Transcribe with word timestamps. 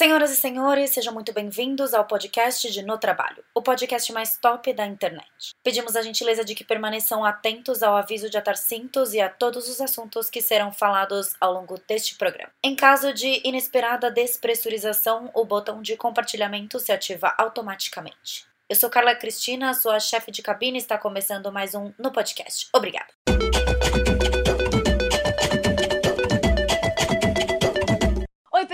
Senhoras 0.00 0.30
e 0.30 0.36
senhores, 0.36 0.92
sejam 0.92 1.12
muito 1.12 1.30
bem-vindos 1.30 1.92
ao 1.92 2.06
podcast 2.06 2.72
de 2.72 2.82
No 2.82 2.96
Trabalho, 2.96 3.44
o 3.54 3.60
podcast 3.60 4.10
mais 4.14 4.38
top 4.38 4.72
da 4.72 4.86
internet. 4.86 5.54
Pedimos 5.62 5.94
a 5.94 6.00
gentileza 6.00 6.42
de 6.42 6.54
que 6.54 6.64
permaneçam 6.64 7.22
atentos 7.22 7.82
ao 7.82 7.94
aviso 7.94 8.30
de 8.30 8.38
atar 8.38 8.56
cintos 8.56 9.12
e 9.12 9.20
a 9.20 9.28
todos 9.28 9.68
os 9.68 9.78
assuntos 9.78 10.30
que 10.30 10.40
serão 10.40 10.72
falados 10.72 11.34
ao 11.38 11.52
longo 11.52 11.78
deste 11.86 12.14
programa. 12.14 12.50
Em 12.64 12.74
caso 12.74 13.12
de 13.12 13.42
inesperada 13.46 14.10
despressurização, 14.10 15.30
o 15.34 15.44
botão 15.44 15.82
de 15.82 15.94
compartilhamento 15.98 16.80
se 16.80 16.92
ativa 16.92 17.34
automaticamente. 17.36 18.46
Eu 18.70 18.76
sou 18.76 18.88
Carla 18.88 19.14
Cristina, 19.14 19.74
sua 19.74 20.00
chefe 20.00 20.30
de 20.30 20.40
cabine, 20.40 20.78
está 20.78 20.96
começando 20.96 21.52
mais 21.52 21.74
um 21.74 21.92
no 21.98 22.10
podcast. 22.10 22.70
Obrigada. 22.72 23.19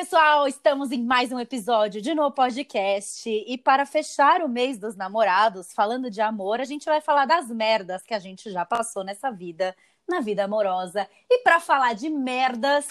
Pessoal! 0.06 0.46
Estamos 0.46 0.92
em 0.92 1.02
mais 1.02 1.32
um 1.32 1.40
episódio 1.40 2.00
de 2.00 2.14
No 2.14 2.30
Podcast. 2.30 3.28
E 3.28 3.58
para 3.58 3.84
fechar 3.84 4.40
o 4.40 4.48
mês 4.48 4.78
dos 4.78 4.94
namorados, 4.94 5.72
falando 5.72 6.08
de 6.08 6.20
amor, 6.20 6.60
a 6.60 6.64
gente 6.64 6.84
vai 6.84 7.00
falar 7.00 7.26
das 7.26 7.48
merdas 7.48 8.04
que 8.04 8.14
a 8.14 8.20
gente 8.20 8.48
já 8.52 8.64
passou 8.64 9.02
nessa 9.02 9.32
vida, 9.32 9.74
na 10.08 10.20
vida 10.20 10.44
amorosa. 10.44 11.08
E 11.28 11.38
para 11.42 11.58
falar 11.58 11.94
de 11.94 12.08
merdas, 12.08 12.86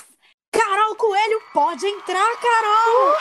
Carol 0.52 0.93
Coelho 0.98 1.41
pode 1.54 1.85
entrar, 1.85 2.35
Carol! 2.35 3.13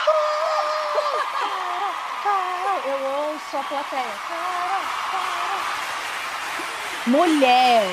Carol, 2.21 2.79
eu 2.91 3.31
ouço 3.31 3.55
a 3.55 3.63
plateia. 3.63 4.03
Carol, 4.27 4.81
Carol. 5.09 5.37
Mulher! 7.07 7.85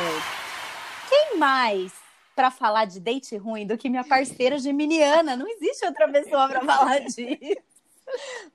Quem 1.09 1.39
mais 1.39 2.02
para 2.35 2.51
falar 2.51 2.85
de 2.87 3.01
date 3.01 3.37
ruim 3.37 3.67
do 3.67 3.77
que 3.77 3.89
minha 3.89 4.05
parceira 4.05 4.59
geminiana. 4.59 5.37
Não 5.37 5.47
existe 5.49 5.85
outra 5.85 6.09
pessoa 6.11 6.49
para 6.49 6.65
falar 6.65 6.99
disso. 7.01 7.63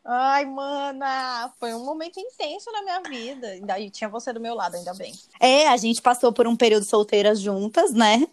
Ai, 0.04 0.46
mana, 0.46 1.52
foi 1.60 1.74
um 1.74 1.84
momento 1.84 2.20
intenso 2.20 2.72
na 2.72 2.82
minha 2.82 3.02
vida. 3.02 3.56
E 3.56 3.62
daí 3.62 3.90
tinha 3.90 4.10
você 4.10 4.32
do 4.32 4.40
meu 4.40 4.54
lado, 4.54 4.76
ainda 4.76 4.94
bem. 4.94 5.14
É, 5.40 5.68
a 5.68 5.78
gente 5.78 6.02
passou 6.02 6.32
por 6.32 6.48
um 6.48 6.56
período 6.56 6.86
solteiras 6.86 7.40
juntas, 7.40 7.94
né? 7.94 8.28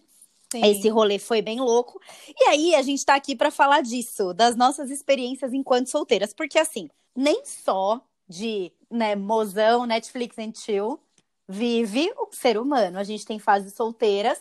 Sim. 0.53 0.65
Esse 0.65 0.89
rolê 0.89 1.19
foi 1.19 1.43
bem 1.43 1.61
louco. 1.61 2.01
E 2.39 2.45
aí, 2.45 2.75
a 2.75 2.83
gente 2.83 3.05
tá 3.05 3.15
aqui 3.15 3.35
para 3.35 3.51
falar 3.51 3.81
disso, 3.81 4.33
das 4.33 4.55
nossas 4.55 4.91
experiências 4.91 5.53
enquanto 5.53 5.89
solteiras. 5.89 6.33
Porque, 6.33 6.59
assim, 6.59 6.89
nem 7.17 7.45
só 7.45 8.01
de 8.29 8.73
né, 8.91 9.17
mozão, 9.17 9.85
Netflix 9.87 10.39
and 10.39 10.53
chill, 10.55 11.01
vive 11.49 12.13
o 12.17 12.29
ser 12.31 12.57
humano. 12.57 12.99
A 12.99 13.05
gente 13.05 13.27
tem 13.27 13.39
fases 13.39 13.75
solteiras 13.75 14.41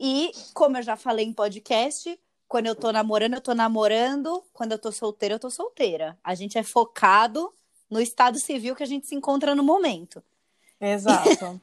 e, 0.00 0.32
como 0.54 0.78
eu 0.78 0.82
já 0.82 0.96
falei 0.96 1.26
em 1.26 1.32
podcast, 1.32 2.18
quando 2.48 2.66
eu 2.66 2.74
tô 2.74 2.90
namorando, 2.90 3.34
eu 3.34 3.40
tô 3.40 3.54
namorando. 3.54 4.42
Quando 4.52 4.72
eu 4.72 4.78
tô 4.78 4.90
solteira, 4.90 5.34
eu 5.34 5.38
tô 5.38 5.50
solteira. 5.50 6.18
A 6.24 6.34
gente 6.34 6.56
é 6.56 6.62
focado 6.62 7.52
no 7.90 8.00
estado 8.00 8.38
civil 8.38 8.74
que 8.74 8.82
a 8.82 8.86
gente 8.86 9.06
se 9.06 9.14
encontra 9.14 9.54
no 9.54 9.62
momento. 9.62 10.22
Exato. 10.80 11.60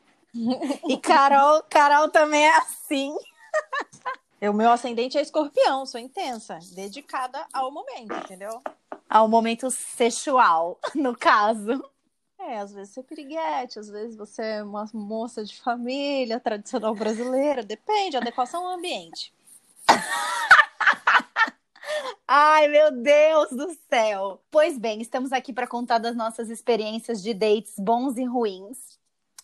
e 0.87 0.97
Carol, 1.01 1.63
Carol 1.63 2.09
também 2.09 2.45
é 2.45 2.57
assim. 2.57 3.15
O 4.39 4.53
meu 4.53 4.69
ascendente 4.69 5.17
é 5.17 5.21
escorpião, 5.21 5.83
sou 5.83 5.99
intensa, 5.99 6.59
dedicada 6.73 7.43
ao 7.51 7.71
momento, 7.71 8.13
entendeu? 8.13 8.61
Ao 9.09 9.27
momento 9.27 9.71
sexual, 9.71 10.79
no 10.93 11.17
caso. 11.17 11.83
É, 12.39 12.59
às 12.59 12.71
vezes 12.71 12.93
você 12.93 12.99
é 12.99 13.03
piriguete, 13.03 13.79
às 13.79 13.89
vezes 13.89 14.15
você 14.15 14.41
é 14.41 14.63
uma 14.63 14.85
moça 14.93 15.43
de 15.43 15.59
família 15.59 16.39
tradicional 16.39 16.93
brasileira, 16.95 17.63
depende, 17.63 18.15
adequação 18.15 18.65
ao 18.65 18.77
ambiente. 18.77 19.33
Ai, 22.27 22.67
meu 22.67 22.91
Deus 22.91 23.49
do 23.51 23.75
céu! 23.89 24.41
Pois 24.51 24.77
bem, 24.77 25.01
estamos 25.01 25.31
aqui 25.31 25.51
para 25.51 25.65
contar 25.65 25.97
das 25.97 26.15
nossas 26.15 26.49
experiências 26.49 27.23
de 27.23 27.33
dates 27.33 27.73
bons 27.77 28.17
e 28.17 28.25
ruins. 28.25 28.96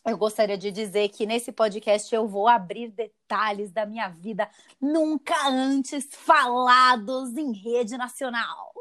Eu 0.05 0.17
gostaria 0.17 0.57
de 0.57 0.69
dizer 0.69 1.07
que 1.09 1.25
nesse 1.25 1.49
podcast 1.51 2.13
eu 2.13 2.27
vou 2.27 2.49
abrir 2.49 2.89
detalhes 2.89 3.71
da 3.71 3.85
minha 3.85 4.09
vida 4.09 4.49
nunca 4.79 5.47
antes 5.47 6.09
falados 6.11 7.37
em 7.37 7.53
rede 7.53 7.97
nacional. 7.97 8.73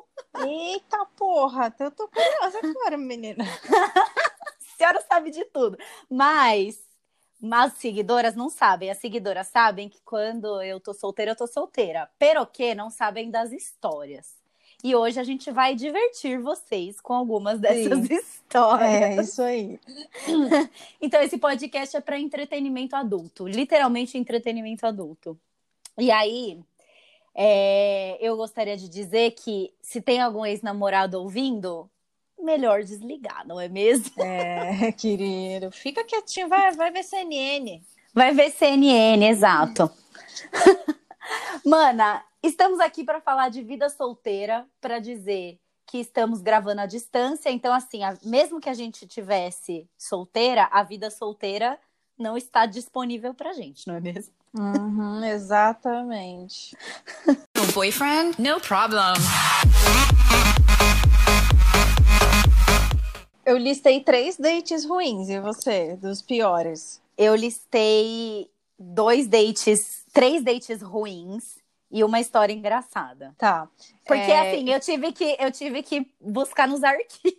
Eita 0.45 1.07
porra, 1.17 1.73
eu 1.79 1.93
tô 1.93 2.09
curiosa 2.09 2.59
agora, 2.59 2.97
menina. 2.99 3.45
a 3.45 3.47
senhora 4.77 5.01
sabe 5.03 5.31
de 5.31 5.45
tudo. 5.45 5.79
Mas 6.11 6.85
as 7.53 7.75
seguidoras 7.75 8.35
não 8.35 8.51
sabem. 8.51 8.91
As 8.91 8.99
seguidoras 8.99 9.47
sabem 9.47 9.89
que 9.89 10.01
quando 10.03 10.61
eu 10.61 10.81
tô 10.81 10.93
solteira, 10.93 11.33
eu 11.33 11.37
tô 11.37 11.47
solteira. 11.47 12.11
Pero 12.19 12.45
que 12.47 12.75
não 12.75 12.91
sabem 12.91 13.31
das 13.31 13.53
histórias. 13.53 14.42
E 14.83 14.97
hoje 14.97 15.21
a 15.21 15.23
gente 15.23 15.51
vai 15.51 15.77
divertir 15.77 16.41
vocês 16.41 17.01
com 17.01 17.15
algumas 17.15 17.61
dessas 17.61 18.07
Sim. 18.07 18.15
histórias. 18.15 18.91
É, 18.91 19.21
isso 19.21 19.43
aí. 19.43 19.79
então, 21.01 21.23
esse 21.23 21.39
podcast 21.39 21.97
é 21.97 22.01
para 22.01 22.19
entretenimento 22.19 22.97
adulto 22.97 23.47
literalmente 23.47 24.19
entretenimento 24.19 24.85
adulto. 24.85 25.39
E 25.97 26.11
aí, 26.11 26.59
é, 27.35 28.19
eu 28.21 28.37
gostaria 28.37 28.77
de 28.77 28.89
dizer 28.89 29.33
que 29.33 29.73
se 29.81 30.01
tem 30.01 30.21
algum 30.21 30.45
ex-namorado 30.45 31.21
ouvindo, 31.21 31.89
melhor 32.39 32.83
desligar, 32.83 33.47
não 33.47 33.61
é 33.61 33.69
mesmo? 33.69 34.21
É, 34.21 34.91
querido. 34.99 35.71
Fica 35.71 36.03
quietinho, 36.03 36.49
vai, 36.49 36.73
vai 36.73 36.91
ver 36.91 37.05
CNN. 37.05 37.81
Vai 38.13 38.35
ver 38.35 38.51
CNN, 38.51 39.25
exato. 39.29 39.91
Mana, 41.65 42.23
estamos 42.43 42.81
aqui 42.81 43.05
para 43.05 43.21
falar 43.21 43.49
de 43.49 43.63
vida 43.63 43.89
solteira, 43.89 44.67
para 44.81 44.99
dizer 44.99 45.59
que 45.87 45.99
estamos 45.99 46.43
gravando 46.43 46.81
à 46.81 46.87
distância. 46.87 47.51
Então, 47.51 47.73
assim, 47.73 48.03
a, 48.03 48.17
mesmo 48.25 48.61
que 48.61 48.69
a 48.69 48.75
gente 48.75 49.07
tivesse 49.07 49.89
solteira, 49.97 50.69
a 50.73 50.83
vida 50.83 51.11
solteira 51.11 51.79
não 52.19 52.37
está 52.37 52.67
disponível 52.67 53.33
para 53.33 53.53
gente, 53.53 53.87
não 53.87 53.95
é 53.95 54.01
mesmo? 54.01 54.35
Uhum, 54.59 55.25
exatamente. 55.25 56.77
No 57.57 57.73
boyfriend? 57.75 58.41
No 58.41 58.61
problem. 58.61 59.15
Eu 63.47 63.57
listei 63.57 64.01
três 64.01 64.37
dates 64.37 64.85
ruins, 64.85 65.29
e 65.29 65.41
você? 65.41 65.97
Dos 65.97 66.21
piores? 66.21 67.01
Eu 67.17 67.35
listei 67.37 68.51
dois 68.79 69.29
dates, 69.29 70.05
três 70.13 70.43
dates 70.43 70.83
ruins 70.83 71.62
e 71.93 72.03
uma 72.03 72.19
história 72.19 72.53
engraçada. 72.53 73.35
Tá. 73.39 73.69
Porque 74.07 74.31
é... 74.31 74.55
assim, 74.55 74.69
eu 74.71 74.81
tive 74.81 75.13
que 75.13 75.37
eu 75.39 75.53
tive 75.53 75.83
que 75.83 76.11
buscar 76.21 76.67
nos 76.67 76.83
arquivos. 76.83 77.39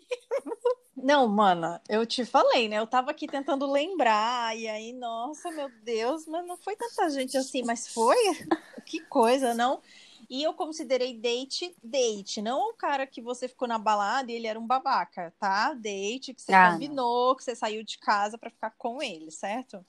Não, 0.96 1.28
mana, 1.28 1.82
eu 1.90 2.06
te 2.06 2.24
falei, 2.24 2.70
né? 2.70 2.78
Eu 2.78 2.88
tava 2.88 3.12
aqui 3.12 3.28
tentando 3.28 3.70
lembrar, 3.70 4.56
e 4.56 4.70
aí, 4.70 4.94
nossa, 4.94 5.52
meu 5.52 5.70
Deus, 5.84 6.26
mas 6.28 6.46
não 6.46 6.56
foi 6.56 6.78
tanta 6.78 7.10
gente 7.10 7.36
assim, 7.36 7.64
mas 7.64 7.88
foi? 7.88 8.16
que 8.86 9.02
coisa, 9.02 9.54
não? 9.54 9.82
E 10.30 10.42
eu 10.42 10.54
considerei 10.54 11.14
date, 11.18 11.76
date, 11.84 12.42
não 12.42 12.70
o 12.70 12.74
cara 12.74 13.06
que 13.06 13.22
você 13.22 13.48
ficou 13.48 13.68
na 13.68 13.78
balada 13.78 14.32
e 14.32 14.36
ele 14.36 14.48
era 14.48 14.60
um 14.60 14.66
babaca, 14.66 15.34
tá? 15.40 15.74
Date, 15.74 16.34
que 16.34 16.42
você 16.42 16.54
ah, 16.54 16.72
combinou, 16.72 17.30
não. 17.30 17.36
que 17.36 17.44
você 17.44 17.56
saiu 17.56 17.84
de 17.84 17.98
casa 17.98 18.38
para 18.38 18.50
ficar 18.50 18.72
com 18.78 19.02
ele, 19.02 19.30
certo? 19.30 19.86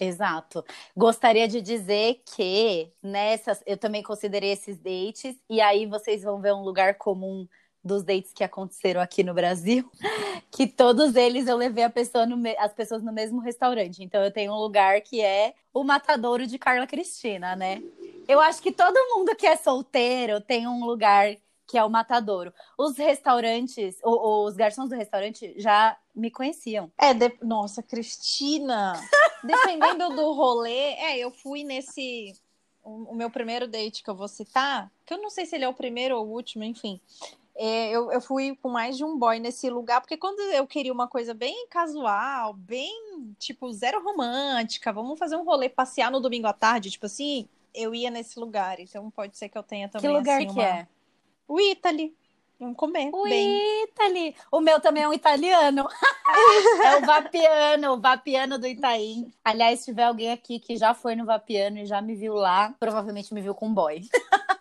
Exato. 0.00 0.64
Gostaria 0.96 1.46
de 1.46 1.60
dizer 1.60 2.22
que 2.34 2.90
nessas 3.02 3.62
eu 3.66 3.76
também 3.76 4.02
considerei 4.02 4.52
esses 4.52 4.78
dates, 4.78 5.36
e 5.48 5.60
aí 5.60 5.86
vocês 5.86 6.22
vão 6.22 6.40
ver 6.40 6.54
um 6.54 6.62
lugar 6.62 6.96
comum 6.96 7.46
dos 7.86 8.02
dates 8.02 8.32
que 8.32 8.42
aconteceram 8.42 9.00
aqui 9.00 9.22
no 9.22 9.32
Brasil, 9.32 9.88
que 10.50 10.66
todos 10.66 11.14
eles 11.14 11.46
eu 11.46 11.56
levei 11.56 11.88
pessoa 11.88 12.26
no, 12.26 12.36
as 12.58 12.72
pessoas 12.72 13.02
no 13.02 13.12
mesmo 13.12 13.40
restaurante. 13.40 14.02
Então 14.02 14.22
eu 14.22 14.30
tenho 14.30 14.52
um 14.52 14.58
lugar 14.58 15.00
que 15.00 15.20
é 15.20 15.54
o 15.72 15.84
Matadouro 15.84 16.46
de 16.46 16.58
Carla 16.58 16.86
Cristina, 16.86 17.54
né? 17.54 17.82
Eu 18.26 18.40
acho 18.40 18.60
que 18.60 18.72
todo 18.72 18.96
mundo 19.14 19.36
que 19.36 19.46
é 19.46 19.56
solteiro 19.56 20.40
tem 20.40 20.66
um 20.66 20.84
lugar 20.84 21.36
que 21.66 21.76
é 21.76 21.84
o 21.84 21.90
Matadouro. 21.90 22.52
Os 22.78 22.96
restaurantes, 22.96 23.96
os, 24.04 24.50
os 24.50 24.56
garçons 24.56 24.88
do 24.88 24.96
restaurante 24.96 25.54
já 25.58 25.96
me 26.14 26.30
conheciam. 26.30 26.90
É, 26.98 27.12
de... 27.12 27.32
nossa, 27.42 27.82
Cristina! 27.82 28.92
Dependendo 29.42 30.10
do 30.10 30.32
rolê, 30.32 30.94
é, 30.94 31.18
eu 31.18 31.30
fui 31.30 31.64
nesse. 31.64 32.34
O, 32.82 33.12
o 33.12 33.14
meu 33.14 33.30
primeiro 33.30 33.66
date 33.66 34.02
que 34.02 34.10
eu 34.10 34.14
vou 34.14 34.28
citar, 34.28 34.90
que 35.04 35.12
eu 35.12 35.18
não 35.18 35.30
sei 35.30 35.44
se 35.44 35.56
ele 35.56 35.64
é 35.64 35.68
o 35.68 35.74
primeiro 35.74 36.16
ou 36.16 36.26
o 36.26 36.32
último, 36.32 36.64
enfim. 36.64 37.00
É, 37.58 37.90
eu, 37.90 38.12
eu 38.12 38.20
fui 38.20 38.56
com 38.60 38.68
mais 38.68 38.96
de 38.96 39.04
um 39.04 39.18
boy 39.18 39.38
nesse 39.38 39.70
lugar, 39.70 40.00
porque 40.00 40.16
quando 40.16 40.40
eu 40.52 40.66
queria 40.66 40.92
uma 40.92 41.08
coisa 41.08 41.32
bem 41.32 41.66
casual, 41.68 42.52
bem, 42.52 43.34
tipo, 43.38 43.72
zero 43.72 44.04
romântica, 44.04 44.92
vamos 44.92 45.18
fazer 45.18 45.36
um 45.36 45.44
rolê, 45.44 45.68
passear 45.68 46.10
no 46.10 46.20
domingo 46.20 46.46
à 46.46 46.52
tarde, 46.52 46.90
tipo 46.90 47.06
assim, 47.06 47.48
eu 47.74 47.94
ia 47.94 48.10
nesse 48.10 48.38
lugar. 48.38 48.78
Então 48.78 49.10
pode 49.10 49.38
ser 49.38 49.48
que 49.48 49.56
eu 49.56 49.62
tenha 49.62 49.88
também. 49.88 50.10
Que 50.10 50.16
lugar 50.16 50.36
assim, 50.36 50.46
que 50.46 50.52
uma... 50.52 50.62
é? 50.62 50.88
O 51.48 51.60
Italy. 51.60 52.16
Vamos 52.58 52.76
comer. 52.76 53.10
O 53.12 53.24
bem. 53.24 53.84
Italy. 53.84 54.34
O 54.50 54.60
meu 54.60 54.80
também 54.80 55.02
é 55.02 55.08
um 55.08 55.12
italiano. 55.12 55.86
é 56.84 56.96
o 56.96 57.00
Vapiano, 57.02 57.92
o 57.92 58.00
Vapiano 58.00 58.58
do 58.58 58.66
Itaim. 58.66 59.30
Aliás, 59.44 59.80
se 59.80 59.86
tiver 59.86 60.04
alguém 60.04 60.32
aqui 60.32 60.58
que 60.58 60.76
já 60.76 60.94
foi 60.94 61.14
no 61.14 61.26
Vapiano 61.26 61.78
e 61.78 61.86
já 61.86 62.00
me 62.00 62.14
viu 62.14 62.34
lá, 62.34 62.74
provavelmente 62.80 63.34
me 63.34 63.42
viu 63.42 63.54
com 63.54 63.68
um 63.68 63.74
boy. 63.74 64.00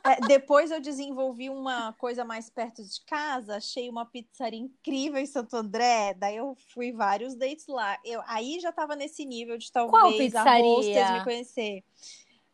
É, 0.05 0.19
depois 0.27 0.69
eu 0.69 0.79
desenvolvi 0.79 1.49
uma 1.49 1.93
coisa 1.93 2.23
mais 2.23 2.47
perto 2.47 2.83
de 2.83 3.01
casa, 3.05 3.55
achei 3.55 3.89
uma 3.89 4.05
pizzaria 4.05 4.59
incrível 4.59 5.19
em 5.19 5.25
Santo 5.25 5.55
André, 5.55 6.13
daí 6.13 6.35
eu 6.35 6.55
fui 6.73 6.91
vários 6.91 7.33
dates 7.33 7.65
lá. 7.67 7.97
Eu, 8.05 8.21
aí 8.27 8.59
já 8.59 8.71
tava 8.71 8.95
nesse 8.95 9.25
nível 9.25 9.57
de 9.57 9.71
talvez 9.71 10.03
Qual 10.03 10.13
pizzaria? 10.13 11.07
a 11.07 11.17
me 11.17 11.23
conhecer. 11.23 11.83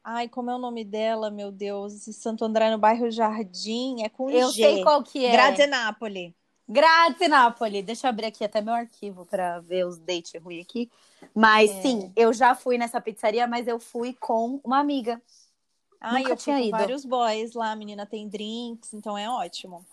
Ai, 0.04 0.28
como 0.28 0.50
é 0.50 0.56
o 0.56 0.60
nome 0.60 0.84
dela, 0.84 1.30
meu 1.30 1.52
Deus? 1.52 1.94
Santo 2.16 2.44
André 2.44 2.72
no 2.72 2.78
bairro 2.78 3.12
Jardim, 3.12 4.02
é 4.04 4.10
com 4.10 4.30
Eu 4.30 4.50
G. 4.52 4.62
sei 4.64 4.82
qual 4.84 5.04
que 5.04 5.26
é. 5.26 5.32
Grazie 5.32 5.68
Napoli. 5.68 6.36
Grazie, 6.68 7.28
Napoli. 7.28 7.82
Deixa 7.84 8.08
eu 8.08 8.10
abrir 8.10 8.28
aqui 8.28 8.44
até 8.46 8.62
meu 8.62 8.74
arquivo 8.74 9.26
para 9.26 9.60
ver 9.60 9.86
os 9.86 9.98
dates 10.00 10.42
ruins 10.42 10.62
aqui. 10.64 10.90
Mas 11.36 11.70
É. 11.70 11.82
sim, 11.82 12.12
eu 12.16 12.34
já 12.34 12.56
fui 12.56 12.78
nessa 12.78 13.00
pizzaria, 13.02 13.46
mas 13.46 13.68
eu 13.68 13.78
fui 13.80 14.14
com 14.14 14.60
uma 14.64 14.80
amiga. 14.80 15.22
Ai, 16.00 16.22
Nunca 16.22 16.34
eu 16.34 16.38
tinha 16.38 16.60
ido. 16.62 16.72
vários 16.72 17.06
boys 17.06 17.54
lá, 17.54 17.72
a 17.72 17.76
menina 17.76 18.06
tem 18.06 18.28
drinks, 18.28 18.94
então 18.94 19.18
é 19.18 19.30
ótimo. 19.30 19.86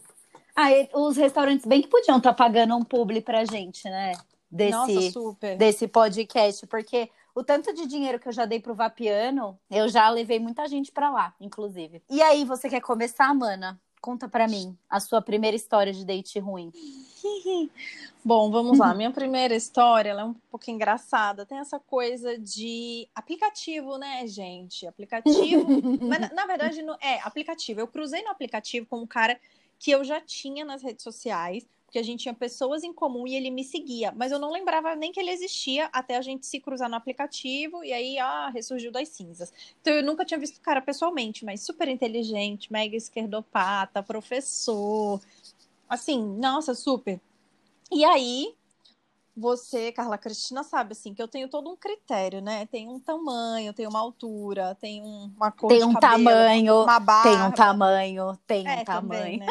Ah, 0.54 0.72
e 0.72 0.88
os 0.94 1.16
restaurantes 1.16 1.66
bem 1.66 1.82
que 1.82 1.88
podiam 1.88 2.16
estar 2.18 2.32
pagando 2.32 2.74
um 2.76 2.82
publi 2.84 3.20
pra 3.20 3.44
gente, 3.44 3.84
né? 3.90 4.12
Desse, 4.50 4.70
Nossa, 4.94 5.10
super. 5.10 5.56
desse 5.58 5.86
podcast, 5.86 6.66
porque 6.66 7.10
o 7.38 7.44
tanto 7.44 7.72
de 7.72 7.86
dinheiro 7.86 8.18
que 8.18 8.26
eu 8.26 8.32
já 8.32 8.44
dei 8.44 8.58
pro 8.58 8.74
Vapiano, 8.74 9.56
eu 9.70 9.88
já 9.88 10.10
levei 10.10 10.40
muita 10.40 10.66
gente 10.66 10.90
pra 10.90 11.08
lá, 11.08 11.32
inclusive. 11.40 12.02
E 12.10 12.20
aí, 12.20 12.44
você 12.44 12.68
quer 12.68 12.80
começar, 12.80 13.32
mana? 13.32 13.80
Conta 14.00 14.28
pra 14.28 14.48
mim 14.48 14.76
a 14.90 14.98
sua 14.98 15.22
primeira 15.22 15.56
história 15.56 15.92
de 15.92 16.04
date 16.04 16.40
ruim. 16.40 16.72
Bom, 18.24 18.50
vamos 18.50 18.76
lá. 18.76 18.92
Minha 18.92 19.12
primeira 19.12 19.54
história 19.54 20.10
é 20.10 20.24
um 20.24 20.34
pouco 20.34 20.68
engraçada. 20.68 21.46
Tem 21.46 21.58
essa 21.58 21.78
coisa 21.78 22.36
de 22.36 23.08
aplicativo, 23.14 23.96
né, 23.98 24.26
gente? 24.26 24.84
Aplicativo. 24.84 25.64
Mas 26.02 26.20
na, 26.20 26.32
na 26.32 26.46
verdade, 26.46 26.82
não, 26.82 26.96
é 27.00 27.20
aplicativo. 27.20 27.78
Eu 27.78 27.86
cruzei 27.86 28.22
no 28.24 28.30
aplicativo 28.30 28.84
com 28.86 28.98
um 28.98 29.06
cara 29.06 29.38
que 29.78 29.92
eu 29.92 30.02
já 30.02 30.20
tinha 30.20 30.64
nas 30.64 30.82
redes 30.82 31.04
sociais, 31.04 31.64
porque 31.88 31.98
a 31.98 32.02
gente 32.02 32.20
tinha 32.20 32.34
pessoas 32.34 32.84
em 32.84 32.92
comum 32.92 33.26
e 33.26 33.34
ele 33.34 33.50
me 33.50 33.64
seguia, 33.64 34.12
mas 34.14 34.30
eu 34.30 34.38
não 34.38 34.50
lembrava 34.52 34.94
nem 34.94 35.10
que 35.10 35.18
ele 35.18 35.30
existia 35.30 35.88
até 35.90 36.18
a 36.18 36.20
gente 36.20 36.44
se 36.46 36.60
cruzar 36.60 36.86
no 36.86 36.96
aplicativo 36.96 37.82
e 37.82 37.94
aí, 37.94 38.18
ah, 38.18 38.50
ressurgiu 38.50 38.92
das 38.92 39.08
cinzas. 39.08 39.50
Então 39.80 39.94
eu 39.94 40.02
nunca 40.02 40.22
tinha 40.22 40.38
visto 40.38 40.58
o 40.58 40.60
cara 40.60 40.82
pessoalmente, 40.82 41.46
mas 41.46 41.62
super 41.62 41.88
inteligente, 41.88 42.70
mega 42.70 42.94
esquerdopata, 42.94 44.02
professor. 44.02 45.18
Assim, 45.88 46.22
nossa, 46.38 46.74
super. 46.74 47.18
E 47.90 48.04
aí, 48.04 48.54
você, 49.34 49.90
Carla 49.90 50.18
Cristina, 50.18 50.62
sabe 50.64 50.92
assim 50.92 51.14
que 51.14 51.22
eu 51.22 51.28
tenho 51.28 51.48
todo 51.48 51.70
um 51.70 51.76
critério, 51.76 52.42
né? 52.42 52.66
Tem 52.66 52.86
um 52.86 53.00
tamanho, 53.00 53.72
tem 53.72 53.86
uma 53.86 53.98
altura, 53.98 54.74
tem 54.74 55.02
um- 55.02 55.32
uma 55.34 55.50
cor 55.50 55.70
Tem 55.70 55.82
um 55.84 55.94
cabelo, 55.94 56.10
tamanho, 56.10 56.82
uma 56.82 57.00
barba. 57.00 57.30
tem 57.30 57.42
um 57.42 57.50
tamanho, 57.52 58.38
tem 58.46 58.68
É, 58.68 58.82
um 58.82 58.84
tamanho. 58.84 59.38
também, 59.38 59.38
né? 59.38 59.46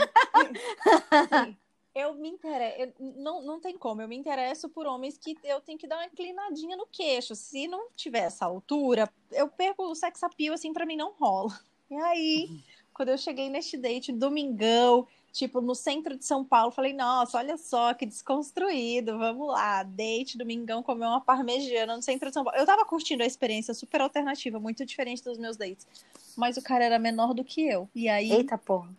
Eu 1.97 2.13
me 2.13 2.29
interesso, 2.29 2.93
não, 2.99 3.41
não 3.41 3.59
tem 3.59 3.75
como, 3.75 4.03
eu 4.03 4.07
me 4.07 4.15
interesso 4.15 4.69
por 4.69 4.85
homens 4.85 5.17
que 5.17 5.35
eu 5.43 5.59
tenho 5.59 5.79
que 5.79 5.87
dar 5.87 5.97
uma 5.97 6.05
inclinadinha 6.05 6.77
no 6.77 6.85
queixo. 6.85 7.35
Se 7.35 7.67
não 7.67 7.89
tiver 7.95 8.19
essa 8.19 8.45
altura, 8.45 9.11
eu 9.31 9.47
perco 9.47 9.83
o 9.83 9.95
sex 9.95 10.21
appeal, 10.21 10.53
assim, 10.53 10.71
pra 10.71 10.85
mim 10.85 10.95
não 10.95 11.11
rola. 11.13 11.59
E 11.89 11.95
aí, 11.95 12.61
quando 12.93 13.09
eu 13.09 13.17
cheguei 13.17 13.49
neste 13.49 13.77
date, 13.77 14.11
domingão, 14.11 15.07
tipo, 15.31 15.59
no 15.59 15.73
centro 15.73 16.17
de 16.17 16.25
São 16.25 16.43
Paulo, 16.43 16.71
falei, 16.71 16.93
nossa, 16.93 17.37
olha 17.37 17.57
só 17.57 17.93
que 17.93 18.05
desconstruído, 18.05 19.17
vamos 19.17 19.47
lá, 19.47 19.83
date, 19.83 20.37
domingão, 20.37 20.83
comer 20.83 21.05
uma 21.05 21.21
parmegiana 21.21 21.95
no 21.95 22.01
centro 22.03 22.29
de 22.29 22.33
São 22.33 22.43
Paulo. 22.43 22.59
Eu 22.59 22.65
tava 22.65 22.85
curtindo 22.85 23.23
a 23.23 23.25
experiência 23.25 23.73
super 23.73 24.01
alternativa, 24.01 24.59
muito 24.59 24.85
diferente 24.85 25.23
dos 25.23 25.37
meus 25.37 25.57
dates. 25.57 25.87
Mas 26.35 26.57
o 26.57 26.61
cara 26.61 26.85
era 26.85 26.99
menor 26.99 27.33
do 27.33 27.43
que 27.43 27.67
eu. 27.67 27.89
E 27.95 28.07
aí, 28.07 28.31
Eita 28.31 28.57
porra. 28.57 28.89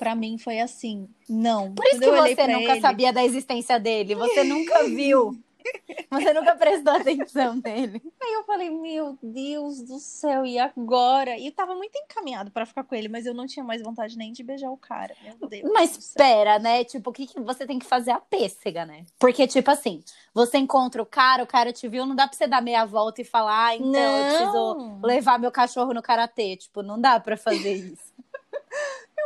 Pra 0.00 0.14
mim 0.14 0.38
foi 0.38 0.58
assim, 0.60 1.06
não. 1.28 1.74
Por 1.74 1.84
isso 1.84 2.00
Quando 2.00 2.02
que 2.02 2.08
eu 2.08 2.34
você 2.36 2.46
nunca 2.48 2.72
ele- 2.72 2.80
sabia 2.80 3.12
da 3.12 3.22
existência 3.22 3.78
dele, 3.78 4.14
você 4.14 4.42
nunca 4.42 4.82
viu. 4.84 5.38
Você 6.10 6.32
nunca 6.32 6.56
prestou 6.56 6.94
atenção 6.94 7.60
nele. 7.62 8.00
Aí 8.20 8.32
eu 8.32 8.44
falei, 8.44 8.70
meu 8.70 9.18
Deus 9.22 9.82
do 9.82 9.98
céu, 9.98 10.44
e 10.46 10.58
agora? 10.58 11.38
E 11.38 11.50
tava 11.50 11.74
muito 11.74 11.94
encaminhado 11.98 12.50
pra 12.50 12.64
ficar 12.64 12.82
com 12.82 12.94
ele, 12.94 13.08
mas 13.10 13.26
eu 13.26 13.34
não 13.34 13.46
tinha 13.46 13.62
mais 13.62 13.82
vontade 13.82 14.16
nem 14.16 14.32
de 14.32 14.42
beijar 14.42 14.70
o 14.70 14.76
cara. 14.78 15.14
Meu 15.22 15.48
Deus. 15.48 15.70
Mas 15.70 15.96
espera, 15.98 16.58
né? 16.58 16.82
Tipo, 16.82 17.10
o 17.10 17.12
que, 17.12 17.26
que 17.26 17.38
você 17.40 17.66
tem 17.66 17.78
que 17.78 17.84
fazer 17.84 18.10
a 18.10 18.18
pêssega, 18.18 18.86
né? 18.86 19.04
Porque, 19.18 19.46
tipo 19.46 19.70
assim, 19.70 20.02
você 20.32 20.56
encontra 20.56 21.02
o 21.02 21.06
cara, 21.06 21.42
o 21.44 21.46
cara 21.46 21.74
te 21.74 21.86
viu, 21.86 22.06
não 22.06 22.16
dá 22.16 22.26
pra 22.26 22.36
você 22.36 22.46
dar 22.46 22.62
meia 22.62 22.86
volta 22.86 23.20
e 23.20 23.24
falar, 23.24 23.66
ah, 23.66 23.76
então 23.76 23.92
eu 24.16 24.24
preciso 24.24 24.74
Não. 24.74 25.00
levar 25.04 25.38
meu 25.38 25.52
cachorro 25.52 25.92
no 25.92 26.02
karatê. 26.02 26.56
Tipo, 26.56 26.82
não 26.82 26.98
dá 26.98 27.20
pra 27.20 27.36
fazer 27.36 27.74
isso. 27.74 28.10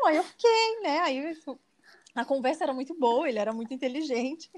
Não, 0.05 0.11
aí 0.11 0.17
eu 0.17 0.25
fiquei, 0.25 0.81
né? 0.83 1.01
Aí 1.01 1.39
a 2.15 2.25
conversa 2.27 2.65
era 2.65 2.75
muito 2.75 2.95
boa, 2.95 3.27
ele 3.27 3.39
era 3.39 3.53
muito 3.55 3.73
inteligente. 3.73 4.51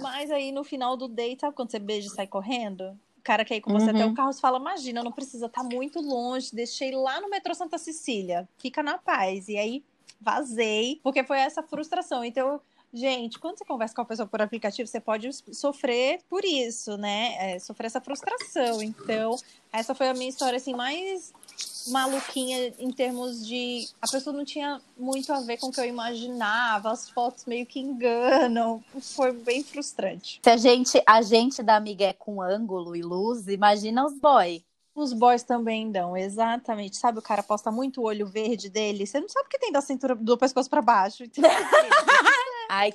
Mas 0.00 0.30
aí 0.30 0.50
no 0.52 0.64
final 0.64 0.96
do 0.96 1.06
date, 1.06 1.40
sabe 1.40 1.54
quando 1.54 1.70
você 1.70 1.78
beija 1.78 2.08
e 2.08 2.10
sai 2.10 2.26
correndo? 2.26 2.98
O 3.18 3.22
cara 3.22 3.44
quer 3.44 3.56
ir 3.56 3.60
com 3.60 3.72
você 3.72 3.90
Uhum. 3.90 3.96
até 3.96 4.06
o 4.06 4.14
carro, 4.14 4.32
você 4.32 4.40
fala, 4.40 4.58
imagina, 4.58 5.02
não 5.02 5.12
precisa, 5.12 5.48
tá 5.48 5.62
muito 5.62 6.00
longe, 6.00 6.54
deixei 6.54 6.92
lá 6.92 7.20
no 7.20 7.28
metrô 7.28 7.54
Santa 7.54 7.76
Cecília, 7.76 8.48
fica 8.58 8.82
na 8.82 8.96
paz. 8.98 9.48
E 9.48 9.58
aí 9.58 9.84
vazei, 10.20 11.00
porque 11.02 11.22
foi 11.24 11.38
essa 11.40 11.62
frustração. 11.62 12.24
Então, 12.24 12.60
gente, 12.92 13.38
quando 13.38 13.58
você 13.58 13.64
conversa 13.64 13.94
com 13.94 14.00
a 14.00 14.04
pessoa 14.06 14.26
por 14.26 14.40
aplicativo, 14.40 14.86
você 14.86 15.00
pode 15.00 15.28
sofrer 15.54 16.20
por 16.28 16.44
isso, 16.44 16.96
né? 16.96 17.54
É, 17.54 17.58
sofrer 17.58 17.86
essa 17.88 18.00
frustração. 18.00 18.82
Então, 18.82 19.36
essa 19.72 19.94
foi 19.94 20.08
a 20.08 20.14
minha 20.14 20.28
história, 20.30 20.56
assim, 20.56 20.74
mais 20.74 21.34
maluquinha 21.88 22.72
em 22.78 22.90
termos 22.90 23.46
de. 23.46 23.88
A 24.00 24.08
pessoa 24.08 24.36
não 24.36 24.44
tinha 24.44 24.80
muito 24.96 25.32
a 25.32 25.40
ver 25.40 25.58
com 25.58 25.68
o 25.68 25.72
que 25.72 25.80
eu 25.80 25.84
imaginava, 25.84 26.90
as 26.90 27.08
fotos 27.10 27.44
meio 27.44 27.66
que 27.66 27.80
enganam. 27.80 28.82
Foi 29.00 29.32
bem 29.32 29.62
frustrante. 29.62 30.40
Se 30.42 30.50
a 30.50 30.56
gente, 30.56 31.02
a 31.06 31.22
gente 31.22 31.62
dá 31.62 31.80
migué 31.80 32.12
com 32.12 32.42
ângulo 32.42 32.94
e 32.96 33.02
luz, 33.02 33.46
imagina 33.48 34.04
os 34.04 34.18
boy. 34.18 34.64
Os 34.94 35.12
boys 35.12 35.42
também 35.42 35.92
dão, 35.92 36.16
exatamente. 36.16 36.96
Sabe, 36.96 37.18
o 37.18 37.22
cara 37.22 37.42
posta 37.42 37.70
muito 37.70 38.00
o 38.00 38.04
olho 38.04 38.26
verde 38.26 38.70
dele, 38.70 39.06
você 39.06 39.20
não 39.20 39.28
sabe 39.28 39.46
o 39.46 39.50
que 39.50 39.58
tem 39.58 39.70
da 39.70 39.82
cintura 39.82 40.14
do 40.14 40.38
pescoço 40.38 40.70
pra 40.70 40.80
baixo. 40.80 41.24
Ai. 42.70 42.94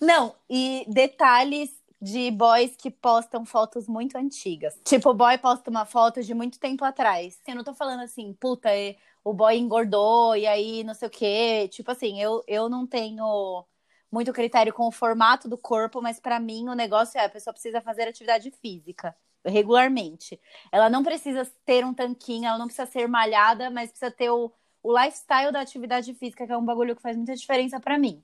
Não, 0.00 0.34
e 0.48 0.84
detalhes 0.88 1.81
de 2.02 2.32
boys 2.32 2.74
que 2.74 2.90
postam 2.90 3.44
fotos 3.46 3.86
muito 3.86 4.16
antigas. 4.18 4.76
Tipo, 4.84 5.10
o 5.10 5.14
boy 5.14 5.38
posta 5.38 5.70
uma 5.70 5.86
foto 5.86 6.20
de 6.20 6.34
muito 6.34 6.58
tempo 6.58 6.84
atrás. 6.84 7.38
Eu 7.46 7.54
não 7.54 7.62
tô 7.62 7.72
falando 7.72 8.00
assim, 8.00 8.32
puta, 8.34 8.68
é, 8.70 8.96
o 9.22 9.32
boy 9.32 9.56
engordou 9.56 10.34
e 10.34 10.44
aí 10.44 10.82
não 10.82 10.94
sei 10.94 11.06
o 11.06 11.10
quê. 11.10 11.68
Tipo 11.70 11.92
assim, 11.92 12.20
eu, 12.20 12.42
eu 12.48 12.68
não 12.68 12.88
tenho 12.88 13.64
muito 14.10 14.32
critério 14.32 14.74
com 14.74 14.88
o 14.88 14.90
formato 14.90 15.48
do 15.48 15.56
corpo, 15.56 16.02
mas 16.02 16.18
pra 16.18 16.40
mim 16.40 16.68
o 16.68 16.74
negócio 16.74 17.20
é 17.20 17.24
a 17.24 17.28
pessoa 17.28 17.54
precisa 17.54 17.80
fazer 17.80 18.08
atividade 18.08 18.50
física 18.50 19.14
regularmente. 19.44 20.40
Ela 20.72 20.90
não 20.90 21.04
precisa 21.04 21.48
ter 21.64 21.84
um 21.84 21.94
tanquinho, 21.94 22.46
ela 22.46 22.58
não 22.58 22.66
precisa 22.66 22.86
ser 22.86 23.06
malhada, 23.06 23.70
mas 23.70 23.90
precisa 23.90 24.10
ter 24.10 24.28
o, 24.28 24.52
o 24.82 24.98
lifestyle 24.98 25.52
da 25.52 25.60
atividade 25.60 26.12
física, 26.14 26.46
que 26.46 26.52
é 26.52 26.56
um 26.56 26.64
bagulho 26.64 26.96
que 26.96 27.02
faz 27.02 27.16
muita 27.16 27.36
diferença 27.36 27.78
pra 27.78 27.96
mim. 27.96 28.22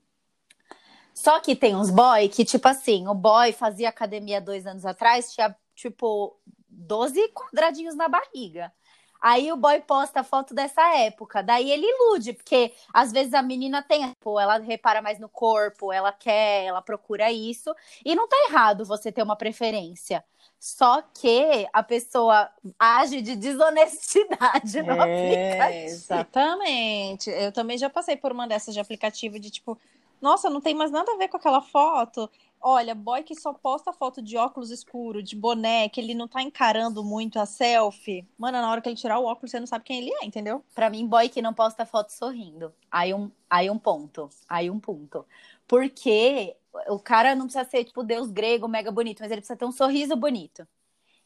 Só 1.19 1.41
que 1.41 1.57
tem 1.57 1.75
uns 1.75 1.91
boy 1.91 2.29
que, 2.29 2.45
tipo 2.45 2.69
assim, 2.69 3.09
o 3.09 3.15
boy 3.15 3.53
fazia 3.53 3.89
academia 3.89 4.41
dois 4.41 4.65
anos 4.69 4.87
atrás, 4.87 5.35
tinha, 5.35 5.55
tipo, 5.75 6.37
12 6.69 7.29
quadradinhos 7.31 7.97
na 7.97 8.09
barriga. 8.09 8.73
Aí 9.21 9.51
o 9.51 9.57
boy 9.57 9.81
posta 9.81 10.21
a 10.21 10.23
foto 10.23 10.55
dessa 10.55 10.81
época. 10.97 11.43
Daí 11.43 11.73
ele 11.73 11.85
ilude, 11.85 12.35
porque 12.35 12.73
às 12.95 13.11
vezes 13.11 13.35
a 13.35 13.43
menina 13.43 13.83
tem, 13.83 14.13
pô, 14.21 14.39
ela 14.39 14.59
repara 14.59 15.03
mais 15.03 15.19
no 15.19 15.29
corpo, 15.29 15.93
ela 15.93 16.13
quer, 16.13 16.67
ela 16.67 16.81
procura 16.81 17.33
isso. 17.33 17.75
E 18.05 18.15
não 18.15 18.29
tá 18.29 18.37
errado 18.49 18.85
você 18.85 19.11
ter 19.11 19.25
uma 19.25 19.35
preferência. 19.35 20.25
Só 20.61 21.03
que 21.03 21.69
a 21.73 21.83
pessoa 21.83 22.49
age 22.79 23.21
de 23.21 23.35
desonestidade 23.35 24.83
no 24.83 24.93
É, 25.03 25.51
aplicativo. 25.51 25.85
exatamente. 25.87 27.29
Eu 27.29 27.51
também 27.51 27.77
já 27.77 27.91
passei 27.91 28.17
por 28.17 28.31
uma 28.31 28.47
dessas 28.47 28.73
de 28.73 28.79
aplicativo 28.79 29.41
de 29.41 29.51
tipo, 29.51 29.77
nossa, 30.21 30.51
não 30.51 30.61
tem 30.61 30.75
mais 30.75 30.91
nada 30.91 31.13
a 31.13 31.17
ver 31.17 31.29
com 31.29 31.37
aquela 31.37 31.61
foto. 31.61 32.31
Olha, 32.61 32.95
boy 32.95 33.23
que 33.23 33.35
só 33.37 33.53
posta 33.55 33.93
foto 33.93 34.21
de 34.21 34.37
óculos 34.37 34.71
escuro, 34.71 35.23
de 35.23 35.37
boné, 35.37 35.89
que 35.89 36.01
ele 36.01 36.15
não 36.15 36.27
tá 36.27 36.43
encarando 36.43 37.05
muito 37.05 37.39
a 37.39 37.47
selfie. 37.47 38.27
Mano, 38.37 38.61
na 38.61 38.71
hora 38.71 38.81
que 38.81 38.89
ele 38.89 38.97
tirar 38.97 39.19
o 39.21 39.25
óculos, 39.27 39.51
você 39.51 39.61
não 39.61 39.67
sabe 39.67 39.85
quem 39.85 39.99
ele 39.99 40.13
é, 40.21 40.25
entendeu? 40.25 40.65
Pra 40.75 40.91
mim, 40.91 41.07
boy 41.07 41.29
que 41.29 41.41
não 41.41 41.55
posta 41.55 41.87
foto 41.87 42.11
sorrindo. 42.11 42.75
Aí 42.91 43.15
um, 43.15 43.31
aí 43.49 43.71
um 43.71 43.79
ponto. 43.79 44.29
Aí 44.49 44.69
um 44.71 44.81
ponto. 44.81 45.25
Porque 45.69 46.57
o 46.89 46.99
cara 46.99 47.35
não 47.35 47.45
precisa 47.47 47.65
ser, 47.69 47.85
tipo, 47.85 48.03
deus 48.03 48.31
grego, 48.31 48.67
mega 48.67 48.91
bonito, 48.91 49.21
mas 49.21 49.31
ele 49.31 49.41
precisa 49.41 49.59
ter 49.59 49.65
um 49.65 49.73
sorriso 49.73 50.17
bonito. 50.17 50.67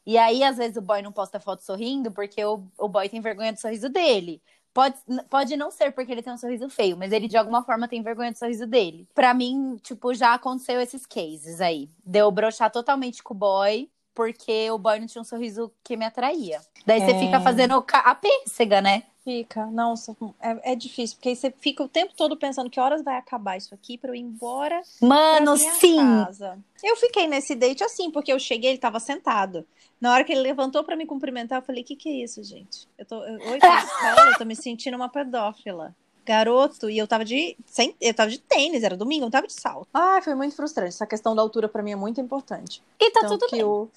E 0.04 0.18
aí, 0.18 0.42
às 0.42 0.56
vezes, 0.56 0.76
o 0.76 0.82
boy 0.82 1.00
não 1.00 1.12
posta 1.12 1.40
foto 1.40 1.62
sorrindo 1.62 2.11
porque 2.11 2.44
o, 2.44 2.64
o 2.78 2.88
boy 2.88 3.08
tem 3.08 3.20
vergonha 3.20 3.52
do 3.52 3.61
sorriso 3.61 3.88
dele. 3.88 4.42
Pode, 4.74 4.96
pode 5.28 5.56
não 5.56 5.70
ser 5.70 5.92
porque 5.92 6.10
ele 6.10 6.22
tem 6.22 6.32
um 6.32 6.38
sorriso 6.38 6.68
feio, 6.68 6.96
mas 6.96 7.12
ele 7.12 7.28
de 7.28 7.36
alguma 7.36 7.62
forma 7.62 7.86
tem 7.86 8.02
vergonha 8.02 8.32
do 8.32 8.38
sorriso 8.38 8.66
dele. 8.66 9.06
Pra 9.14 9.34
mim, 9.34 9.76
tipo, 9.82 10.14
já 10.14 10.32
aconteceu 10.34 10.80
esses 10.80 11.04
cases 11.04 11.60
aí. 11.60 11.90
Deu 12.04 12.30
broxar 12.30 12.70
totalmente 12.70 13.22
com 13.22 13.34
o 13.34 13.36
boy, 13.36 13.90
porque 14.14 14.70
o 14.70 14.78
boy 14.78 14.98
não 14.98 15.06
tinha 15.06 15.20
um 15.22 15.24
sorriso 15.26 15.70
que 15.84 15.96
me 15.96 16.04
atraía. 16.06 16.60
Daí 16.86 17.00
você 17.00 17.12
É. 17.12 17.18
fica 17.20 17.40
fazendo 17.40 17.84
a 17.92 18.14
pêssega, 18.14 18.80
né? 18.80 19.04
Fica, 19.24 19.66
não, 19.66 19.94
é, 20.40 20.72
é 20.72 20.74
difícil, 20.74 21.16
porque 21.16 21.28
aí 21.28 21.36
você 21.36 21.54
fica 21.60 21.84
o 21.84 21.88
tempo 21.88 22.12
todo 22.16 22.36
pensando 22.36 22.68
que 22.68 22.80
horas 22.80 23.04
vai 23.04 23.16
acabar 23.16 23.56
isso 23.56 23.72
aqui 23.72 23.96
pra 23.96 24.10
eu 24.10 24.16
ir 24.16 24.20
embora. 24.20 24.82
Mano, 25.00 25.56
sim! 25.56 25.96
Casa. 25.96 26.58
Eu 26.82 26.96
fiquei 26.96 27.28
nesse 27.28 27.54
date 27.54 27.84
assim, 27.84 28.10
porque 28.10 28.32
eu 28.32 28.38
cheguei, 28.40 28.70
ele 28.70 28.78
tava 28.78 28.98
sentado. 28.98 29.64
Na 30.00 30.12
hora 30.12 30.24
que 30.24 30.32
ele 30.32 30.40
levantou 30.40 30.82
para 30.82 30.96
me 30.96 31.06
cumprimentar, 31.06 31.60
eu 31.60 31.64
falei: 31.64 31.84
que 31.84 31.94
que 31.94 32.08
é 32.08 32.24
isso, 32.24 32.42
gente? 32.42 32.88
Eu 32.98 33.06
tô, 33.06 33.22
eu, 33.22 33.38
oi, 33.50 33.58
eu 34.32 34.38
tô 34.38 34.44
me 34.44 34.56
sentindo 34.56 34.96
uma 34.96 35.08
pedófila. 35.08 35.94
Garoto, 36.26 36.90
e 36.90 36.98
eu 36.98 37.06
tava 37.06 37.24
de. 37.24 37.56
Sem, 37.64 37.94
eu 38.00 38.14
tava 38.14 38.28
de 38.28 38.40
tênis, 38.40 38.82
era 38.82 38.96
domingo, 38.96 39.26
eu 39.26 39.30
tava 39.30 39.46
de 39.46 39.52
salto. 39.52 39.88
Ah, 39.94 40.20
foi 40.20 40.34
muito 40.34 40.56
frustrante. 40.56 40.88
Essa 40.88 41.06
questão 41.06 41.36
da 41.36 41.42
altura 41.42 41.68
para 41.68 41.82
mim 41.82 41.92
é 41.92 41.96
muito 41.96 42.20
importante. 42.20 42.82
E 42.98 43.10
tá 43.12 43.20
então, 43.22 43.38
tudo 43.38 43.50
bem. 43.52 43.60
Eu, 43.60 43.88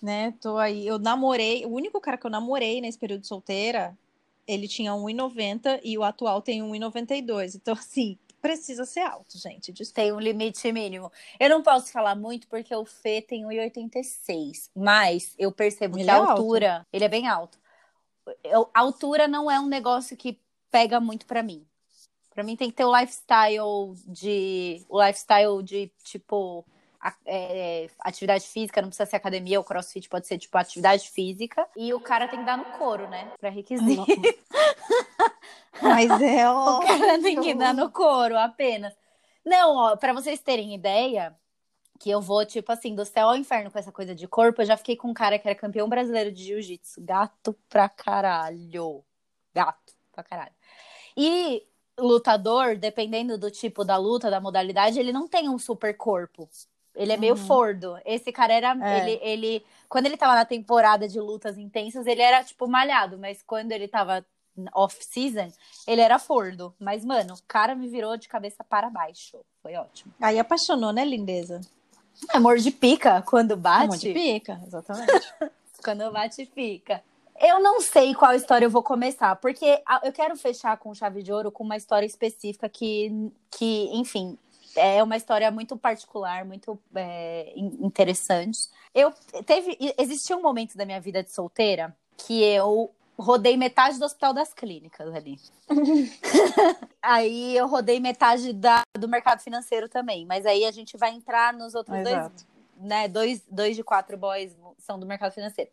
né, 0.00 0.32
tô 0.40 0.58
aí. 0.58 0.86
Eu 0.86 0.96
namorei, 0.96 1.66
o 1.66 1.70
único 1.70 2.00
cara 2.00 2.16
que 2.16 2.24
eu 2.24 2.30
namorei 2.30 2.80
nesse 2.80 2.98
período 2.98 3.26
solteira 3.26 3.96
ele 4.52 4.68
tinha 4.68 4.92
1,90 4.92 5.80
e 5.82 5.96
o 5.96 6.02
atual 6.02 6.42
tem 6.42 6.62
1,92. 6.62 7.56
Então, 7.56 7.74
assim, 7.74 8.18
precisa 8.40 8.84
ser 8.84 9.00
alto, 9.00 9.38
gente. 9.38 9.72
Desculpa. 9.72 10.00
Tem 10.00 10.12
um 10.12 10.20
limite 10.20 10.70
mínimo. 10.72 11.10
Eu 11.38 11.48
não 11.48 11.62
posso 11.62 11.92
falar 11.92 12.14
muito 12.14 12.48
porque 12.48 12.74
o 12.74 12.84
Fê 12.84 13.22
tem 13.22 13.44
1,86. 13.44 14.70
Mas 14.74 15.34
eu 15.38 15.52
percebo 15.52 15.96
ele 15.96 16.04
que 16.04 16.10
a 16.10 16.14
é 16.14 16.16
altura, 16.16 16.74
alto. 16.78 16.86
ele 16.92 17.04
é 17.04 17.08
bem 17.08 17.28
alto. 17.28 17.58
A 18.74 18.80
altura 18.80 19.28
não 19.28 19.50
é 19.50 19.58
um 19.60 19.66
negócio 19.66 20.16
que 20.16 20.38
pega 20.70 21.00
muito 21.00 21.26
para 21.26 21.42
mim. 21.42 21.66
Para 22.30 22.44
mim 22.44 22.56
tem 22.56 22.70
que 22.70 22.76
ter 22.76 22.84
o 22.84 22.96
lifestyle 22.96 23.94
de 24.06 24.84
o 24.88 25.02
lifestyle 25.02 25.62
de 25.62 25.90
tipo 26.04 26.64
é, 27.24 27.88
atividade 28.00 28.46
física, 28.46 28.82
não 28.82 28.88
precisa 28.88 29.08
ser 29.08 29.16
academia 29.16 29.58
ou 29.58 29.64
crossfit, 29.64 30.08
pode 30.08 30.26
ser 30.26 30.38
tipo 30.38 30.56
atividade 30.58 31.08
física. 31.10 31.66
E 31.76 31.92
o 31.94 32.00
cara 32.00 32.28
tem 32.28 32.40
que 32.40 32.44
dar 32.44 32.58
no 32.58 32.64
couro, 32.78 33.08
né? 33.08 33.32
Pra 33.38 33.50
requisito. 33.50 34.04
Mas 35.82 36.10
é 36.20 36.48
ó. 36.50 36.78
O 36.78 36.86
cara 36.86 37.20
tem 37.20 37.40
que 37.40 37.54
dar 37.54 37.74
no 37.74 37.90
couro 37.90 38.36
apenas. 38.36 38.94
Não, 39.44 39.76
ó, 39.76 39.96
pra 39.96 40.12
vocês 40.12 40.40
terem 40.40 40.74
ideia, 40.74 41.34
que 41.98 42.10
eu 42.10 42.20
vou, 42.20 42.44
tipo 42.46 42.72
assim, 42.72 42.94
do 42.94 43.04
céu 43.04 43.28
ao 43.28 43.36
inferno 43.36 43.70
com 43.70 43.78
essa 43.78 43.92
coisa 43.92 44.14
de 44.14 44.26
corpo, 44.26 44.62
eu 44.62 44.66
já 44.66 44.76
fiquei 44.76 44.96
com 44.96 45.08
um 45.08 45.14
cara 45.14 45.38
que 45.38 45.46
era 45.46 45.58
campeão 45.58 45.88
brasileiro 45.88 46.32
de 46.32 46.44
jiu-jitsu. 46.44 47.02
Gato 47.02 47.54
pra 47.68 47.88
caralho. 47.88 49.04
Gato 49.54 49.94
pra 50.12 50.22
caralho. 50.22 50.54
E 51.16 51.66
lutador, 51.98 52.76
dependendo 52.76 53.36
do 53.36 53.50
tipo 53.50 53.84
da 53.84 53.96
luta, 53.96 54.30
da 54.30 54.40
modalidade, 54.40 54.98
ele 54.98 55.12
não 55.12 55.28
tem 55.28 55.48
um 55.48 55.58
super 55.58 55.94
corpo. 55.96 56.48
Ele 56.94 57.12
é 57.12 57.16
meio 57.16 57.34
uhum. 57.34 57.46
fordo. 57.46 57.98
Esse 58.04 58.32
cara 58.32 58.52
era. 58.52 58.76
É. 58.80 59.00
Ele, 59.00 59.20
ele. 59.22 59.66
Quando 59.88 60.06
ele 60.06 60.16
tava 60.16 60.34
na 60.34 60.44
temporada 60.44 61.08
de 61.08 61.18
lutas 61.20 61.58
intensas, 61.58 62.06
ele 62.06 62.22
era, 62.22 62.42
tipo, 62.44 62.66
malhado. 62.68 63.18
Mas 63.18 63.42
quando 63.42 63.72
ele 63.72 63.88
tava 63.88 64.24
off-season, 64.74 65.52
ele 65.86 66.00
era 66.00 66.18
fordo. 66.18 66.74
Mas, 66.78 67.04
mano, 67.04 67.34
o 67.34 67.42
cara 67.46 67.74
me 67.74 67.88
virou 67.88 68.16
de 68.16 68.28
cabeça 68.28 68.64
para 68.64 68.90
baixo. 68.90 69.38
Foi 69.62 69.74
ótimo. 69.74 70.12
Aí 70.20 70.38
apaixonou, 70.38 70.92
né, 70.92 71.04
lindeza? 71.04 71.60
Amor 72.30 72.58
de 72.58 72.70
pica, 72.70 73.22
quando 73.22 73.56
bate. 73.56 73.84
Amor 73.84 73.96
de 73.96 74.12
pica, 74.12 74.60
exatamente. 74.66 75.34
quando 75.82 76.10
bate, 76.12 76.44
fica. 76.46 77.02
Eu 77.40 77.58
não 77.62 77.80
sei 77.80 78.14
qual 78.14 78.34
história 78.34 78.66
eu 78.66 78.70
vou 78.70 78.82
começar, 78.82 79.34
porque 79.36 79.82
eu 80.02 80.12
quero 80.12 80.36
fechar 80.36 80.76
com 80.76 80.94
chave 80.94 81.22
de 81.22 81.32
ouro 81.32 81.50
com 81.50 81.64
uma 81.64 81.76
história 81.76 82.04
específica 82.04 82.68
que, 82.68 83.32
que 83.50 83.88
enfim, 83.94 84.36
é 84.76 85.02
uma 85.02 85.16
história 85.16 85.50
muito 85.50 85.76
particular, 85.76 86.44
muito 86.44 86.78
é, 86.94 87.52
interessante. 87.56 88.68
Eu 88.94 89.12
teve, 89.44 89.76
existia 89.98 90.36
um 90.36 90.42
momento 90.42 90.76
da 90.76 90.84
minha 90.84 91.00
vida 91.00 91.22
de 91.22 91.30
solteira 91.30 91.94
que 92.16 92.42
eu 92.42 92.90
rodei 93.18 93.56
metade 93.56 93.98
do 93.98 94.04
Hospital 94.04 94.32
das 94.32 94.52
Clínicas 94.52 95.14
ali. 95.14 95.38
aí 97.02 97.56
eu 97.56 97.66
rodei 97.66 98.00
metade 98.00 98.52
da, 98.52 98.82
do 98.98 99.08
mercado 99.08 99.40
financeiro 99.40 99.88
também, 99.88 100.24
mas 100.26 100.46
aí 100.46 100.64
a 100.64 100.70
gente 100.70 100.96
vai 100.96 101.10
entrar 101.10 101.52
nos 101.52 101.74
outros 101.74 101.98
Exato. 101.98 102.30
dois, 102.30 102.88
né? 102.88 103.08
Dois, 103.08 103.42
dois 103.50 103.76
de 103.76 103.84
quatro 103.84 104.16
boys 104.16 104.56
são 104.78 104.98
do 104.98 105.06
mercado 105.06 105.32
financeiro. 105.32 105.70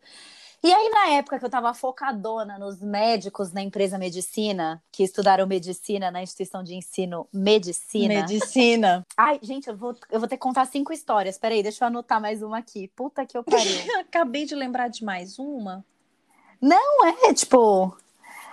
E 0.62 0.72
aí, 0.72 0.90
na 0.90 1.10
época 1.10 1.38
que 1.38 1.44
eu 1.44 1.50
tava 1.50 1.72
focadona 1.72 2.58
nos 2.58 2.80
médicos 2.80 3.52
na 3.52 3.62
empresa 3.62 3.96
medicina, 3.96 4.82
que 4.90 5.04
estudaram 5.04 5.46
medicina 5.46 6.10
na 6.10 6.20
instituição 6.20 6.64
de 6.64 6.74
ensino 6.74 7.28
medicina. 7.32 8.22
Medicina. 8.22 9.06
Ai, 9.16 9.38
gente, 9.40 9.68
eu 9.68 9.76
vou, 9.76 9.94
eu 10.10 10.18
vou 10.18 10.28
ter 10.28 10.36
que 10.36 10.42
contar 10.42 10.66
cinco 10.66 10.92
histórias. 10.92 11.38
Peraí, 11.38 11.62
deixa 11.62 11.84
eu 11.84 11.86
anotar 11.86 12.20
mais 12.20 12.42
uma 12.42 12.58
aqui. 12.58 12.88
Puta 12.88 13.24
que 13.24 13.38
eu 13.38 13.44
pariu. 13.44 13.62
Acabei 14.00 14.44
de 14.44 14.56
lembrar 14.56 14.88
de 14.88 15.04
mais 15.04 15.38
uma. 15.38 15.84
Não, 16.60 17.06
é, 17.06 17.32
tipo. 17.32 17.96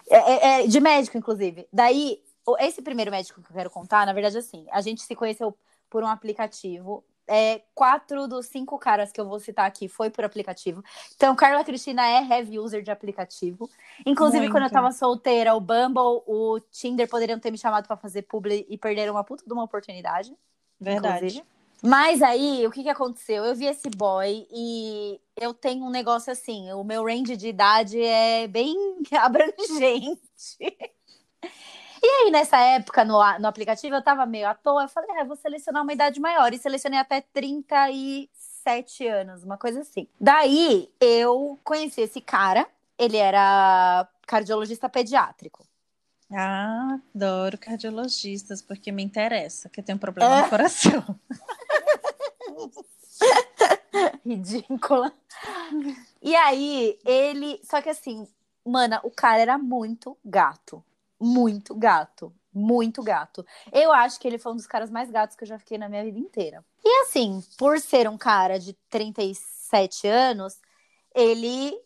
É, 0.07 0.17
é, 0.17 0.63
é 0.63 0.67
de 0.67 0.79
médico, 0.79 1.17
inclusive. 1.17 1.67
Daí, 1.73 2.21
esse 2.59 2.83
primeiro 2.83 3.09
médico 3.09 3.41
que 3.41 3.49
eu 3.49 3.55
quero 3.55 3.69
contar, 3.71 4.05
na 4.05 4.13
verdade, 4.13 4.37
assim, 4.37 4.67
a 4.71 4.79
gente 4.79 5.01
se 5.01 5.15
conheceu 5.15 5.57
por 5.89 6.03
um 6.03 6.07
aplicativo 6.07 7.03
é, 7.27 7.61
quatro 7.73 8.27
dos 8.27 8.47
cinco 8.47 8.77
caras 8.77 9.11
que 9.11 9.19
eu 9.19 9.27
vou 9.27 9.39
citar 9.39 9.65
aqui 9.65 9.87
foi 9.87 10.09
por 10.09 10.23
aplicativo. 10.23 10.83
Então, 11.15 11.35
Carla 11.35 11.63
Cristina 11.63 12.05
é 12.05 12.23
heavy 12.23 12.59
user 12.59 12.81
de 12.81 12.91
aplicativo. 12.91 13.69
Inclusive, 14.05 14.39
Muito. 14.39 14.51
quando 14.51 14.63
eu 14.65 14.69
tava 14.69 14.91
solteira, 14.91 15.55
o 15.55 15.59
Bumble, 15.59 16.23
o 16.25 16.59
Tinder 16.71 17.09
poderiam 17.09 17.39
ter 17.39 17.51
me 17.51 17.57
chamado 17.57 17.87
para 17.87 17.97
fazer 17.97 18.23
publi 18.23 18.65
e 18.69 18.77
perderam 18.77 19.13
uma 19.13 19.23
puta 19.23 19.43
de 19.45 19.53
uma 19.53 19.63
oportunidade. 19.63 20.35
Verdade. 20.79 21.17
Inclusive. 21.17 21.55
Mas 21.83 22.21
aí, 22.21 22.65
o 22.65 22.71
que 22.71 22.83
que 22.83 22.89
aconteceu? 22.89 23.43
Eu 23.43 23.55
vi 23.55 23.65
esse 23.65 23.89
boy 23.89 24.47
e 24.51 25.19
eu 25.35 25.53
tenho 25.53 25.85
um 25.85 25.89
negócio 25.89 26.31
assim, 26.31 26.71
o 26.71 26.83
meu 26.83 27.03
range 27.03 27.37
de 27.37 27.47
idade 27.47 28.01
é 28.01 28.47
bem 28.47 28.75
abrangente. 29.13 30.57
E 32.05 32.07
aí, 32.07 32.29
nessa 32.29 32.59
época, 32.59 33.03
no, 33.03 33.17
no 33.39 33.47
aplicativo, 33.47 33.95
eu 33.95 34.01
tava 34.01 34.27
meio 34.27 34.47
à 34.47 34.53
toa. 34.53 34.83
Eu 34.83 34.87
falei, 34.87 35.09
ah, 35.19 35.23
vou 35.23 35.35
selecionar 35.35 35.81
uma 35.81 35.91
idade 35.91 36.19
maior. 36.19 36.53
E 36.53 36.57
selecionei 36.59 36.99
até 36.99 37.19
37 37.19 39.07
anos, 39.07 39.43
uma 39.43 39.57
coisa 39.57 39.81
assim. 39.81 40.07
Daí, 40.21 40.87
eu 41.01 41.59
conheci 41.63 42.01
esse 42.01 42.21
cara. 42.21 42.67
Ele 42.95 43.17
era 43.17 44.07
cardiologista 44.27 44.87
pediátrico. 44.87 45.65
Ah, 46.31 46.99
adoro 47.15 47.57
cardiologistas, 47.57 48.61
porque 48.61 48.91
me 48.91 49.01
interessa, 49.01 49.67
que 49.67 49.79
eu 49.79 49.83
tenho 49.83 49.95
um 49.95 49.99
problema 49.99 50.37
é. 50.37 50.43
no 50.43 50.49
coração. 50.49 51.03
Ridícula. 54.23 55.11
E 56.21 56.35
aí, 56.35 56.99
ele. 57.03 57.59
Só 57.63 57.81
que 57.81 57.89
assim, 57.89 58.27
mana, 58.63 58.99
o 59.03 59.09
cara 59.09 59.39
era 59.39 59.57
muito 59.57 60.15
gato 60.23 60.83
muito 61.19 61.75
gato. 61.75 62.33
Muito 62.53 63.03
gato. 63.03 63.45
Eu 63.71 63.91
acho 63.91 64.19
que 64.19 64.27
ele 64.27 64.37
foi 64.37 64.53
um 64.53 64.55
dos 64.55 64.67
caras 64.67 64.89
mais 64.89 65.11
gatos 65.11 65.35
que 65.35 65.43
eu 65.43 65.47
já 65.47 65.59
fiquei 65.59 65.77
na 65.77 65.89
minha 65.89 66.03
vida 66.03 66.17
inteira. 66.17 66.63
E 66.83 67.01
assim, 67.01 67.43
por 67.57 67.79
ser 67.79 68.07
um 68.07 68.17
cara 68.17 68.57
de 68.57 68.73
37 68.89 70.07
anos, 70.07 70.57
ele 71.13 71.77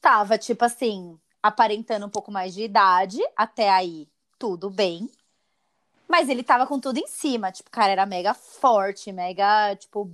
tava, 0.00 0.36
tipo 0.36 0.64
assim, 0.64 1.18
aparentando 1.42 2.04
um 2.04 2.10
pouco 2.10 2.30
mais 2.30 2.52
de 2.52 2.62
idade. 2.62 3.18
Até 3.34 3.70
aí, 3.70 4.06
tudo 4.38 4.68
bem. 4.68 5.10
Mas 6.06 6.28
ele 6.28 6.42
tava 6.42 6.66
com 6.66 6.78
tudo 6.78 6.98
em 6.98 7.06
cima. 7.06 7.50
Tipo, 7.50 7.70
cara 7.70 7.92
era 7.92 8.04
mega 8.04 8.34
forte, 8.34 9.10
mega, 9.12 9.74
tipo, 9.76 10.10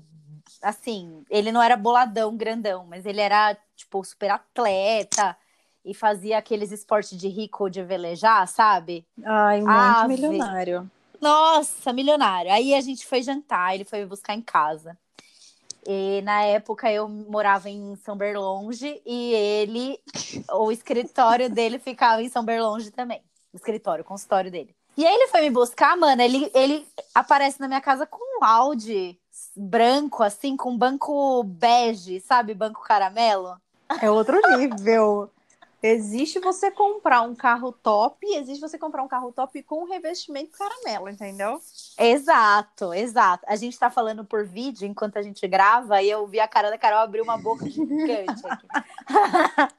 assim, 0.62 1.24
ele 1.28 1.50
não 1.50 1.62
era 1.62 1.76
boladão, 1.76 2.36
grandão, 2.36 2.86
mas 2.86 3.04
ele 3.04 3.20
era, 3.20 3.56
tipo, 3.74 4.04
super 4.04 4.30
atleta 4.30 5.36
e 5.84 5.92
fazia 5.94 6.38
aqueles 6.38 6.72
esportes 6.72 7.18
de 7.18 7.28
rico 7.28 7.68
de 7.68 7.82
velejar, 7.82 8.46
sabe? 8.48 9.06
Ai, 9.24 9.60
muito 9.60 9.70
Ave. 9.70 10.14
milionário. 10.14 10.90
Nossa, 11.20 11.92
milionário. 11.92 12.52
Aí 12.52 12.74
a 12.74 12.80
gente 12.80 13.06
foi 13.06 13.22
jantar, 13.22 13.74
ele 13.74 13.84
foi 13.84 14.00
me 14.00 14.06
buscar 14.06 14.34
em 14.34 14.40
casa. 14.40 14.96
E 15.86 16.22
na 16.22 16.42
época 16.42 16.90
eu 16.90 17.08
morava 17.08 17.68
em 17.68 17.94
São 17.96 18.16
Berlonge 18.16 19.02
e 19.04 19.34
ele, 19.34 19.98
o 20.52 20.72
escritório 20.72 21.48
dele 21.52 21.78
ficava 21.78 22.22
em 22.22 22.28
São 22.28 22.44
Berlonge 22.44 22.90
também. 22.90 23.22
O 23.52 23.56
escritório, 23.56 24.02
o 24.02 24.06
consultório 24.06 24.50
dele. 24.50 24.74
E 24.96 25.04
aí 25.04 25.14
ele 25.14 25.28
foi 25.28 25.42
me 25.42 25.50
buscar, 25.50 25.96
mano, 25.96 26.22
ele, 26.22 26.50
ele 26.54 26.86
aparece 27.14 27.60
na 27.60 27.68
minha 27.68 27.80
casa 27.80 28.06
com 28.06 28.40
um 28.40 28.44
Audi 28.44 29.18
branco, 29.56 30.22
assim, 30.22 30.56
com 30.56 30.76
banco 30.76 31.42
bege, 31.42 32.20
sabe? 32.20 32.54
Banco 32.54 32.82
caramelo. 32.82 33.56
É 34.00 34.10
outro 34.10 34.40
nível. 34.56 35.30
Existe 35.86 36.40
você 36.40 36.70
comprar 36.70 37.20
um 37.20 37.34
carro 37.34 37.70
top 37.70 38.26
existe 38.34 38.58
você 38.58 38.78
comprar 38.78 39.02
um 39.02 39.08
carro 39.08 39.30
top 39.32 39.62
com 39.64 39.84
revestimento 39.84 40.56
caramelo, 40.56 41.10
entendeu? 41.10 41.60
Exato, 41.98 42.94
exato. 42.94 43.44
A 43.46 43.54
gente 43.54 43.78
tá 43.78 43.90
falando 43.90 44.24
por 44.24 44.46
vídeo 44.46 44.88
enquanto 44.88 45.18
a 45.18 45.22
gente 45.22 45.46
grava 45.46 46.00
e 46.00 46.08
eu 46.08 46.26
vi 46.26 46.40
a 46.40 46.48
cara 46.48 46.70
da 46.70 46.78
Carol 46.78 47.00
abrir 47.00 47.20
uma 47.20 47.36
boca 47.36 47.68
gigante 47.68 48.46
aqui. 48.46 48.66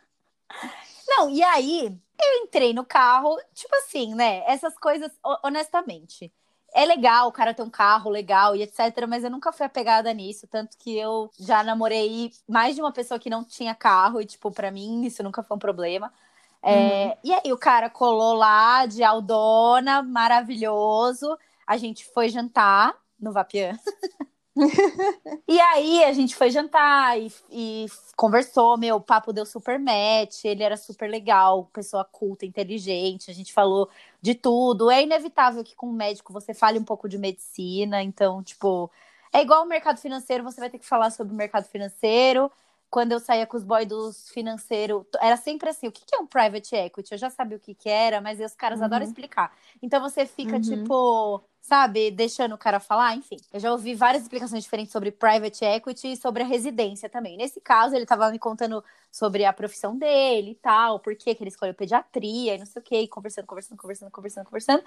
Não, 1.10 1.28
e 1.32 1.42
aí 1.42 1.88
eu 2.22 2.44
entrei 2.44 2.72
no 2.72 2.86
carro, 2.86 3.36
tipo 3.56 3.76
assim, 3.78 4.14
né? 4.14 4.44
Essas 4.46 4.78
coisas, 4.78 5.12
honestamente 5.44 6.32
é 6.76 6.86
legal 6.86 7.30
o 7.30 7.32
cara 7.32 7.54
ter 7.54 7.64
um 7.64 7.70
carro 7.70 8.10
legal 8.10 8.54
e 8.54 8.62
etc, 8.62 9.08
mas 9.08 9.24
eu 9.24 9.32
nunca 9.32 9.54
fui 9.54 9.66
apegada 9.66 10.14
nisso, 10.14 10.46
tanto 10.46 10.78
que 10.78 10.96
eu 10.98 11.32
já 11.40 11.64
namorei 11.64 12.34
mais 12.46 12.76
de 12.76 12.82
uma 12.82 12.92
pessoa 12.92 13.18
que 13.18 13.30
não 13.30 13.46
tinha 13.46 13.74
carro 13.74 14.20
e 14.20 14.26
tipo, 14.26 14.52
para 14.52 14.70
mim 14.70 15.06
isso 15.06 15.24
nunca 15.24 15.42
foi 15.42 15.56
um 15.56 15.60
problema. 15.60 16.12
É, 16.62 17.06
uhum. 17.06 17.14
E 17.24 17.34
aí 17.34 17.54
o 17.54 17.58
cara 17.58 17.90
colou 17.90 18.34
lá 18.34 18.86
de 18.88 19.04
Aldona, 19.04 20.04
maravilhoso. 20.04 21.38
A 21.66 21.78
gente 21.78 22.06
foi 22.14 22.28
jantar 22.28 22.94
no 23.18 23.32
Vapian. 23.32 23.80
e 25.48 25.60
aí 25.60 26.04
a 26.04 26.12
gente 26.12 26.36
foi 26.36 26.50
jantar 26.50 27.20
e, 27.20 27.32
e, 27.52 27.86
conversou, 28.18 28.78
meu, 28.78 28.98
o 28.98 29.02
papo 29.02 29.32
deu 29.32 29.46
super 29.46 29.80
match, 29.80 30.44
ele 30.44 30.64
era 30.64 30.76
super 30.76 31.10
legal, 31.10 31.70
pessoa 31.74 32.06
culta, 32.06 32.46
inteligente, 32.46 33.30
a 33.30 33.34
gente 33.34 33.54
falou 33.54 33.90
de 34.26 34.34
tudo. 34.34 34.90
É 34.90 35.04
inevitável 35.04 35.64
que 35.64 35.76
com 35.76 35.88
o 35.88 35.94
médico 35.94 36.34
você 36.34 36.52
fale 36.52 36.80
um 36.80 36.84
pouco 36.84 37.08
de 37.08 37.16
medicina, 37.16 38.02
então, 38.02 38.42
tipo, 38.42 38.90
é 39.32 39.42
igual 39.42 39.64
o 39.64 39.68
mercado 39.68 40.00
financeiro, 40.00 40.44
você 40.44 40.60
vai 40.60 40.70
ter 40.70 40.80
que 40.80 40.86
falar 40.86 41.12
sobre 41.12 41.32
o 41.32 41.38
mercado 41.38 41.66
financeiro. 41.66 42.52
Quando 42.90 43.12
eu 43.12 43.20
saía 43.20 43.46
com 43.46 43.56
os 43.56 43.64
boys 43.64 43.88
dos 43.88 44.30
financeiros, 44.30 45.06
era 45.22 45.38
sempre 45.38 45.70
assim: 45.70 45.88
o 45.88 45.92
que 45.92 46.16
é 46.16 46.18
um 46.18 46.26
private 46.26 46.76
equity? 46.76 47.12
Eu 47.12 47.18
já 47.20 47.30
sabia 47.30 47.58
o 47.58 47.60
que, 47.60 47.76
que 47.76 47.88
era, 47.88 48.20
mas 48.20 48.40
os 48.40 48.56
caras 48.56 48.80
uhum. 48.80 48.86
adoram 48.86 49.06
explicar. 49.06 49.56
Então 49.82 50.02
você 50.02 50.26
fica, 50.26 50.56
uhum. 50.56 50.62
tipo, 50.62 51.44
sabe, 51.68 52.12
deixando 52.12 52.54
o 52.54 52.58
cara 52.58 52.80
falar, 52.80 53.16
enfim. 53.16 53.38
Eu 53.52 53.60
já 53.60 53.72
ouvi 53.72 53.96
várias 53.96 54.22
explicações 54.22 54.64
diferentes 54.64 54.92
sobre 54.92 55.12
private 55.12 55.66
equity 55.66 56.12
e 56.12 56.18
sobre 56.18 56.44
a 56.44 56.46
residência 56.46 57.10
também. 57.10 57.36
Nesse 57.36 57.60
caso, 57.60 57.96
ele 57.96 58.04
estava 58.04 58.30
me 58.30 58.38
contando 58.38 58.84
sobre 59.12 59.46
a 59.46 59.52
profissão 59.52 59.98
dele 59.98 60.52
e 60.52 60.56
tal, 60.56 61.00
por 61.00 61.16
que 61.16 61.32
ele 61.32 61.48
escolheu 61.48 61.74
pediatria 61.74 62.54
e 62.54 62.58
não 62.60 62.68
sei 62.68 62.82
o 62.82 62.86
quê, 62.86 63.08
conversando, 63.08 63.48
conversando, 63.48 63.80
conversando, 63.80 64.12
conversando, 64.12 64.46
conversando. 64.46 64.84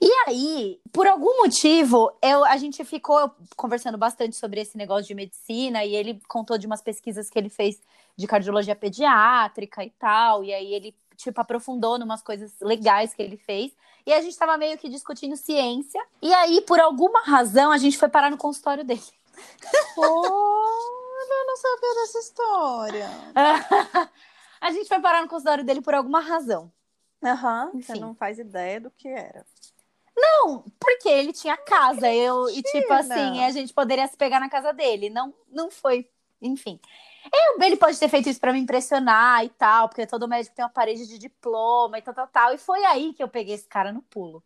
E 0.00 0.10
aí, 0.26 0.80
por 0.92 1.06
algum 1.06 1.42
motivo, 1.42 2.10
eu, 2.22 2.42
a 2.44 2.56
gente 2.56 2.82
ficou 2.84 3.30
conversando 3.54 3.98
bastante 3.98 4.34
sobre 4.34 4.60
esse 4.62 4.78
negócio 4.78 5.06
de 5.08 5.14
medicina 5.14 5.84
e 5.84 5.94
ele 5.94 6.20
contou 6.26 6.56
de 6.56 6.66
umas 6.66 6.80
pesquisas 6.80 7.28
que 7.28 7.38
ele 7.38 7.50
fez 7.50 7.80
de 8.16 8.26
cardiologia 8.26 8.74
pediátrica 8.74 9.84
e 9.84 9.90
tal, 9.90 10.42
e 10.42 10.54
aí 10.54 10.72
ele 10.72 10.94
tipo, 11.18 11.40
aprofundou 11.40 11.98
numas 11.98 12.22
coisas 12.22 12.54
legais 12.60 13.12
que 13.12 13.20
ele 13.20 13.36
fez. 13.36 13.72
E 14.06 14.12
a 14.12 14.20
gente 14.20 14.30
estava 14.30 14.56
meio 14.56 14.78
que 14.78 14.88
discutindo 14.88 15.36
ciência. 15.36 16.00
E 16.22 16.32
aí, 16.32 16.62
por 16.62 16.80
alguma 16.80 17.22
razão, 17.22 17.70
a 17.70 17.76
gente 17.76 17.98
foi 17.98 18.08
parar 18.08 18.30
no 18.30 18.38
consultório 18.38 18.84
dele. 18.84 19.02
Olha, 19.98 21.34
eu 21.34 21.46
não 21.46 21.56
sabia 21.56 21.94
dessa 21.94 22.18
história. 22.20 23.10
a 24.60 24.70
gente 24.70 24.88
foi 24.88 25.00
parar 25.00 25.22
no 25.22 25.28
consultório 25.28 25.64
dele 25.64 25.82
por 25.82 25.94
alguma 25.94 26.20
razão. 26.20 26.72
Aham, 27.22 27.72
uhum, 27.74 27.82
você 27.82 27.94
não 27.96 28.14
faz 28.14 28.38
ideia 28.38 28.80
do 28.80 28.90
que 28.92 29.08
era. 29.08 29.44
Não, 30.16 30.64
porque 30.80 31.08
ele 31.08 31.32
tinha 31.32 31.56
casa, 31.56 32.12
eu 32.12 32.48
e 32.48 32.62
tipo 32.62 32.92
assim, 32.92 33.44
a 33.44 33.50
gente 33.50 33.72
poderia 33.72 34.06
se 34.06 34.16
pegar 34.16 34.40
na 34.40 34.48
casa 34.48 34.72
dele. 34.72 35.10
Não, 35.10 35.34
não 35.50 35.70
foi, 35.70 36.08
enfim. 36.40 36.80
Eu, 37.32 37.62
ele 37.62 37.76
pode 37.76 37.98
ter 37.98 38.08
feito 38.08 38.28
isso 38.28 38.40
para 38.40 38.52
me 38.52 38.58
impressionar 38.58 39.44
e 39.44 39.48
tal, 39.50 39.88
porque 39.88 40.06
todo 40.06 40.28
médico 40.28 40.54
tem 40.54 40.64
uma 40.64 40.70
parede 40.70 41.06
de 41.06 41.18
diploma 41.18 41.98
e 41.98 42.02
tal, 42.02 42.14
tal, 42.14 42.28
tal. 42.28 42.54
E 42.54 42.58
foi 42.58 42.84
aí 42.84 43.12
que 43.12 43.22
eu 43.22 43.28
peguei 43.28 43.54
esse 43.54 43.66
cara 43.66 43.92
no 43.92 44.02
pulo. 44.02 44.42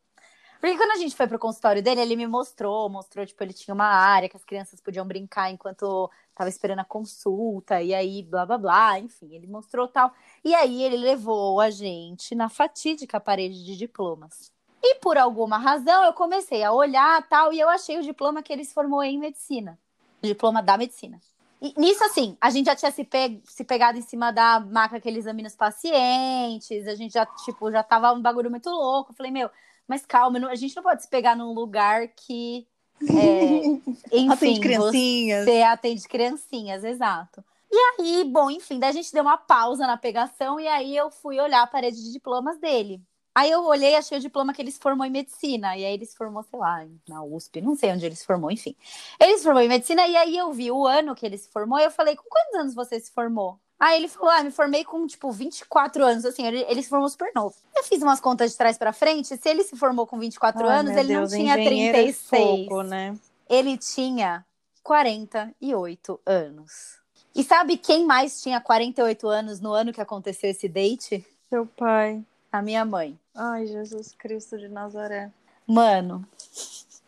Porque 0.63 0.77
quando 0.77 0.93
a 0.93 0.97
gente 0.97 1.17
foi 1.17 1.27
pro 1.27 1.41
consultório 1.41 1.83
dele, 1.83 2.03
ele 2.03 2.15
me 2.15 2.25
mostrou, 2.25 2.89
mostrou, 2.89 3.27
tipo, 3.27 3.43
ele 3.43 3.53
tinha 3.53 3.75
uma 3.75 3.85
área 3.85 4.29
que 4.29 4.37
as 4.37 4.45
crianças 4.45 4.81
podiam 4.81 5.05
brincar 5.05 5.51
enquanto 5.51 6.09
tava 6.37 6.49
esperando 6.49 6.79
a 6.79 6.85
consulta, 6.85 7.83
e 7.83 7.93
aí 7.93 8.23
blá 8.23 8.47
blá 8.47 8.59
blá, 8.59 9.01
enfim, 9.01 9.35
ele 9.35 9.49
mostrou 9.49 9.89
tal. 9.89 10.13
E 10.45 10.55
aí 10.55 10.85
ele 10.85 10.97
levou 10.97 11.61
a 11.61 11.69
gente 11.69 12.37
na 12.37 12.49
fatídica 12.49 13.19
parede 13.19 13.65
de 13.65 13.77
diplomas. 13.77 14.53
E 14.81 14.95
por 15.01 15.19
alguma 15.19 15.59
razão 15.59 16.05
eu 16.05 16.13
comecei 16.13 16.63
a 16.63 16.73
olhar 16.73 17.27
tal, 17.29 17.53
e 17.53 17.59
eu 17.59 17.69
achei 17.69 17.99
o 17.99 18.03
diploma 18.03 18.41
que 18.41 18.53
ele 18.53 18.65
se 18.65 18.73
formou 18.73 19.03
em 19.03 19.19
medicina. 19.19 19.77
O 20.23 20.27
diploma 20.29 20.63
da 20.63 20.79
medicina. 20.79 21.21
E 21.63 21.73
nisso, 21.81 22.03
assim, 22.03 22.37
a 22.41 22.51
gente 22.51 22.67
já 22.67 22.75
tinha 22.75 22.91
se, 22.91 23.05
pe 23.05 23.41
se 23.45 23.63
pegado 23.63 23.97
em 23.97 24.03
cima 24.03 24.33
da 24.33 24.59
maca 24.59 25.01
que 25.01 25.09
ele 25.09 25.21
examina 25.21 25.47
os 25.47 25.55
pacientes, 25.55 26.89
a 26.89 26.97
gente 26.97 27.13
já, 27.13 27.25
tipo, 27.25 27.71
já 27.71 27.85
tava 27.85 28.13
um 28.13 28.21
bagulho 28.21 28.51
muito 28.51 28.69
louco. 28.69 29.13
Eu 29.13 29.15
falei, 29.15 29.31
meu, 29.31 29.49
mas 29.87 30.05
calma, 30.05 30.41
não, 30.41 30.49
a 30.49 30.57
gente 30.57 30.75
não 30.75 30.83
pode 30.83 31.03
se 31.03 31.09
pegar 31.09 31.37
num 31.37 31.55
lugar 31.55 32.09
que. 32.09 32.67
É, 33.01 33.67
enfim, 34.11 34.29
atende 34.29 34.61
criancinhas. 34.61 35.45
Você 35.45 35.63
atende 35.63 36.09
criancinhas, 36.09 36.83
exato. 36.83 37.45
E 37.71 37.77
aí, 37.77 38.25
bom, 38.25 38.51
enfim, 38.51 38.81
daí 38.81 38.91
a 38.91 38.93
gente 38.93 39.13
deu 39.13 39.23
uma 39.23 39.39
pausa 39.39 39.87
na 39.87 39.97
pegação 39.97 40.59
e 40.59 40.67
aí 40.67 40.97
eu 40.97 41.13
fui 41.13 41.39
olhar 41.39 41.63
a 41.63 41.67
parede 41.67 42.03
de 42.03 42.13
diplomas 42.13 42.59
dele. 42.59 43.01
Aí 43.35 43.51
eu 43.51 43.65
olhei, 43.65 43.95
achei 43.95 44.19
o 44.19 44.21
diploma 44.21 44.53
que 44.53 44.61
ele 44.61 44.71
se 44.71 44.79
formou 44.79 45.07
em 45.07 45.11
medicina. 45.11 45.77
E 45.77 45.85
aí 45.85 45.95
ele 45.95 46.05
se 46.05 46.17
formou, 46.17 46.43
sei 46.43 46.59
lá, 46.59 46.87
na 47.09 47.23
USP, 47.23 47.61
não 47.61 47.75
sei 47.75 47.93
onde 47.93 48.05
ele 48.05 48.15
se 48.15 48.27
formou, 48.27 48.51
enfim. 48.51 48.77
Ele 49.19 49.39
se 49.39 49.45
formou 49.45 49.63
em 49.63 49.69
medicina 49.69 50.07
e 50.07 50.17
aí 50.17 50.37
eu 50.37 50.53
vi 50.53 50.71
o 50.71 50.87
ano 50.87 51.15
que 51.15 51.25
ele 51.25 51.39
se 51.39 51.49
formou 51.49 51.79
e 51.79 51.85
eu 51.85 51.91
falei, 51.91 52.15
com 52.15 52.25
quantos 52.29 52.55
anos 52.55 52.75
você 52.75 53.01
se 53.01 53.11
formou? 53.11 53.59
Aí 53.81 53.97
ele 53.97 54.07
falou, 54.07 54.31
ah, 54.31 54.45
me 54.45 54.51
formei 54.53 54.85
com, 54.85 55.05
tipo, 55.07 55.33
24 55.33 56.05
anos, 56.05 56.25
assim, 56.25 56.47
ele, 56.47 56.65
ele 56.69 56.83
se 56.83 56.89
formou 56.89 57.09
super 57.09 57.33
novo. 57.35 57.57
Eu 57.75 57.83
fiz 57.83 58.01
umas 58.01 58.21
contas 58.21 58.53
de 58.53 58.57
trás 58.57 58.79
para 58.79 58.93
frente, 58.93 59.37
se 59.37 59.49
ele 59.49 59.65
se 59.65 59.77
formou 59.77 60.07
com 60.07 60.21
24 60.21 60.65
Ai, 60.65 60.79
anos, 60.79 60.97
ele 60.97 61.09
Deus, 61.09 61.33
não 61.33 61.39
tinha 61.39 61.55
36. 61.55 62.69
Fogo, 62.69 62.83
né? 62.83 63.19
Ele 63.51 63.77
tinha 63.77 64.45
48 64.85 66.21
anos. 66.25 67.01
E 67.35 67.43
sabe 67.43 67.77
quem 67.77 68.07
mais 68.07 68.41
tinha 68.43 68.61
48 68.61 69.27
anos 69.27 69.61
no 69.61 69.73
ano 69.73 69.93
que 69.93 70.01
aconteceu 70.01 70.51
esse 70.51 70.69
date? 70.69 71.27
Seu 71.49 71.67
pai. 71.67 72.23
A 72.53 72.61
minha 72.61 72.85
mãe. 72.85 73.19
Ai, 73.35 73.67
Jesus 73.67 74.13
Cristo 74.13 74.59
de 74.59 74.69
Nazaré. 74.69 75.33
Mano. 75.67 76.29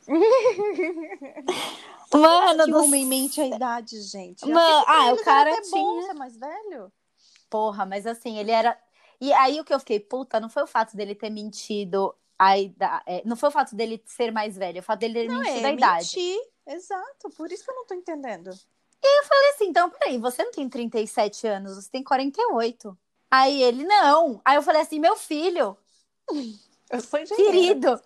Mano, 2.10 2.66
do... 2.66 2.78
homem 2.78 3.04
mente 3.04 3.42
a 3.42 3.46
idade, 3.46 4.00
gente. 4.00 4.46
Mano, 4.46 4.84
ah, 4.88 5.12
o 5.12 5.22
cara 5.22 5.60
tinha... 5.60 5.70
bom 5.70 6.00
ser 6.02 6.14
mais 6.14 6.34
velho? 6.36 6.90
Porra, 7.50 7.84
mas 7.84 8.06
assim, 8.06 8.38
ele 8.38 8.52
era... 8.52 8.78
E 9.20 9.32
aí 9.34 9.60
o 9.60 9.64
que 9.64 9.74
eu 9.74 9.78
fiquei, 9.78 10.00
puta, 10.00 10.40
não 10.40 10.48
foi 10.48 10.62
o 10.62 10.66
fato 10.66 10.96
dele 10.96 11.14
ter 11.14 11.28
mentido 11.28 12.14
a 12.38 12.58
idade... 12.58 13.02
É, 13.06 13.22
não 13.26 13.36
foi 13.36 13.50
o 13.50 13.52
fato 13.52 13.76
dele 13.76 14.02
ser 14.06 14.32
mais 14.32 14.56
velho, 14.56 14.78
é 14.78 14.80
o 14.80 14.84
fato 14.84 15.00
dele 15.00 15.22
ter 15.22 15.28
não, 15.28 15.40
mentido 15.40 15.64
é, 15.64 15.68
a 15.68 15.72
idade. 15.72 16.16
Mentir. 16.16 16.40
Exato, 16.66 17.28
por 17.36 17.52
isso 17.52 17.62
que 17.62 17.70
eu 17.70 17.74
não 17.74 17.84
tô 17.84 17.94
entendendo. 17.94 18.50
E 19.02 19.20
eu 19.20 19.24
falei 19.26 19.50
assim, 19.50 19.66
então, 19.66 19.90
peraí, 19.90 20.16
você 20.16 20.42
não 20.42 20.52
tem 20.52 20.66
37 20.68 21.46
anos, 21.46 21.76
você 21.76 21.90
tem 21.90 22.02
48. 22.02 22.96
Aí 23.36 23.60
ele, 23.60 23.82
não. 23.82 24.40
Aí 24.44 24.54
eu 24.54 24.62
falei 24.62 24.82
assim, 24.82 25.00
meu 25.00 25.16
filho, 25.16 25.76
eu 26.88 27.00
sou 27.00 27.18
Querido. 27.34 28.00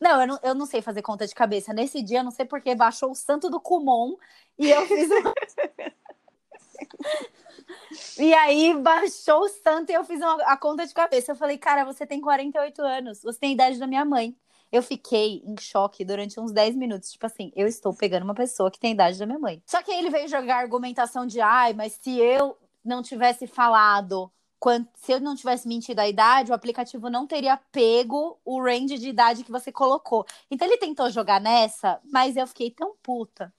Não 0.00 0.20
eu, 0.20 0.26
não, 0.28 0.38
eu 0.40 0.54
não 0.54 0.66
sei 0.66 0.80
fazer 0.80 1.02
conta 1.02 1.26
de 1.26 1.34
cabeça. 1.34 1.72
Nesse 1.72 2.00
dia, 2.00 2.20
eu 2.20 2.24
não 2.24 2.30
sei 2.30 2.46
porque 2.46 2.76
baixou 2.76 3.10
o 3.10 3.14
santo 3.14 3.50
do 3.50 3.60
Kumon 3.60 4.16
e 4.56 4.70
eu 4.70 4.86
fiz. 4.86 5.10
e 8.20 8.32
aí 8.32 8.72
baixou 8.74 9.40
o 9.40 9.48
santo 9.48 9.90
e 9.90 9.94
eu 9.94 10.04
fiz 10.04 10.20
uma, 10.20 10.40
a 10.44 10.56
conta 10.56 10.86
de 10.86 10.94
cabeça. 10.94 11.32
Eu 11.32 11.36
falei, 11.36 11.58
cara, 11.58 11.84
você 11.84 12.06
tem 12.06 12.20
48 12.20 12.80
anos, 12.80 13.20
você 13.20 13.40
tem 13.40 13.50
a 13.50 13.54
idade 13.54 13.80
da 13.80 13.86
minha 13.88 14.04
mãe. 14.04 14.36
Eu 14.70 14.84
fiquei 14.84 15.42
em 15.44 15.60
choque 15.60 16.04
durante 16.04 16.38
uns 16.38 16.52
10 16.52 16.76
minutos. 16.76 17.10
Tipo 17.10 17.26
assim, 17.26 17.50
eu 17.56 17.66
estou 17.66 17.92
pegando 17.92 18.22
uma 18.22 18.34
pessoa 18.34 18.70
que 18.70 18.78
tem 18.78 18.90
a 18.90 18.94
idade 18.94 19.18
da 19.18 19.26
minha 19.26 19.40
mãe. 19.40 19.60
Só 19.66 19.82
que 19.82 19.90
aí 19.90 19.98
ele 19.98 20.10
veio 20.10 20.28
jogar 20.28 20.58
argumentação 20.58 21.26
de, 21.26 21.40
ai, 21.40 21.72
mas 21.72 21.94
se 21.94 22.16
eu 22.16 22.56
não 22.84 23.02
tivesse 23.02 23.48
falado 23.48 24.30
quando, 24.58 24.88
se 24.94 25.12
eu 25.12 25.20
não 25.20 25.36
tivesse 25.36 25.68
mentido 25.68 26.00
a 26.00 26.08
idade, 26.08 26.50
o 26.50 26.54
aplicativo 26.54 27.08
não 27.08 27.26
teria 27.26 27.56
pego 27.70 28.38
o 28.44 28.62
range 28.62 28.98
de 28.98 29.08
idade 29.08 29.44
que 29.44 29.52
você 29.52 29.70
colocou. 29.70 30.26
Então 30.50 30.66
ele 30.66 30.78
tentou 30.78 31.10
jogar 31.10 31.40
nessa, 31.40 32.00
mas 32.10 32.36
eu 32.36 32.46
fiquei 32.46 32.70
tão 32.70 32.94
puta. 33.02 33.52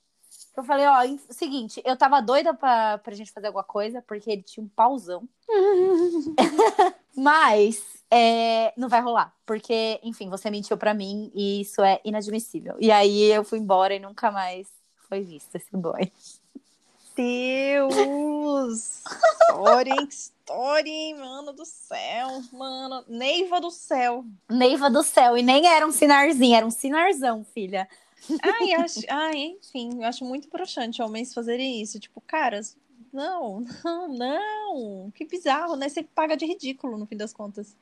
Eu 0.56 0.64
falei, 0.64 0.86
ó, 0.88 1.18
seguinte, 1.30 1.82
eu 1.86 1.96
tava 1.96 2.22
doida 2.22 2.54
pra, 2.54 2.98
pra 2.98 3.16
gente 3.16 3.32
fazer 3.32 3.48
alguma 3.48 3.64
coisa, 3.64 4.02
porque 4.02 4.30
ele 4.30 4.44
tinha 4.44 4.64
um 4.64 4.68
pauzão. 4.68 5.28
mas 7.16 7.82
é, 8.12 8.74
não 8.76 8.90
vai 8.90 9.02
rolar, 9.02 9.34
porque, 9.46 10.00
enfim, 10.04 10.30
você 10.30 10.50
mentiu 10.50 10.78
pra 10.78 10.94
mim 10.94 11.32
e 11.34 11.62
isso 11.62 11.82
é 11.82 12.02
inadmissível. 12.04 12.76
E 12.80 12.92
aí 12.92 13.32
eu 13.32 13.44
fui 13.44 13.60
embora 13.60 13.96
e 13.96 14.00
nunca 14.00 14.32
mais 14.32 14.68
foi 15.08 15.22
visto 15.22 15.56
esse 15.56 15.76
boy. 15.76 16.12
Deus! 17.16 19.04
História, 19.50 19.96
hein? 20.88 21.16
Mano 21.16 21.54
do 21.54 21.66
céu, 21.66 22.42
mano. 22.52 23.04
Neiva 23.08 23.60
do 23.60 23.72
céu. 23.72 24.26
Neiva 24.50 24.90
do 24.90 25.04
céu. 25.04 25.38
E 25.38 25.42
nem 25.42 25.68
era 25.68 25.86
um 25.86 25.92
sinarzinho, 25.92 26.56
era 26.56 26.66
um 26.66 26.72
sinarzão, 26.72 27.44
filha. 27.44 27.88
Ai, 28.42 28.74
acho, 28.74 29.00
ai, 29.10 29.56
enfim, 29.60 30.02
eu 30.02 30.08
acho 30.08 30.26
muito 30.26 30.50
broxante 30.50 31.02
homens 31.02 31.34
fazerem 31.34 31.82
isso. 31.82 32.00
Tipo, 32.00 32.22
caras, 32.22 32.76
não, 33.12 33.62
não, 33.84 34.08
não. 34.08 35.12
Que 35.12 35.26
bizarro, 35.26 35.76
né? 35.76 35.90
Você 35.90 36.04
paga 36.04 36.36
de 36.36 36.46
ridículo 36.46 36.98
no 36.98 37.06
fim 37.06 37.18
das 37.18 37.34
contas. 37.34 37.76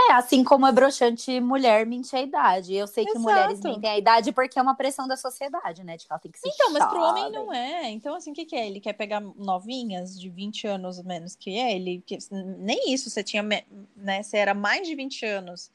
É, 0.00 0.12
assim 0.12 0.44
como 0.44 0.66
é 0.66 0.70
broxante 0.70 1.40
mulher 1.40 1.84
mentir 1.84 2.18
a 2.18 2.22
idade. 2.22 2.74
Eu 2.74 2.86
sei 2.86 3.04
que 3.04 3.10
Exato. 3.10 3.22
mulheres 3.22 3.60
mentem 3.60 3.90
a 3.90 3.98
idade 3.98 4.30
porque 4.32 4.58
é 4.58 4.62
uma 4.62 4.76
pressão 4.76 5.08
da 5.08 5.16
sociedade, 5.16 5.82
né? 5.82 5.96
De 5.96 6.06
que 6.06 6.12
ela 6.12 6.20
tem 6.20 6.30
que 6.30 6.38
se 6.38 6.48
Então, 6.48 6.72
mas 6.72 6.84
pro 6.86 7.00
homem 7.00 7.30
não 7.32 7.52
é. 7.52 7.90
Então, 7.90 8.14
assim, 8.14 8.30
o 8.30 8.34
que, 8.34 8.44
que 8.44 8.54
é? 8.54 8.66
Ele 8.66 8.80
quer 8.80 8.92
pegar 8.92 9.20
novinhas 9.20 10.18
de 10.18 10.28
20 10.28 10.66
anos 10.68 11.02
menos 11.02 11.34
que 11.34 11.50
ele? 11.50 12.02
Que, 12.06 12.16
nem 12.30 12.92
isso, 12.92 13.10
você 13.10 13.24
tinha, 13.24 13.42
né? 13.42 14.22
Você 14.22 14.36
era 14.36 14.54
mais 14.54 14.86
de 14.86 14.94
20 14.94 15.26
anos 15.26 15.70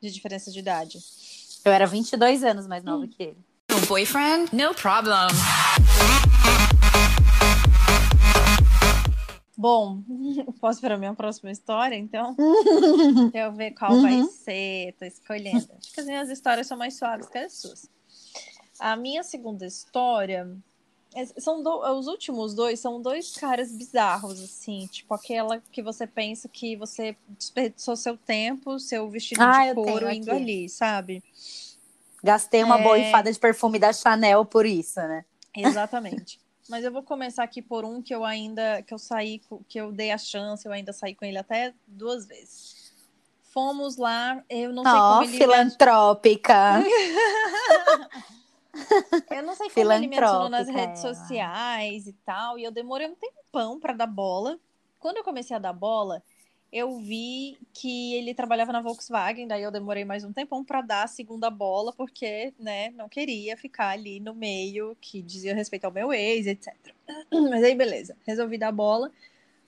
de 0.00 0.10
diferença 0.10 0.50
de 0.50 0.58
idade. 0.58 0.98
Eu 1.64 1.72
era 1.72 1.86
22 1.86 2.42
anos 2.42 2.66
mais 2.66 2.82
nova 2.82 3.04
hum. 3.04 3.08
que 3.08 3.22
ele. 3.22 3.38
Boyfriend? 3.86 4.54
No 4.54 4.74
problem. 4.74 5.28
Bom, 9.58 10.04
posso 10.60 10.80
para 10.80 10.94
a 10.94 10.98
minha 10.98 11.14
próxima 11.14 11.50
história, 11.50 11.96
então? 11.96 12.36
Deixa 13.32 13.38
eu 13.38 13.52
ver 13.52 13.72
qual 13.72 13.90
uhum. 13.90 14.02
vai 14.02 14.22
ser. 14.22 14.94
Tô 14.96 15.04
escolhendo. 15.04 15.68
Acho 15.76 15.92
que 15.92 16.00
as 16.00 16.06
minhas 16.06 16.30
histórias 16.30 16.68
são 16.68 16.78
mais 16.78 16.96
suaves 16.96 17.28
que 17.28 17.38
as 17.38 17.54
suas. 17.54 17.90
A 18.78 18.94
minha 18.94 19.24
segunda 19.24 19.66
história 19.66 20.48
é, 21.12 21.26
são 21.40 21.60
do, 21.60 21.80
os 21.98 22.06
últimos 22.06 22.54
dois 22.54 22.78
são 22.78 23.02
dois 23.02 23.34
caras 23.34 23.72
bizarros, 23.72 24.40
assim, 24.40 24.86
tipo 24.92 25.12
aquela 25.12 25.60
que 25.72 25.82
você 25.82 26.06
pensa 26.06 26.48
que 26.48 26.76
você 26.76 27.16
desperdiçou 27.30 27.96
seu 27.96 28.16
tempo, 28.16 28.78
seu 28.78 29.10
vestido 29.10 29.42
ah, 29.42 29.66
de 29.66 29.74
couro 29.74 30.08
indo 30.08 30.30
aqui. 30.30 30.40
ali, 30.40 30.68
sabe? 30.68 31.20
Gastei 32.22 32.62
uma 32.62 32.78
é... 32.78 32.82
borrifada 32.84 33.32
de 33.32 33.38
perfume 33.40 33.80
da 33.80 33.92
Chanel 33.92 34.44
por 34.44 34.64
isso, 34.64 35.00
né? 35.00 35.24
Exatamente. 35.56 36.38
Mas 36.68 36.84
eu 36.84 36.92
vou 36.92 37.02
começar 37.02 37.42
aqui 37.42 37.62
por 37.62 37.84
um 37.84 38.02
que 38.02 38.14
eu 38.14 38.24
ainda, 38.24 38.82
que 38.82 38.92
eu 38.92 38.98
saí, 38.98 39.40
que 39.66 39.80
eu 39.80 39.90
dei 39.90 40.10
a 40.10 40.18
chance, 40.18 40.66
eu 40.66 40.72
ainda 40.72 40.92
saí 40.92 41.14
com 41.14 41.24
ele 41.24 41.38
até 41.38 41.72
duas 41.86 42.26
vezes. 42.26 42.92
Fomos 43.42 43.96
lá, 43.96 44.44
eu 44.50 44.72
não 44.72 44.82
sei 44.82 44.92
oh, 44.92 44.96
como 44.96 45.22
ele... 45.22 45.38
filantrópica! 45.38 46.84
eu 49.30 49.42
não 49.42 49.56
sei 49.56 49.70
como 49.70 49.92
ele 49.92 50.06
me 50.06 50.18
adicionou 50.18 50.50
nas 50.50 50.68
redes 50.68 51.00
sociais 51.00 52.06
e 52.06 52.12
tal, 52.24 52.58
e 52.58 52.64
eu 52.64 52.70
demorei 52.70 53.08
um 53.08 53.14
tempão 53.14 53.80
para 53.80 53.94
dar 53.94 54.06
bola. 54.06 54.58
Quando 54.98 55.16
eu 55.16 55.24
comecei 55.24 55.56
a 55.56 55.58
dar 55.58 55.72
bola, 55.72 56.22
eu 56.72 56.98
vi 56.98 57.58
que 57.72 58.14
ele 58.14 58.34
trabalhava 58.34 58.72
na 58.72 58.80
Volkswagen, 58.80 59.46
daí 59.46 59.62
eu 59.62 59.70
demorei 59.70 60.04
mais 60.04 60.22
um 60.22 60.32
tempão 60.32 60.62
para 60.64 60.82
dar 60.82 61.04
a 61.04 61.08
segunda 61.08 61.48
bola, 61.50 61.92
porque, 61.92 62.52
né, 62.58 62.90
não 62.90 63.08
queria 63.08 63.56
ficar 63.56 63.90
ali 63.90 64.20
no 64.20 64.34
meio 64.34 64.96
que 65.00 65.22
dizia 65.22 65.54
respeito 65.54 65.84
ao 65.84 65.92
meu 65.92 66.12
ex, 66.12 66.46
etc. 66.46 66.74
Mas 67.50 67.64
aí, 67.64 67.74
beleza, 67.74 68.16
resolvi 68.26 68.58
dar 68.58 68.68
a 68.68 68.72
bola. 68.72 69.10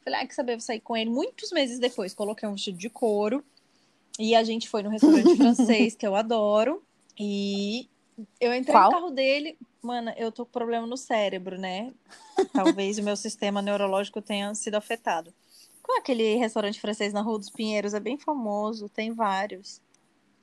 Falei, 0.05 0.21
ah, 0.21 0.27
que 0.27 0.35
saber, 0.35 0.53
vou 0.53 0.61
sair 0.61 0.81
com 0.81 0.97
ele. 0.97 1.11
Muitos 1.11 1.51
meses 1.53 1.79
depois, 1.79 2.15
coloquei 2.15 2.49
um 2.49 2.53
vestido 2.53 2.79
de 2.79 2.91
couro 2.91 3.45
e 4.19 4.35
a 4.35 4.43
gente 4.43 4.69
foi 4.69 4.83
no 4.83 4.91
restaurante 4.91 5.37
francês, 5.37 5.95
que 5.95 6.07
eu 6.07 6.15
adoro, 6.15 6.83
e 7.19 7.89
eu 8.41 8.55
entrei 8.55 8.75
Qual? 8.75 8.91
no 8.91 8.91
carro 8.91 9.11
dele, 9.11 9.57
mano, 9.83 10.13
eu 10.17 10.31
tô 10.31 10.45
com 10.45 10.53
problema 10.53 10.87
no 10.87 10.97
cérebro, 10.97 11.59
né? 11.59 11.93
Talvez 12.53 12.99
o 12.99 13.03
meu 13.03 13.17
sistema 13.17 13.63
neurológico 13.63 14.21
tenha 14.21 14.55
sido 14.55 14.75
afetado. 14.75 15.33
Qual 15.91 15.97
é 15.97 15.99
aquele 15.99 16.37
restaurante 16.37 16.81
francês 16.81 17.13
na 17.13 17.21
Rua 17.21 17.37
dos 17.37 17.51
Pinheiros? 17.51 17.95
É 17.95 17.99
bem 17.99 18.17
famoso, 18.17 18.89
tem 18.89 19.11
vários. 19.11 19.83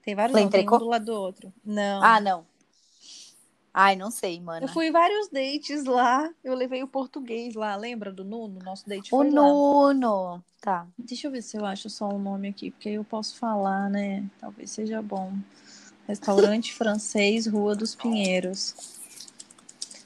Tem 0.02 0.14
vários, 0.14 0.38
não, 0.38 0.50
tem 0.50 0.70
um 0.70 0.78
do 0.78 0.86
lado 0.86 1.06
do 1.06 1.14
outro. 1.14 1.54
Não. 1.64 2.04
Ah, 2.04 2.20
não. 2.20 2.46
Ai, 3.74 3.96
não 3.96 4.12
sei, 4.12 4.42
mano. 4.42 4.66
Eu 4.66 4.68
fui 4.68 4.92
vários 4.92 5.30
dates 5.30 5.86
lá. 5.86 6.30
Eu 6.44 6.54
levei 6.54 6.84
o 6.84 6.88
português 6.88 7.56
lá. 7.56 7.78
Lembra 7.78 8.12
do 8.12 8.26
Nuno? 8.26 8.60
Nosso 8.62 8.90
date 8.90 9.08
o 9.08 9.10
foi 9.18 9.30
Nuno. 9.30 10.34
Lá. 10.34 10.44
Tá. 10.60 10.88
Deixa 10.98 11.28
eu 11.28 11.32
ver 11.32 11.42
se 11.42 11.56
eu 11.56 11.66
acho 11.66 11.90
só 11.90 12.10
o 12.10 12.20
nome 12.20 12.50
aqui, 12.50 12.70
porque 12.72 12.90
aí 12.90 12.96
eu 12.96 13.06
posso 13.06 13.38
falar, 13.38 13.90
né? 13.90 14.26
Talvez 14.42 14.70
seja 14.72 15.02
bom. 15.02 15.32
Restaurante 16.06 16.74
francês, 16.76 17.48
Rua 17.48 17.74
dos 17.74 17.96
Pinheiros. 17.96 18.76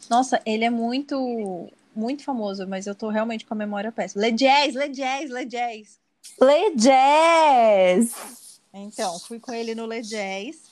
Nossa, 0.08 0.40
ele 0.46 0.66
é 0.66 0.70
muito 0.70 1.68
muito 1.96 2.24
famoso, 2.24 2.68
mas 2.68 2.88
eu 2.88 2.96
tô 2.96 3.10
realmente 3.10 3.46
com 3.46 3.54
a 3.54 3.58
memória 3.58 3.92
péssima. 3.92 4.26
Le 4.26 4.32
Jazz, 4.32 4.76
Le 4.76 4.90
Jazz, 4.90 5.30
Le 5.30 5.46
Jazz. 5.46 6.00
Le 6.40 6.76
Jazz! 6.76 8.62
Então, 8.74 9.20
fui 9.20 9.40
com 9.40 9.54
ele 9.54 9.76
no 9.76 9.86
Le 9.86 10.02
Jazz. 10.02 10.72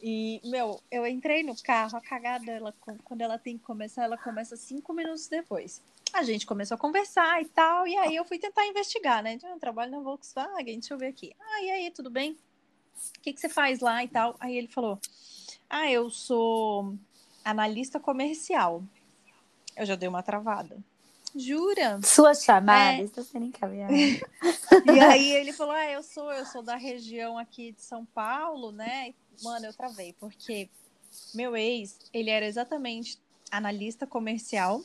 E, 0.00 0.40
meu, 0.44 0.80
eu 0.90 1.06
entrei 1.06 1.42
no 1.42 1.56
carro, 1.60 1.96
a 1.96 2.00
cagada 2.00 2.44
dela, 2.44 2.74
quando 3.02 3.20
ela 3.20 3.38
tem 3.38 3.58
que 3.58 3.64
começar, 3.64 4.04
ela 4.04 4.16
começa 4.16 4.56
cinco 4.56 4.92
minutos 4.92 5.26
depois. 5.26 5.82
A 6.12 6.22
gente 6.22 6.46
começou 6.46 6.76
a 6.76 6.78
conversar 6.78 7.42
e 7.42 7.46
tal, 7.46 7.86
e 7.86 7.96
aí 7.96 8.14
eu 8.14 8.24
fui 8.24 8.38
tentar 8.38 8.66
investigar, 8.66 9.22
né? 9.22 9.38
Eu 9.42 9.58
trabalho 9.58 9.90
na 9.90 10.00
Volkswagen, 10.00 10.78
deixa 10.78 10.94
eu 10.94 10.98
ver 10.98 11.08
aqui. 11.08 11.34
Ah, 11.40 11.62
e 11.62 11.70
aí, 11.70 11.90
tudo 11.90 12.10
bem? 12.10 12.36
O 13.16 13.20
que, 13.20 13.32
que 13.32 13.40
você 13.40 13.48
faz 13.48 13.80
lá 13.80 14.02
e 14.02 14.08
tal? 14.08 14.36
Aí 14.40 14.56
ele 14.56 14.68
falou: 14.68 14.98
Ah, 15.68 15.90
eu 15.90 16.08
sou 16.10 16.94
analista 17.44 17.98
comercial. 17.98 18.82
Eu 19.78 19.86
já 19.86 19.94
dei 19.94 20.08
uma 20.08 20.22
travada. 20.22 20.76
Jura? 21.34 22.00
Suas 22.02 22.42
chamadas, 22.42 23.00
é. 23.00 23.02
estou 23.04 23.22
sendo 23.22 23.46
encaminhada. 23.46 23.92
e 23.94 25.00
aí 25.00 25.32
ele 25.32 25.52
falou: 25.52 25.72
Ah, 25.72 25.90
eu 25.90 26.02
sou, 26.02 26.32
eu 26.32 26.44
sou 26.44 26.62
da 26.62 26.76
região 26.76 27.38
aqui 27.38 27.72
de 27.72 27.82
São 27.82 28.04
Paulo, 28.04 28.72
né? 28.72 29.14
Mano, 29.42 29.66
eu 29.66 29.72
travei, 29.72 30.14
porque 30.18 30.68
meu 31.34 31.56
ex, 31.56 31.96
ele 32.12 32.30
era 32.30 32.46
exatamente 32.46 33.18
analista 33.50 34.06
comercial, 34.06 34.82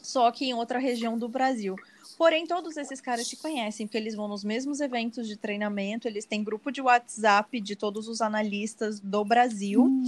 só 0.00 0.30
que 0.30 0.44
em 0.44 0.54
outra 0.54 0.78
região 0.78 1.18
do 1.18 1.28
Brasil. 1.28 1.76
Porém, 2.16 2.46
todos 2.46 2.76
esses 2.76 3.00
caras 3.00 3.26
te 3.26 3.36
conhecem, 3.36 3.86
porque 3.86 3.96
eles 3.96 4.14
vão 4.14 4.28
nos 4.28 4.44
mesmos 4.44 4.80
eventos 4.80 5.26
de 5.26 5.36
treinamento, 5.36 6.06
eles 6.06 6.24
têm 6.24 6.44
grupo 6.44 6.70
de 6.70 6.80
WhatsApp 6.80 7.60
de 7.60 7.74
todos 7.74 8.08
os 8.08 8.20
analistas 8.20 9.00
do 9.00 9.24
Brasil. 9.24 9.84
Hum. 9.84 10.04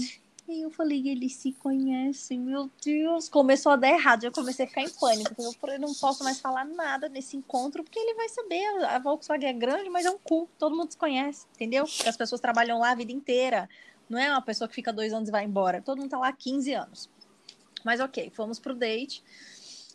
E 0.49 0.61
eu 0.61 0.71
falei, 0.71 1.09
eles 1.09 1.37
se 1.37 1.53
conhecem, 1.53 2.39
meu 2.39 2.69
Deus. 2.85 3.29
Começou 3.29 3.73
a 3.73 3.77
dar 3.77 3.89
errado, 3.89 4.25
eu 4.25 4.33
comecei 4.33 4.65
a 4.65 4.69
ficar 4.69 4.83
em 4.83 4.91
pânico. 4.91 5.35
Eu 5.41 5.79
não 5.79 5.95
posso 5.95 6.25
mais 6.25 6.41
falar 6.41 6.65
nada 6.65 7.09
nesse 7.09 7.37
encontro, 7.37 7.85
porque 7.85 7.99
ele 7.99 8.15
vai 8.15 8.29
saber. 8.29 8.65
A 8.87 8.99
Volkswagen 8.99 9.49
é 9.49 9.53
grande, 9.53 9.89
mas 9.89 10.05
é 10.05 10.11
um 10.11 10.19
cu. 10.19 10.49
Todo 10.59 10.77
mundo 10.77 10.91
se 10.91 10.97
conhece, 10.99 11.47
entendeu? 11.55 11.87
Porque 11.87 12.09
as 12.09 12.17
pessoas 12.17 12.41
trabalham 12.41 12.81
lá 12.81 12.91
a 12.91 12.95
vida 12.95 13.13
inteira. 13.13 13.69
Não 14.11 14.19
é 14.19 14.31
uma 14.31 14.43
pessoa 14.43 14.69
que 14.69 14.75
fica 14.75 14.93
dois 14.93 15.13
anos 15.13 15.29
e 15.29 15.33
vai 15.33 15.45
embora. 15.45 15.81
Todo 15.81 15.99
mundo 15.99 16.11
tá 16.11 16.19
lá 16.19 16.29
há 16.29 16.33
15 16.33 16.75
anos. 16.75 17.09
Mas 17.85 18.01
ok, 18.01 18.31
fomos 18.35 18.59
pro 18.59 18.75
date. 18.75 19.23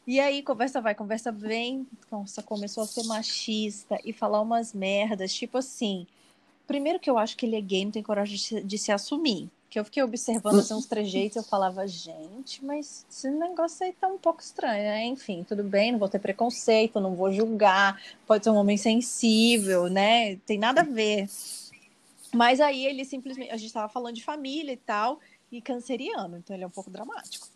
E 0.07 0.19
aí, 0.21 0.41
conversa 0.41 0.79
vai, 0.79 0.95
conversa 0.95 1.31
vem. 1.31 1.85
Nossa, 2.09 2.41
começou 2.41 2.83
a 2.83 2.87
ser 2.87 3.03
machista 3.03 3.99
e 4.05 4.13
falar 4.13 4.41
umas 4.41 4.73
merdas. 4.73 5.33
Tipo 5.33 5.57
assim, 5.57 6.07
primeiro 6.65 6.99
que 6.99 7.09
eu 7.09 7.17
acho 7.17 7.35
que 7.35 7.45
ele 7.45 7.57
é 7.57 7.61
gay, 7.61 7.83
não 7.83 7.91
tem 7.91 8.01
coragem 8.01 8.65
de 8.65 8.77
se 8.77 8.91
assumir. 8.93 9.51
Que 9.69 9.79
eu 9.79 9.85
fiquei 9.85 10.01
observando 10.01 10.59
assim, 10.59 10.73
uns 10.73 10.85
trejeitos 10.85 11.35
eu 11.35 11.43
falava, 11.43 11.85
gente, 11.85 12.63
mas 12.63 13.05
esse 13.09 13.29
negócio 13.29 13.85
aí 13.85 13.91
tá 13.91 14.07
um 14.07 14.17
pouco 14.17 14.41
estranho, 14.41 14.83
né? 14.83 15.05
Enfim, 15.05 15.43
tudo 15.43 15.63
bem, 15.63 15.91
não 15.91 15.99
vou 15.99 16.07
ter 16.07 16.19
preconceito, 16.19 17.01
não 17.01 17.15
vou 17.15 17.31
julgar, 17.33 18.01
pode 18.25 18.45
ser 18.45 18.49
um 18.49 18.55
homem 18.55 18.77
sensível, 18.77 19.89
né? 19.89 20.37
Tem 20.45 20.57
nada 20.57 20.81
a 20.81 20.85
ver. 20.85 21.27
Mas 22.33 22.59
aí 22.61 22.85
ele 22.85 23.03
simplesmente. 23.03 23.51
A 23.51 23.57
gente 23.57 23.73
tava 23.73 23.89
falando 23.89 24.15
de 24.15 24.23
família 24.23 24.71
e 24.71 24.77
tal, 24.77 25.19
e 25.51 25.61
canceriano, 25.61 26.37
então 26.37 26.55
ele 26.55 26.63
é 26.63 26.67
um 26.67 26.71
pouco 26.71 26.89
dramático. 26.89 27.47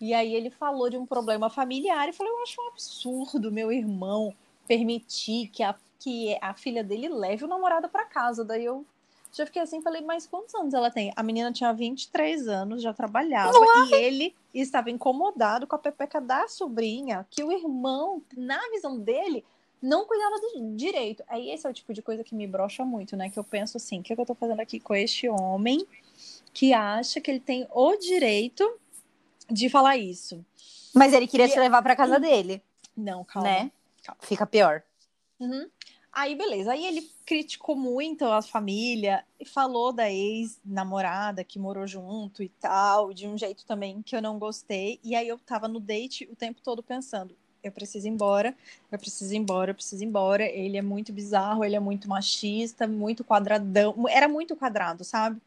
E 0.00 0.12
aí 0.12 0.34
ele 0.34 0.50
falou 0.50 0.90
de 0.90 0.96
um 0.96 1.06
problema 1.06 1.48
familiar 1.48 2.08
e 2.08 2.12
falou: 2.12 2.32
Eu 2.32 2.42
acho 2.42 2.60
um 2.60 2.68
absurdo 2.68 3.52
meu 3.52 3.72
irmão 3.72 4.34
permitir 4.66 5.48
que 5.48 5.62
a, 5.62 5.74
que 5.98 6.36
a 6.40 6.54
filha 6.54 6.82
dele 6.82 7.08
leve 7.08 7.44
o 7.44 7.48
namorado 7.48 7.88
para 7.88 8.04
casa. 8.04 8.44
Daí 8.44 8.64
eu 8.64 8.84
já 9.34 9.44
fiquei 9.44 9.60
assim, 9.60 9.82
falei, 9.82 10.00
mas 10.00 10.26
quantos 10.26 10.54
anos 10.54 10.72
ela 10.72 10.90
tem? 10.90 11.12
A 11.16 11.22
menina 11.22 11.52
tinha 11.52 11.72
23 11.72 12.46
anos, 12.46 12.80
já 12.80 12.94
trabalhava, 12.94 13.52
e 13.90 13.94
ele 13.94 14.34
estava 14.54 14.90
incomodado 14.90 15.66
com 15.66 15.74
a 15.74 15.78
pepeca 15.78 16.20
da 16.20 16.46
sobrinha, 16.46 17.26
que 17.28 17.42
o 17.42 17.50
irmão, 17.50 18.22
na 18.36 18.60
visão 18.70 18.98
dele, 18.98 19.44
não 19.82 20.06
cuidava 20.06 20.36
do 20.38 20.76
direito. 20.76 21.24
Aí 21.28 21.50
esse 21.50 21.66
é 21.66 21.70
o 21.70 21.74
tipo 21.74 21.92
de 21.92 22.00
coisa 22.00 22.22
que 22.22 22.34
me 22.34 22.46
brocha 22.46 22.84
muito, 22.84 23.16
né? 23.16 23.28
Que 23.28 23.38
eu 23.38 23.44
penso 23.44 23.76
assim, 23.76 24.00
o 24.00 24.02
que, 24.02 24.12
é 24.12 24.16
que 24.16 24.22
eu 24.22 24.26
tô 24.26 24.34
fazendo 24.34 24.60
aqui 24.60 24.78
com 24.78 24.94
este 24.94 25.28
homem 25.28 25.84
que 26.52 26.72
acha 26.72 27.20
que 27.20 27.30
ele 27.30 27.40
tem 27.40 27.66
o 27.70 27.96
direito 27.96 28.78
de 29.50 29.68
falar 29.68 29.96
isso. 29.96 30.44
Mas 30.94 31.12
ele 31.12 31.26
queria 31.26 31.46
e... 31.46 31.50
te 31.50 31.58
levar 31.58 31.82
para 31.82 31.96
casa 31.96 32.20
dele. 32.20 32.62
Não, 32.96 33.24
calma. 33.24 33.48
Né? 33.48 33.72
Calma. 34.04 34.20
Fica 34.22 34.46
pior. 34.46 34.82
Uhum. 35.40 35.68
Aí, 36.16 36.36
beleza. 36.36 36.70
Aí 36.70 36.86
ele 36.86 37.10
criticou 37.26 37.74
muito 37.74 38.24
a 38.24 38.40
família 38.40 39.24
e 39.40 39.44
falou 39.44 39.92
da 39.92 40.08
ex-namorada 40.08 41.42
que 41.42 41.58
morou 41.58 41.88
junto 41.88 42.40
e 42.40 42.48
tal, 42.48 43.12
de 43.12 43.26
um 43.26 43.36
jeito 43.36 43.66
também 43.66 44.00
que 44.00 44.14
eu 44.14 44.22
não 44.22 44.38
gostei. 44.38 45.00
E 45.02 45.16
aí 45.16 45.26
eu 45.26 45.38
tava 45.38 45.66
no 45.66 45.80
date 45.80 46.28
o 46.30 46.36
tempo 46.36 46.60
todo 46.62 46.84
pensando: 46.84 47.36
eu 47.64 47.72
preciso 47.72 48.06
ir 48.06 48.10
embora, 48.10 48.54
eu 48.92 48.98
preciso 48.98 49.34
ir 49.34 49.38
embora, 49.38 49.72
eu 49.72 49.74
preciso 49.74 50.04
ir 50.04 50.06
embora. 50.06 50.44
Ele 50.44 50.76
é 50.76 50.82
muito 50.82 51.12
bizarro, 51.12 51.64
ele 51.64 51.74
é 51.74 51.80
muito 51.80 52.08
machista, 52.08 52.86
muito 52.86 53.24
quadradão. 53.24 54.06
Era 54.08 54.28
muito 54.28 54.54
quadrado, 54.54 55.02
sabe? 55.02 55.40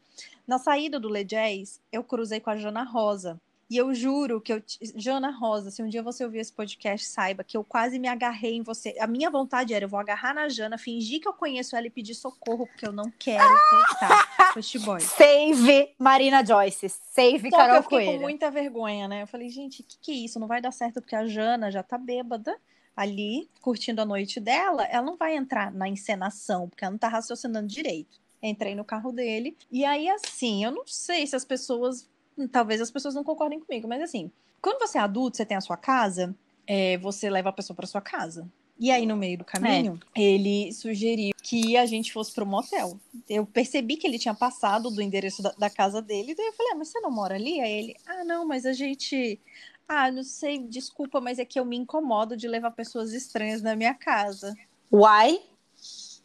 Na 0.46 0.58
saída 0.58 1.00
do 1.00 1.08
Le 1.08 1.24
Jazz, 1.24 1.80
eu 1.90 2.04
cruzei 2.04 2.40
com 2.40 2.50
a 2.50 2.56
Jana 2.56 2.82
Rosa, 2.82 3.40
e 3.70 3.76
eu 3.76 3.94
juro 3.94 4.40
que 4.40 4.52
eu. 4.52 4.62
Jana 4.96 5.30
Rosa, 5.30 5.70
se 5.70 5.82
um 5.82 5.88
dia 5.88 6.02
você 6.02 6.24
ouvir 6.24 6.38
esse 6.38 6.52
podcast, 6.52 7.06
saiba 7.06 7.44
que 7.44 7.56
eu 7.56 7.62
quase 7.62 7.98
me 7.98 8.08
agarrei 8.08 8.54
em 8.54 8.62
você. 8.62 8.94
A 8.98 9.06
minha 9.06 9.30
vontade 9.30 9.74
era: 9.74 9.84
eu 9.84 9.88
vou 9.88 10.00
agarrar 10.00 10.34
na 10.34 10.48
Jana, 10.48 10.78
fingir 10.78 11.20
que 11.20 11.28
eu 11.28 11.34
conheço 11.34 11.76
ela 11.76 11.86
e 11.86 11.90
pedir 11.90 12.14
socorro, 12.14 12.66
porque 12.66 12.86
eu 12.86 12.92
não 12.92 13.12
quero 13.18 13.44
voltar 13.70 14.54
boy. 14.84 15.00
Save 15.00 15.94
Marina 15.98 16.44
Joyce. 16.44 16.88
Save 16.88 17.50
Só 17.50 17.56
Carol 17.56 17.72
que 17.72 17.78
eu 17.78 17.82
fiquei 17.82 17.98
Coelho. 17.98 18.12
com 18.12 18.22
muita 18.22 18.50
vergonha, 18.50 19.06
né? 19.06 19.22
Eu 19.22 19.26
falei, 19.26 19.50
gente, 19.50 19.82
o 19.82 19.84
que, 19.84 19.98
que 20.00 20.12
é 20.12 20.14
isso? 20.14 20.40
Não 20.40 20.46
vai 20.46 20.62
dar 20.62 20.72
certo, 20.72 21.02
porque 21.02 21.14
a 21.16 21.26
Jana 21.26 21.70
já 21.70 21.82
tá 21.82 21.98
bêbada 21.98 22.58
ali, 22.96 23.50
curtindo 23.60 24.00
a 24.00 24.06
noite 24.06 24.40
dela. 24.40 24.84
Ela 24.84 25.04
não 25.04 25.16
vai 25.16 25.36
entrar 25.36 25.70
na 25.70 25.88
encenação, 25.88 26.68
porque 26.68 26.84
ela 26.84 26.92
não 26.92 26.98
tá 26.98 27.08
raciocinando 27.08 27.68
direito. 27.68 28.18
Entrei 28.42 28.74
no 28.74 28.84
carro 28.84 29.12
dele. 29.12 29.56
E 29.70 29.84
aí, 29.84 30.08
assim, 30.08 30.64
eu 30.64 30.70
não 30.70 30.86
sei 30.86 31.26
se 31.26 31.36
as 31.36 31.44
pessoas 31.44 32.08
talvez 32.46 32.80
as 32.80 32.90
pessoas 32.90 33.14
não 33.14 33.24
concordem 33.24 33.58
comigo, 33.58 33.88
mas 33.88 34.02
assim, 34.02 34.30
quando 34.60 34.78
você 34.78 34.98
é 34.98 35.00
adulto, 35.00 35.36
você 35.36 35.46
tem 35.46 35.56
a 35.56 35.60
sua 35.60 35.76
casa, 35.76 36.34
é, 36.66 36.98
você 36.98 37.30
leva 37.30 37.48
a 37.48 37.52
pessoa 37.52 37.74
para 37.74 37.86
sua 37.86 38.00
casa. 38.00 38.48
E 38.80 38.92
aí, 38.92 39.04
no 39.04 39.16
meio 39.16 39.38
do 39.38 39.44
caminho, 39.44 39.98
é. 40.14 40.22
ele 40.22 40.72
sugeriu 40.72 41.34
que 41.42 41.76
a 41.76 41.84
gente 41.84 42.12
fosse 42.12 42.32
pro 42.32 42.46
motel. 42.46 42.98
Eu 43.28 43.44
percebi 43.44 43.96
que 43.96 44.06
ele 44.06 44.20
tinha 44.20 44.34
passado 44.34 44.88
do 44.88 45.02
endereço 45.02 45.42
da, 45.42 45.50
da 45.50 45.68
casa 45.68 46.00
dele, 46.00 46.34
daí 46.34 46.46
eu 46.46 46.52
falei, 46.52 46.72
ah, 46.72 46.76
mas 46.76 46.88
você 46.88 47.00
não 47.00 47.10
mora 47.10 47.34
ali? 47.34 47.60
Aí 47.60 47.72
ele, 47.72 47.96
ah, 48.06 48.24
não, 48.24 48.46
mas 48.46 48.64
a 48.64 48.72
gente. 48.72 49.40
Ah, 49.88 50.12
não 50.12 50.22
sei, 50.22 50.58
desculpa, 50.58 51.20
mas 51.20 51.38
é 51.38 51.44
que 51.44 51.58
eu 51.58 51.64
me 51.64 51.76
incomodo 51.76 52.36
de 52.36 52.46
levar 52.46 52.70
pessoas 52.70 53.12
estranhas 53.12 53.62
na 53.62 53.74
minha 53.74 53.94
casa. 53.94 54.54
Why? 54.92 55.40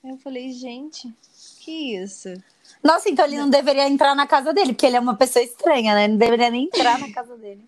Eu 0.03 0.17
falei, 0.17 0.51
gente, 0.51 1.11
que 1.59 1.95
isso? 1.95 2.29
Nossa, 2.81 3.09
então 3.09 3.25
ele 3.25 3.37
não 3.37 3.49
deveria 3.49 3.87
entrar 3.87 4.15
na 4.15 4.27
casa 4.27 4.53
dele, 4.53 4.73
porque 4.73 4.85
ele 4.85 4.97
é 4.97 4.99
uma 4.99 5.15
pessoa 5.15 5.43
estranha, 5.43 5.93
né? 5.93 6.07
Não 6.07 6.17
deveria 6.17 6.49
nem 6.49 6.65
entrar 6.65 6.99
na 6.99 7.11
casa 7.11 7.35
dele. 7.37 7.67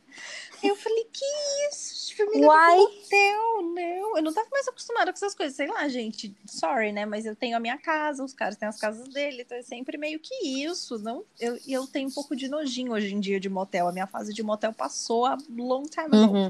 Eu 0.64 0.76
falei, 0.76 1.06
que 1.12 1.26
isso? 1.70 1.96
Me 2.24 2.46
Uai. 2.46 2.80
hotel, 2.80 3.62
não. 3.62 4.18
Eu 4.18 4.24
não 4.24 4.34
tava 4.34 4.48
mais 4.50 4.68
acostumada 4.68 5.12
com 5.12 5.18
essas 5.18 5.36
coisas. 5.36 5.56
Sei 5.56 5.68
lá, 5.68 5.88
gente, 5.90 6.34
sorry, 6.46 6.94
né? 6.94 7.06
Mas 7.06 7.26
eu 7.26 7.36
tenho 7.36 7.58
a 7.58 7.60
minha 7.60 7.78
casa, 7.78 8.24
os 8.24 8.34
caras 8.34 8.56
têm 8.56 8.70
as 8.70 8.80
casas 8.80 9.10
dele, 9.10 9.42
então 9.42 9.58
é 9.58 9.62
sempre 9.62 9.98
meio 9.98 10.18
que 10.20 10.34
isso. 10.64 10.98
Não, 10.98 11.26
eu, 11.40 11.60
eu 11.68 11.86
tenho 11.86 12.08
um 12.08 12.12
pouco 12.12 12.36
de 12.36 12.48
nojinho 12.48 12.94
hoje 12.94 13.14
em 13.14 13.20
dia 13.20 13.40
de 13.40 13.50
motel. 13.50 13.90
A 13.90 13.92
minha 13.92 14.08
fase 14.08 14.34
de 14.34 14.42
motel 14.42 14.72
passou 14.72 15.26
há 15.26 15.38
long 15.50 15.84
time 15.84 16.06
ago. 16.06 16.34
Uhum. 16.34 16.50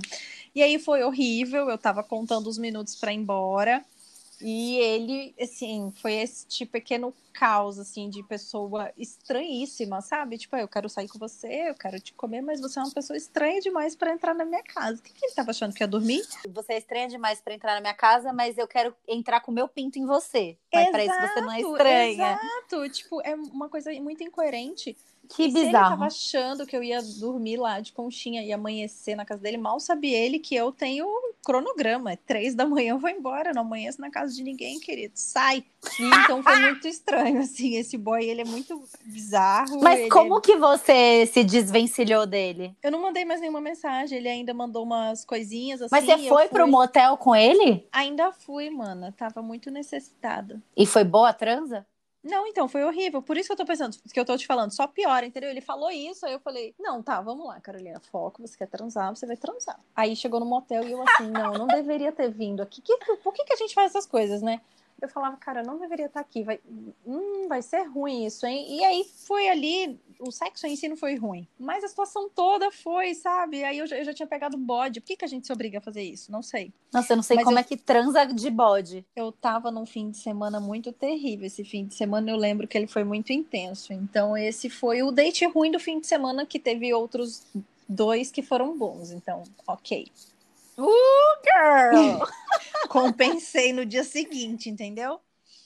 E 0.53 0.61
aí 0.61 0.77
foi 0.77 1.03
horrível, 1.03 1.69
eu 1.69 1.77
tava 1.77 2.03
contando 2.03 2.47
os 2.47 2.57
minutos 2.57 2.95
para 2.95 3.11
ir 3.11 3.17
embora. 3.17 3.83
E 4.41 4.77
ele, 4.77 5.35
assim, 5.39 5.91
foi 6.01 6.13
este 6.13 6.65
pequeno 6.65 7.13
caos, 7.33 7.77
assim, 7.77 8.09
de 8.09 8.23
pessoa 8.23 8.91
estranhíssima, 8.97 10.01
sabe? 10.01 10.37
Tipo, 10.37 10.55
eu 10.55 10.67
quero 10.67 10.89
sair 10.89 11.07
com 11.07 11.19
você, 11.19 11.69
eu 11.69 11.75
quero 11.75 11.99
te 11.99 12.13
comer, 12.13 12.41
mas 12.41 12.61
você 12.61 12.79
é 12.79 12.83
uma 12.83 12.91
pessoa 12.91 13.17
estranha 13.17 13.59
demais 13.59 13.95
para 13.95 14.11
entrar 14.11 14.33
na 14.33 14.45
minha 14.45 14.63
casa. 14.63 14.99
O 14.99 15.01
que, 15.01 15.13
que 15.13 15.25
ele 15.25 15.33
tava 15.33 15.51
achando 15.51 15.73
que 15.73 15.83
ia 15.83 15.87
dormir? 15.87 16.23
Você 16.49 16.73
é 16.73 16.77
estranha 16.77 17.07
demais 17.07 17.41
para 17.41 17.53
entrar 17.53 17.75
na 17.75 17.81
minha 17.81 17.93
casa, 17.93 18.31
mas 18.31 18.57
eu 18.57 18.67
quero 18.67 18.95
entrar 19.07 19.41
com 19.41 19.51
o 19.51 19.53
meu 19.53 19.67
pinto 19.67 19.99
em 19.99 20.05
você. 20.05 20.57
Mas 20.73 20.89
para 20.89 21.05
isso 21.05 21.15
você 21.15 21.41
não 21.41 21.51
é 21.51 21.61
estranha. 21.61 22.39
Exato, 22.41 22.89
tipo, 22.89 23.21
é 23.21 23.35
uma 23.35 23.69
coisa 23.69 23.91
muito 23.93 24.23
incoerente. 24.23 24.97
Que 25.29 25.47
bizarro. 25.47 25.63
Se 25.63 25.67
ele 25.67 25.71
tava 25.71 26.05
achando 26.05 26.65
que 26.65 26.75
eu 26.75 26.83
ia 26.83 27.01
dormir 27.19 27.57
lá 27.57 27.79
de 27.79 27.91
conchinha 27.91 28.43
e 28.43 28.51
amanhecer 28.51 29.15
na 29.15 29.25
casa 29.25 29.41
dele, 29.41 29.57
mal 29.57 29.79
sabia 29.79 30.17
ele 30.17 30.39
que 30.39 30.55
eu 30.55 30.71
tenho 30.71 31.07
cronograma. 31.43 32.11
É 32.11 32.15
três 32.15 32.55
da 32.55 32.65
manhã 32.65 32.91
eu 32.91 32.99
vou 32.99 33.09
embora, 33.09 33.53
não 33.53 33.61
amanheço 33.61 34.01
na 34.01 34.09
casa 34.09 34.33
de 34.33 34.43
ninguém, 34.43 34.79
querido. 34.79 35.13
Sai! 35.15 35.63
Então 35.99 36.41
foi 36.41 36.59
muito 36.59 36.87
estranho, 36.87 37.39
assim, 37.39 37.75
esse 37.75 37.97
boy, 37.97 38.23
ele 38.23 38.41
é 38.41 38.45
muito 38.45 38.83
bizarro. 39.05 39.79
Mas 39.81 40.09
como 40.09 40.37
é... 40.37 40.41
que 40.41 40.55
você 40.55 41.25
se 41.27 41.43
desvencilhou 41.43 42.25
dele? 42.25 42.75
Eu 42.81 42.91
não 42.91 43.01
mandei 43.01 43.23
mais 43.23 43.39
nenhuma 43.39 43.61
mensagem, 43.61 44.17
ele 44.17 44.27
ainda 44.27 44.53
mandou 44.53 44.83
umas 44.83 45.23
coisinhas 45.23 45.81
assim. 45.81 45.93
Mas 45.93 46.05
você 46.05 46.17
foi 46.27 46.47
fui... 46.47 46.49
pro 46.49 46.67
motel 46.67 47.17
com 47.17 47.35
ele? 47.35 47.87
Ainda 47.91 48.31
fui, 48.31 48.69
mano. 48.69 49.11
Tava 49.11 49.41
muito 49.41 49.69
necessitada. 49.69 50.61
E 50.75 50.85
foi 50.85 51.03
boa 51.03 51.29
a 51.29 51.33
transa? 51.33 51.85
Não, 52.25 52.47
então, 52.47 52.67
foi 52.67 52.83
horrível. 52.83 53.21
Por 53.21 53.37
isso 53.37 53.47
que 53.47 53.53
eu 53.53 53.57
tô 53.57 53.65
pensando, 53.65 53.95
que 54.11 54.19
eu 54.19 54.25
tô 54.25 54.35
te 54.35 54.47
falando, 54.47 54.71
só 54.71 54.87
piora, 54.87 55.27
entendeu? 55.27 55.51
Ele 55.51 55.61
falou 55.61 55.91
isso, 55.91 56.25
aí 56.25 56.33
eu 56.33 56.39
falei, 56.39 56.73
não, 56.79 57.03
tá, 57.03 57.21
vamos 57.21 57.45
lá, 57.45 57.61
Carolina, 57.61 58.01
foco, 58.11 58.41
você 58.41 58.57
quer 58.57 58.67
transar, 58.67 59.15
você 59.15 59.27
vai 59.27 59.37
transar. 59.37 59.79
Aí 59.95 60.15
chegou 60.15 60.39
no 60.39 60.45
motel 60.45 60.83
e 60.87 60.91
eu 60.91 61.03
assim, 61.03 61.29
não, 61.29 61.53
não 61.53 61.67
deveria 61.67 62.11
ter 62.11 62.31
vindo 62.31 62.61
aqui. 62.61 62.81
Que, 62.81 62.97
por 63.23 63.31
que, 63.31 63.43
que 63.43 63.53
a 63.53 63.57
gente 63.57 63.75
faz 63.75 63.91
essas 63.91 64.07
coisas, 64.07 64.41
né? 64.41 64.59
Eu 65.01 65.09
falava, 65.09 65.35
cara, 65.37 65.61
não 65.61 65.77
deveria 65.77 66.05
estar 66.05 66.21
aqui, 66.21 66.43
vai, 66.43 66.59
hum, 67.05 67.47
vai 67.47 67.61
ser 67.61 67.83
ruim 67.83 68.25
isso, 68.25 68.45
hein? 68.45 68.65
E 68.77 68.83
aí 68.83 69.05
foi 69.25 69.49
ali, 69.49 69.99
o 70.19 70.31
sexo 70.31 70.65
em 70.65 70.75
si 70.75 70.87
não 70.87 70.95
foi 70.95 71.15
ruim, 71.15 71.47
mas 71.59 71.83
a 71.83 71.87
situação 71.87 72.29
toda 72.29 72.71
foi, 72.71 73.13
sabe? 73.13 73.63
Aí 73.63 73.77
eu 73.77 73.87
já, 73.87 73.97
eu 73.97 74.05
já 74.05 74.13
tinha 74.13 74.27
pegado 74.27 74.57
bode. 74.57 75.01
Por 75.01 75.07
que, 75.07 75.17
que 75.17 75.25
a 75.25 75.27
gente 75.27 75.45
se 75.45 75.53
obriga 75.53 75.79
a 75.79 75.81
fazer 75.81 76.01
isso? 76.01 76.31
Não 76.31 76.41
sei. 76.41 76.73
Nossa, 76.93 77.13
eu 77.13 77.17
não 77.17 77.23
sei 77.23 77.35
mas 77.35 77.43
como 77.43 77.57
eu, 77.57 77.61
é 77.61 77.63
que 77.63 77.75
transa 77.75 78.25
de 78.25 78.49
bode. 78.49 79.05
Eu 79.15 79.31
tava 79.31 79.69
num 79.69 79.85
fim 79.85 80.09
de 80.09 80.17
semana 80.17 80.59
muito 80.59 80.91
terrível. 80.93 81.45
Esse 81.45 81.63
fim 81.63 81.85
de 81.85 81.93
semana 81.93 82.31
eu 82.31 82.37
lembro 82.37 82.67
que 82.67 82.77
ele 82.77 82.87
foi 82.87 83.03
muito 83.03 83.33
intenso. 83.33 83.91
Então, 83.91 84.37
esse 84.37 84.69
foi 84.69 85.03
o 85.03 85.11
date 85.11 85.45
ruim 85.45 85.71
do 85.71 85.79
fim 85.79 85.99
de 85.99 86.07
semana, 86.07 86.45
que 86.45 86.57
teve 86.57 86.93
outros 86.93 87.45
dois 87.87 88.31
que 88.31 88.41
foram 88.41 88.77
bons. 88.77 89.11
Então, 89.11 89.43
ok. 89.67 90.07
Uh, 90.77 91.41
girl! 91.43 92.25
Compensei 92.89 93.73
no 93.73 93.85
dia 93.85 94.03
seguinte, 94.03 94.69
entendeu? 94.69 95.19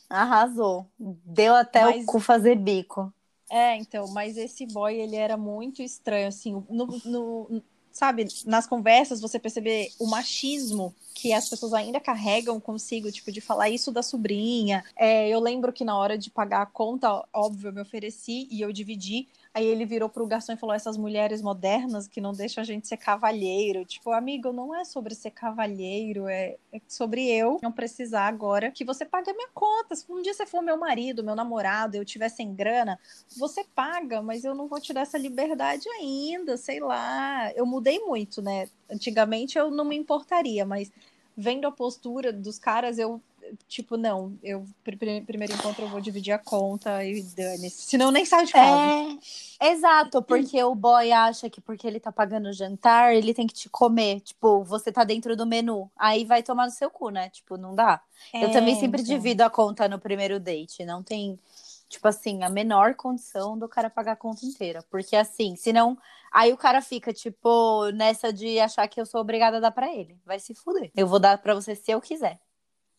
Arrasou. 0.10 0.88
Deu 0.98 1.56
até 1.56 1.84
mas... 1.84 2.04
o 2.04 2.06
cu 2.06 2.20
fazer 2.20 2.56
bico. 2.56 3.14
É, 3.50 3.76
então, 3.76 4.08
mas 4.10 4.38
esse 4.38 4.66
boy, 4.68 4.96
ele 4.96 5.16
era 5.16 5.36
muito 5.36 5.82
estranho, 5.82 6.28
assim, 6.28 6.64
no, 6.70 7.02
no, 7.04 7.64
sabe, 7.92 8.28
nas 8.46 8.68
conversas 8.68 9.20
você 9.20 9.40
perceber 9.40 9.92
o 10.00 10.06
machismo 10.08 10.94
que 11.16 11.34
as 11.34 11.50
pessoas 11.50 11.74
ainda 11.74 12.00
carregam 12.00 12.60
consigo, 12.60 13.12
tipo, 13.12 13.32
de 13.32 13.42
falar 13.42 13.70
isso 13.70 13.92
da 13.92 14.02
sobrinha. 14.02 14.84
É, 14.96 15.28
eu 15.28 15.40
lembro 15.40 15.74
que 15.74 15.84
na 15.84 15.98
hora 15.98 16.18
de 16.18 16.30
pagar 16.30 16.62
a 16.62 16.66
conta, 16.66 17.26
óbvio, 17.34 17.70
eu 17.70 17.74
me 17.74 17.82
ofereci 17.82 18.48
e 18.52 18.62
eu 18.62 18.72
dividi, 18.72 19.28
Aí 19.52 19.66
ele 19.66 19.84
virou 19.84 20.08
pro 20.08 20.28
garçom 20.28 20.54
e 20.54 20.58
falou: 20.58 20.76
essas 20.76 20.96
mulheres 20.96 21.42
modernas 21.42 22.08
que 22.08 22.22
não 22.22 22.32
deixam 22.34 22.62
a 22.62 22.66
gente 22.66 22.88
ser 22.88 22.98
cavalheiro. 22.98 23.84
Tipo, 23.84 24.12
amigo, 24.12 24.54
não 24.54 24.76
é 24.76 24.86
sobre 24.86 25.16
ser 25.16 25.32
cavalheiro, 25.32 26.28
é, 26.28 26.56
é 26.72 26.82
sobre 26.88 27.28
eu 27.28 27.60
não 27.62 27.72
precisar 27.72 28.28
agora 28.28 28.72
que 28.72 28.86
você 28.86 29.06
pague 29.06 29.32
a 29.32 29.34
minha 29.34 29.50
conta. 29.54 29.96
Se 29.96 30.06
um 30.12 30.22
dia 30.22 30.34
você 30.34 30.46
for 30.46 30.62
meu 30.62 30.78
marido, 30.78 31.24
meu 31.24 31.36
namorado, 31.36 31.98
eu 31.98 32.06
tiver 32.06 32.30
sem 32.30 32.54
grana, 32.54 33.00
você 33.38 33.64
paga, 33.76 34.22
mas 34.22 34.44
eu 34.44 34.54
não 34.54 34.68
vou 34.68 34.80
te 34.80 34.94
dar 34.94 35.02
essa 35.02 35.18
liberdade 35.18 35.90
ainda, 35.90 36.56
sei 36.56 36.80
lá. 36.80 37.52
Eu 37.54 37.66
mudei 37.66 38.00
muito, 38.00 38.42
né? 38.42 38.68
Antigamente 38.90 39.58
eu 39.58 39.72
não 39.72 39.86
me 39.86 39.96
importaria, 39.96 40.66
mas 40.66 40.92
vendo 41.36 41.66
a 41.66 41.72
postura 41.72 42.32
dos 42.32 42.60
caras, 42.60 43.00
eu 43.00 43.22
tipo, 43.68 43.98
não, 43.98 44.38
eu 44.44 44.66
primeiro 44.84 45.54
encontro 45.54 45.84
eu 45.84 45.90
vou 45.90 46.02
dividir 46.02 46.32
a 46.32 46.40
conta 46.40 47.04
e 47.04 47.22
dane-se. 47.22 47.84
Senão 47.84 48.12
nem 48.12 48.26
sai 48.26 48.46
de 48.46 48.54
casa. 48.54 49.18
É, 49.62 49.72
exato, 49.72 50.22
porque 50.22 50.62
o 50.64 50.76
boy 50.76 51.12
acha 51.12 51.50
que 51.50 51.62
porque 51.62 51.88
ele 51.88 52.00
tá 52.00 52.12
pagando 52.12 52.50
o 52.50 52.54
jantar, 52.54 53.16
ele 53.16 53.34
tem 53.34 53.48
que 53.48 53.54
te 53.54 53.70
comer. 53.70 54.22
Tipo, 54.22 54.64
você 54.64 54.92
tá 54.92 55.04
dentro 55.04 55.36
do 55.36 55.46
menu. 55.46 55.90
Aí 55.98 56.26
vai 56.26 56.44
tomar 56.44 56.66
no 56.66 56.72
seu 56.72 56.90
cu, 56.90 57.10
né? 57.10 57.30
Tipo, 57.30 57.58
não 57.58 57.76
dá. 57.76 58.02
É, 58.34 58.44
eu 58.44 58.52
também 58.52 58.76
sempre 58.76 59.02
então. 59.02 59.16
divido 59.16 59.42
a 59.42 59.50
conta 59.50 59.88
no 59.88 60.00
primeiro 60.00 60.40
date. 60.40 60.86
Não 60.86 61.02
tem, 61.02 61.40
tipo 61.88 62.08
assim, 62.08 62.44
a 62.44 62.50
menor 62.50 62.96
condição 62.96 63.58
do 63.58 63.68
cara 63.68 63.90
pagar 63.90 64.14
a 64.14 64.18
conta 64.18 64.46
inteira. 64.46 64.84
Porque 64.90 65.16
assim, 65.16 65.56
senão. 65.56 65.98
Aí 66.32 66.54
o 66.54 66.58
cara 66.58 66.80
fica, 66.80 67.12
tipo, 67.12 67.90
nessa 67.92 68.32
de 68.32 68.60
achar 68.60 68.88
que 68.88 69.02
eu 69.02 69.06
sou 69.06 69.20
obrigada 69.20 69.58
a 69.58 69.60
dar 69.60 69.72
pra 69.72 69.92
ele. 69.92 70.16
Vai 70.24 70.40
se 70.40 70.54
fuder. 70.54 70.92
Eu 70.96 71.08
vou 71.08 71.20
dar 71.20 71.40
pra 71.40 71.56
você 71.56 71.74
se 71.76 71.90
eu 71.90 72.00
quiser. 72.00 72.40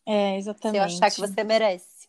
É, 0.05 0.37
exatamente. 0.37 0.75
Se 0.75 0.77
eu 0.77 0.83
achar 0.83 1.11
que 1.11 1.19
você 1.19 1.43
merece. 1.43 2.01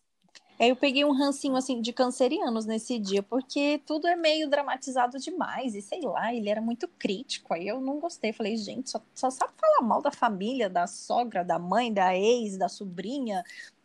Aí 0.58 0.68
eu 0.68 0.76
peguei 0.76 1.04
um 1.04 1.12
rancinho 1.12 1.56
assim 1.56 1.80
de 1.80 1.92
cancerianos 1.92 2.64
nesse 2.64 2.96
dia, 2.98 3.20
porque 3.20 3.80
tudo 3.84 4.06
é 4.06 4.14
meio 4.14 4.48
dramatizado 4.48 5.18
demais, 5.18 5.74
e 5.74 5.82
sei 5.82 6.02
lá, 6.02 6.32
ele 6.32 6.48
era 6.48 6.60
muito 6.60 6.86
crítico. 6.86 7.52
Aí 7.52 7.66
eu 7.66 7.80
não 7.80 7.98
gostei. 7.98 8.32
Falei, 8.32 8.56
gente, 8.56 8.88
só, 8.88 9.02
só 9.12 9.28
sabe 9.28 9.52
falar 9.60 9.82
mal 9.82 10.00
da 10.00 10.12
família, 10.12 10.70
da 10.70 10.86
sogra, 10.86 11.44
da 11.44 11.58
mãe, 11.58 11.92
da 11.92 12.16
ex, 12.16 12.56
da 12.56 12.68
sobrinha. 12.68 13.42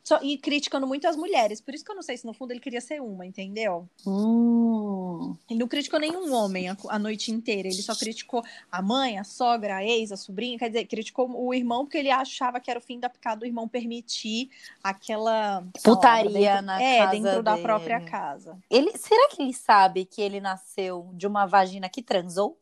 Só, 0.08 0.22
e 0.24 0.38
criticando 0.38 0.88
muito 0.88 1.06
as 1.06 1.18
mulheres. 1.18 1.60
Por 1.60 1.76
isso 1.76 1.84
que 1.84 1.92
eu 1.92 1.96
não 1.96 2.02
sei 2.02 2.16
se 2.16 2.26
no 2.26 2.32
fundo 2.32 2.52
ele 2.52 2.62
queria 2.62 2.80
ser 2.80 3.02
uma, 3.02 3.26
entendeu? 3.26 3.90
Hum. 4.06 5.36
Ele 5.50 5.60
não 5.60 5.68
criticou 5.68 6.00
nenhum 6.00 6.34
homem 6.34 6.70
a, 6.70 6.78
a, 6.88 6.98
noite 6.98 7.30
inteira. 7.30 7.68
Ele 7.68 7.82
só 7.82 7.94
criticou 7.94 8.42
a 8.72 8.82
mãe, 8.82 9.20
a 9.20 9.26
sogra, 9.26 9.76
a 9.76 9.84
ex, 9.84 10.14
a 10.14 10.16
sobrinha. 10.16 10.58
Quer 10.58 10.70
dizer, 10.70 10.86
criticou 10.86 11.30
o 11.30 11.54
irmão 11.54 11.84
porque 11.84 11.98
ele 11.98 12.10
achava 12.10 12.62
que 12.62 12.72
era 12.72 12.80
o 12.80 12.82
fim 12.82 13.02
da 13.02 13.10
picada 13.10 13.42
do 13.42 13.46
irmão 13.46 13.68
permitir 13.68 14.50
aquela 14.82 15.68
putaria 15.84 16.32
dentro, 16.32 16.66
na 16.66 16.82
é, 16.82 17.00
casa. 17.00 17.12
dentro 17.12 17.30
dele. 17.32 17.44
da 17.44 17.58
própria 17.58 18.00
casa. 18.00 18.58
Ele, 18.70 18.98
será 18.98 19.28
que 19.28 19.42
ele 19.42 19.54
sabe 19.54 20.06
que 20.06 20.22
ele 20.22 20.40
nasceu 20.40 21.10
de 21.16 21.28
uma 21.28 21.46
vagina 21.46 21.90
que 21.90 22.02
transou? 22.02 22.58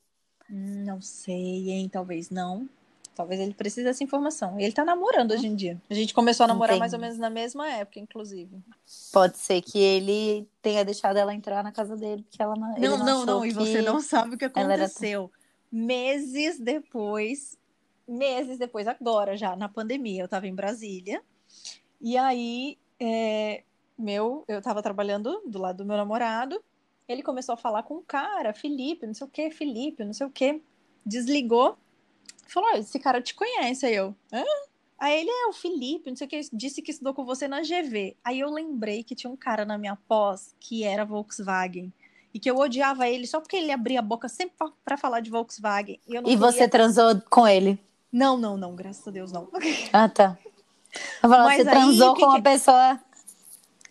Não 0.49 0.99
sei, 0.99 1.69
hein? 1.69 1.87
Talvez 1.89 2.31
não. 2.31 2.67
Talvez 3.15 3.39
ele 3.39 3.53
precise 3.53 3.85
dessa 3.85 4.03
informação. 4.03 4.59
E 4.59 4.63
ele 4.63 4.73
tá 4.73 4.83
namorando 4.83 5.31
hoje 5.31 5.47
em 5.47 5.55
dia. 5.55 5.81
A 5.89 5.93
gente 5.93 6.13
começou 6.13 6.43
a 6.43 6.47
namorar 6.47 6.75
Entendi. 6.75 6.79
mais 6.81 6.93
ou 6.93 6.99
menos 6.99 7.17
na 7.17 7.29
mesma 7.29 7.69
época, 7.69 7.97
inclusive. 7.97 8.61
Pode 9.13 9.37
ser 9.37 9.61
que 9.61 9.79
ele 9.79 10.45
tenha 10.61 10.83
deixado 10.83 11.15
ela 11.15 11.33
entrar 11.33 11.63
na 11.63 11.71
casa 11.71 11.95
dele, 11.95 12.23
porque 12.23 12.43
ela 12.43 12.55
não. 12.55 12.75
Não, 12.77 12.97
não, 12.97 13.25
não. 13.25 13.45
E 13.45 13.51
você 13.51 13.81
não 13.81 14.01
sabe 14.01 14.35
o 14.35 14.37
que 14.37 14.43
aconteceu. 14.43 15.31
Era... 15.33 15.45
Meses 15.71 16.59
depois, 16.59 17.57
meses 18.05 18.59
depois, 18.59 18.85
agora 18.85 19.37
já, 19.37 19.55
na 19.55 19.69
pandemia, 19.69 20.23
eu 20.23 20.27
tava 20.27 20.47
em 20.47 20.53
Brasília. 20.53 21.21
E 22.01 22.17
aí, 22.17 22.77
é, 22.99 23.63
meu, 23.97 24.43
eu 24.47 24.61
tava 24.61 24.83
trabalhando 24.83 25.41
do 25.47 25.57
lado 25.57 25.77
do 25.77 25.85
meu 25.85 25.95
namorado. 25.95 26.61
Ele 27.07 27.23
começou 27.23 27.53
a 27.53 27.57
falar 27.57 27.83
com 27.83 27.95
o 27.95 28.03
cara, 28.03 28.53
Felipe, 28.53 29.07
não 29.07 29.13
sei 29.13 29.25
o 29.25 29.29
que, 29.29 29.49
Felipe, 29.51 30.03
não 30.03 30.13
sei 30.13 30.27
o 30.27 30.29
que. 30.29 30.61
Desligou 31.05 31.77
Falou, 32.45 32.69
oh, 32.73 32.77
esse 32.77 32.99
cara 32.99 33.21
te 33.21 33.33
conhece. 33.33 33.85
Aí 33.85 33.95
eu, 33.95 34.15
hã? 34.31 34.43
Aí 34.97 35.21
ele 35.21 35.29
é 35.29 35.47
o 35.47 35.53
Felipe, 35.53 36.09
não 36.09 36.15
sei 36.15 36.25
o 36.25 36.29
que, 36.29 36.41
disse 36.53 36.81
que 36.81 36.91
estudou 36.91 37.13
com 37.13 37.25
você 37.25 37.47
na 37.47 37.61
GV. 37.61 38.15
Aí 38.23 38.39
eu 38.39 38.49
lembrei 38.49 39.03
que 39.03 39.13
tinha 39.13 39.29
um 39.29 39.35
cara 39.35 39.65
na 39.65 39.77
minha 39.77 39.97
pós 40.07 40.55
que 40.59 40.83
era 40.83 41.03
Volkswagen. 41.03 41.91
E 42.33 42.39
que 42.39 42.49
eu 42.49 42.57
odiava 42.57 43.07
ele 43.07 43.25
só 43.27 43.39
porque 43.39 43.55
ele 43.55 43.71
abria 43.71 43.99
a 43.99 44.01
boca 44.01 44.27
sempre 44.27 44.55
para 44.83 44.97
falar 44.97 45.21
de 45.21 45.29
Volkswagen. 45.29 45.99
E, 46.07 46.33
e 46.33 46.35
você 46.35 46.67
transou 46.67 47.21
com 47.29 47.47
ele? 47.47 47.79
Não, 48.11 48.37
não, 48.37 48.57
não, 48.57 48.75
graças 48.75 49.05
a 49.07 49.11
Deus 49.11 49.31
não. 49.31 49.49
Ah, 49.91 50.09
tá. 50.09 50.37
Falou, 51.21 51.51
você 51.51 51.63
transou 51.63 52.15
com 52.15 52.25
uma 52.25 52.41
pessoa. 52.41 52.99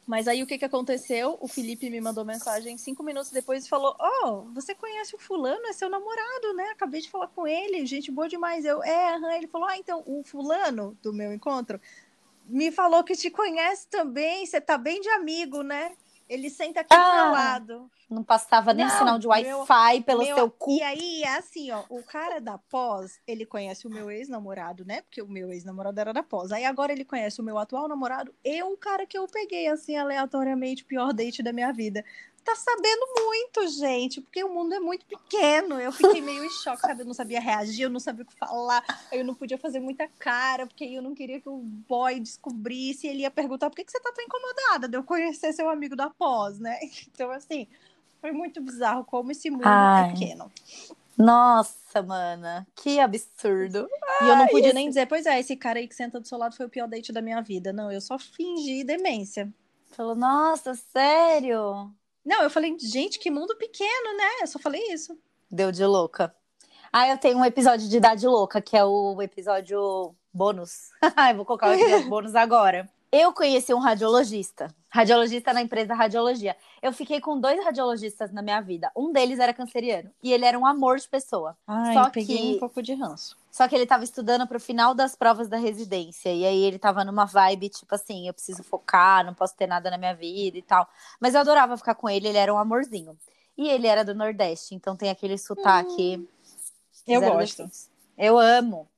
Mas 0.06 0.28
aí 0.28 0.42
o 0.42 0.46
que, 0.46 0.58
que 0.58 0.64
aconteceu? 0.64 1.38
O 1.40 1.48
Felipe 1.48 1.88
me 1.88 2.00
mandou 2.00 2.24
mensagem 2.24 2.76
cinco 2.76 3.02
minutos 3.02 3.30
depois 3.30 3.64
e 3.64 3.68
falou: 3.68 3.96
Oh, 3.98 4.42
você 4.52 4.74
conhece 4.74 5.14
o 5.14 5.18
fulano? 5.18 5.66
É 5.66 5.72
seu 5.72 5.88
namorado, 5.88 6.52
né? 6.54 6.64
Acabei 6.70 7.00
de 7.00 7.10
falar 7.10 7.28
com 7.28 7.46
ele, 7.46 7.86
gente 7.86 8.10
boa 8.10 8.28
demais. 8.28 8.64
Eu, 8.64 8.82
é, 8.82 9.14
aham. 9.14 9.32
Ele 9.32 9.46
falou: 9.46 9.66
Ah, 9.66 9.78
então 9.78 10.02
o 10.06 10.22
fulano 10.22 10.96
do 11.02 11.12
meu 11.12 11.32
encontro 11.32 11.80
me 12.46 12.70
falou 12.70 13.02
que 13.02 13.16
te 13.16 13.30
conhece 13.30 13.88
também. 13.88 14.44
Você 14.44 14.60
tá 14.60 14.76
bem 14.76 15.00
de 15.00 15.08
amigo, 15.08 15.62
né? 15.62 15.92
Ele 16.28 16.48
senta 16.48 16.80
aqui 16.80 16.94
ah, 16.94 17.10
do 17.10 17.16
meu 17.16 17.32
lado. 17.32 17.90
Não 18.08 18.22
passava 18.22 18.72
nem 18.72 18.86
não, 18.86 18.98
sinal 18.98 19.18
de 19.18 19.26
Wi-Fi 19.26 20.02
pelo 20.02 20.22
meu, 20.22 20.36
seu 20.36 20.50
cu. 20.50 20.70
E 20.70 20.82
aí, 20.82 21.22
é 21.22 21.36
assim, 21.36 21.70
ó, 21.70 21.82
o 21.88 22.02
cara 22.02 22.40
da 22.40 22.58
pós, 22.58 23.20
ele 23.26 23.44
conhece 23.44 23.86
o 23.86 23.90
meu 23.90 24.10
ex-namorado, 24.10 24.84
né? 24.84 25.02
Porque 25.02 25.20
o 25.20 25.28
meu 25.28 25.50
ex-namorado 25.52 26.00
era 26.00 26.12
da 26.12 26.22
pós. 26.22 26.52
Aí 26.52 26.64
agora 26.64 26.92
ele 26.92 27.04
conhece 27.04 27.40
o 27.40 27.44
meu 27.44 27.58
atual 27.58 27.88
namorado 27.88 28.34
e 28.44 28.62
o 28.62 28.76
cara 28.76 29.06
que 29.06 29.18
eu 29.18 29.26
peguei, 29.26 29.66
assim, 29.68 29.96
aleatoriamente, 29.96 30.84
pior 30.84 31.12
date 31.12 31.42
da 31.42 31.52
minha 31.52 31.72
vida 31.72 32.04
tá 32.44 32.54
sabendo 32.54 33.06
muito, 33.24 33.68
gente, 33.68 34.20
porque 34.20 34.44
o 34.44 34.52
mundo 34.52 34.74
é 34.74 34.80
muito 34.80 35.06
pequeno. 35.06 35.80
Eu 35.80 35.90
fiquei 35.90 36.20
meio 36.20 36.44
em 36.44 36.50
choque, 36.50 36.82
sabe? 36.82 37.02
Eu 37.02 37.06
não 37.06 37.14
sabia 37.14 37.40
reagir, 37.40 37.82
eu 37.82 37.90
não 37.90 37.98
sabia 37.98 38.22
o 38.22 38.26
que 38.26 38.36
falar, 38.36 38.84
eu 39.10 39.24
não 39.24 39.34
podia 39.34 39.58
fazer 39.58 39.80
muita 39.80 40.06
cara, 40.18 40.66
porque 40.66 40.84
eu 40.84 41.02
não 41.02 41.14
queria 41.14 41.40
que 41.40 41.48
o 41.48 41.58
boy 41.58 42.20
descobrisse. 42.20 43.06
E 43.06 43.10
ele 43.10 43.20
ia 43.20 43.30
perguntar 43.30 43.70
por 43.70 43.76
que, 43.76 43.84
que 43.84 43.90
você 43.90 44.00
tá 44.00 44.12
tão 44.12 44.24
incomodada 44.24 44.86
de 44.86 44.96
eu 44.96 45.02
conhecer 45.02 45.52
seu 45.52 45.68
amigo 45.68 45.96
da 45.96 46.10
pós, 46.10 46.58
né? 46.58 46.78
Então, 47.14 47.30
assim, 47.30 47.68
foi 48.20 48.32
muito 48.32 48.60
bizarro 48.60 49.04
como 49.04 49.30
esse 49.30 49.48
mundo 49.50 49.64
é 49.64 49.68
Ai. 49.68 50.04
é 50.04 50.12
pequeno. 50.12 50.50
Nossa, 51.16 52.02
mana, 52.02 52.66
que 52.74 52.98
absurdo. 52.98 53.86
E 54.20 54.28
eu 54.28 54.36
não 54.36 54.48
podia 54.48 54.72
nem 54.72 54.88
dizer, 54.88 55.06
pois 55.06 55.26
é, 55.26 55.38
esse 55.38 55.54
cara 55.56 55.78
aí 55.78 55.86
que 55.86 55.94
senta 55.94 56.18
do 56.18 56.26
seu 56.26 56.36
lado 56.36 56.56
foi 56.56 56.66
o 56.66 56.68
pior 56.68 56.88
date 56.88 57.12
da 57.12 57.22
minha 57.22 57.40
vida. 57.40 57.72
Não, 57.72 57.90
eu 57.90 58.00
só 58.00 58.18
fingi 58.18 58.82
demência. 58.82 59.52
Falou, 59.92 60.16
nossa, 60.16 60.74
sério? 60.74 61.92
Não, 62.24 62.42
eu 62.42 62.50
falei, 62.50 62.76
gente, 62.78 63.18
que 63.18 63.30
mundo 63.30 63.56
pequeno, 63.56 64.16
né? 64.16 64.28
Eu 64.40 64.46
só 64.46 64.58
falei 64.58 64.82
isso. 64.92 65.18
Deu 65.50 65.70
de 65.70 65.84
louca. 65.84 66.34
Ah, 66.92 67.08
eu 67.08 67.18
tenho 67.18 67.38
um 67.38 67.44
episódio 67.44 67.88
de 67.88 67.96
Idade 67.96 68.24
Louca, 68.26 68.62
que 68.62 68.76
é 68.76 68.84
o 68.84 69.20
episódio 69.20 70.14
bônus. 70.32 70.90
eu 71.30 71.36
vou 71.36 71.44
colocar 71.44 71.70
o 71.70 71.74
episódio 71.74 72.06
bônus 72.10 72.34
agora. 72.34 72.88
Eu 73.16 73.32
conheci 73.32 73.72
um 73.72 73.78
radiologista, 73.78 74.74
radiologista 74.90 75.52
na 75.52 75.62
empresa 75.62 75.94
Radiologia. 75.94 76.56
Eu 76.82 76.92
fiquei 76.92 77.20
com 77.20 77.38
dois 77.38 77.64
radiologistas 77.64 78.32
na 78.32 78.42
minha 78.42 78.60
vida. 78.60 78.90
Um 78.96 79.12
deles 79.12 79.38
era 79.38 79.54
canceriano 79.54 80.10
e 80.20 80.32
ele 80.32 80.44
era 80.44 80.58
um 80.58 80.66
amor 80.66 80.98
de 80.98 81.08
pessoa. 81.08 81.56
Ai, 81.64 81.94
Só 81.94 82.10
peguei 82.10 82.36
que... 82.36 82.56
um 82.56 82.58
pouco 82.58 82.82
de 82.82 82.92
ranço. 82.92 83.36
Só 83.52 83.68
que 83.68 83.74
ele 83.76 83.84
estava 83.84 84.02
estudando 84.02 84.48
para 84.48 84.56
o 84.56 84.60
final 84.60 84.96
das 84.96 85.14
provas 85.14 85.46
da 85.46 85.56
residência. 85.56 86.28
E 86.34 86.44
aí 86.44 86.64
ele 86.64 86.74
estava 86.74 87.04
numa 87.04 87.24
vibe, 87.24 87.68
tipo 87.68 87.94
assim, 87.94 88.26
eu 88.26 88.34
preciso 88.34 88.64
focar, 88.64 89.24
não 89.24 89.32
posso 89.32 89.54
ter 89.54 89.68
nada 89.68 89.92
na 89.92 89.96
minha 89.96 90.12
vida 90.12 90.58
e 90.58 90.62
tal. 90.62 90.84
Mas 91.20 91.34
eu 91.34 91.40
adorava 91.40 91.76
ficar 91.76 91.94
com 91.94 92.10
ele, 92.10 92.26
ele 92.26 92.38
era 92.38 92.52
um 92.52 92.58
amorzinho. 92.58 93.16
E 93.56 93.68
ele 93.68 93.86
era 93.86 94.04
do 94.04 94.12
Nordeste, 94.12 94.74
então 94.74 94.96
tem 94.96 95.08
aquele 95.08 95.38
sotaque. 95.38 96.16
Hum, 96.16 96.26
eu 97.06 97.20
gosto. 97.20 97.70
Eu 98.18 98.40
amo. 98.40 98.88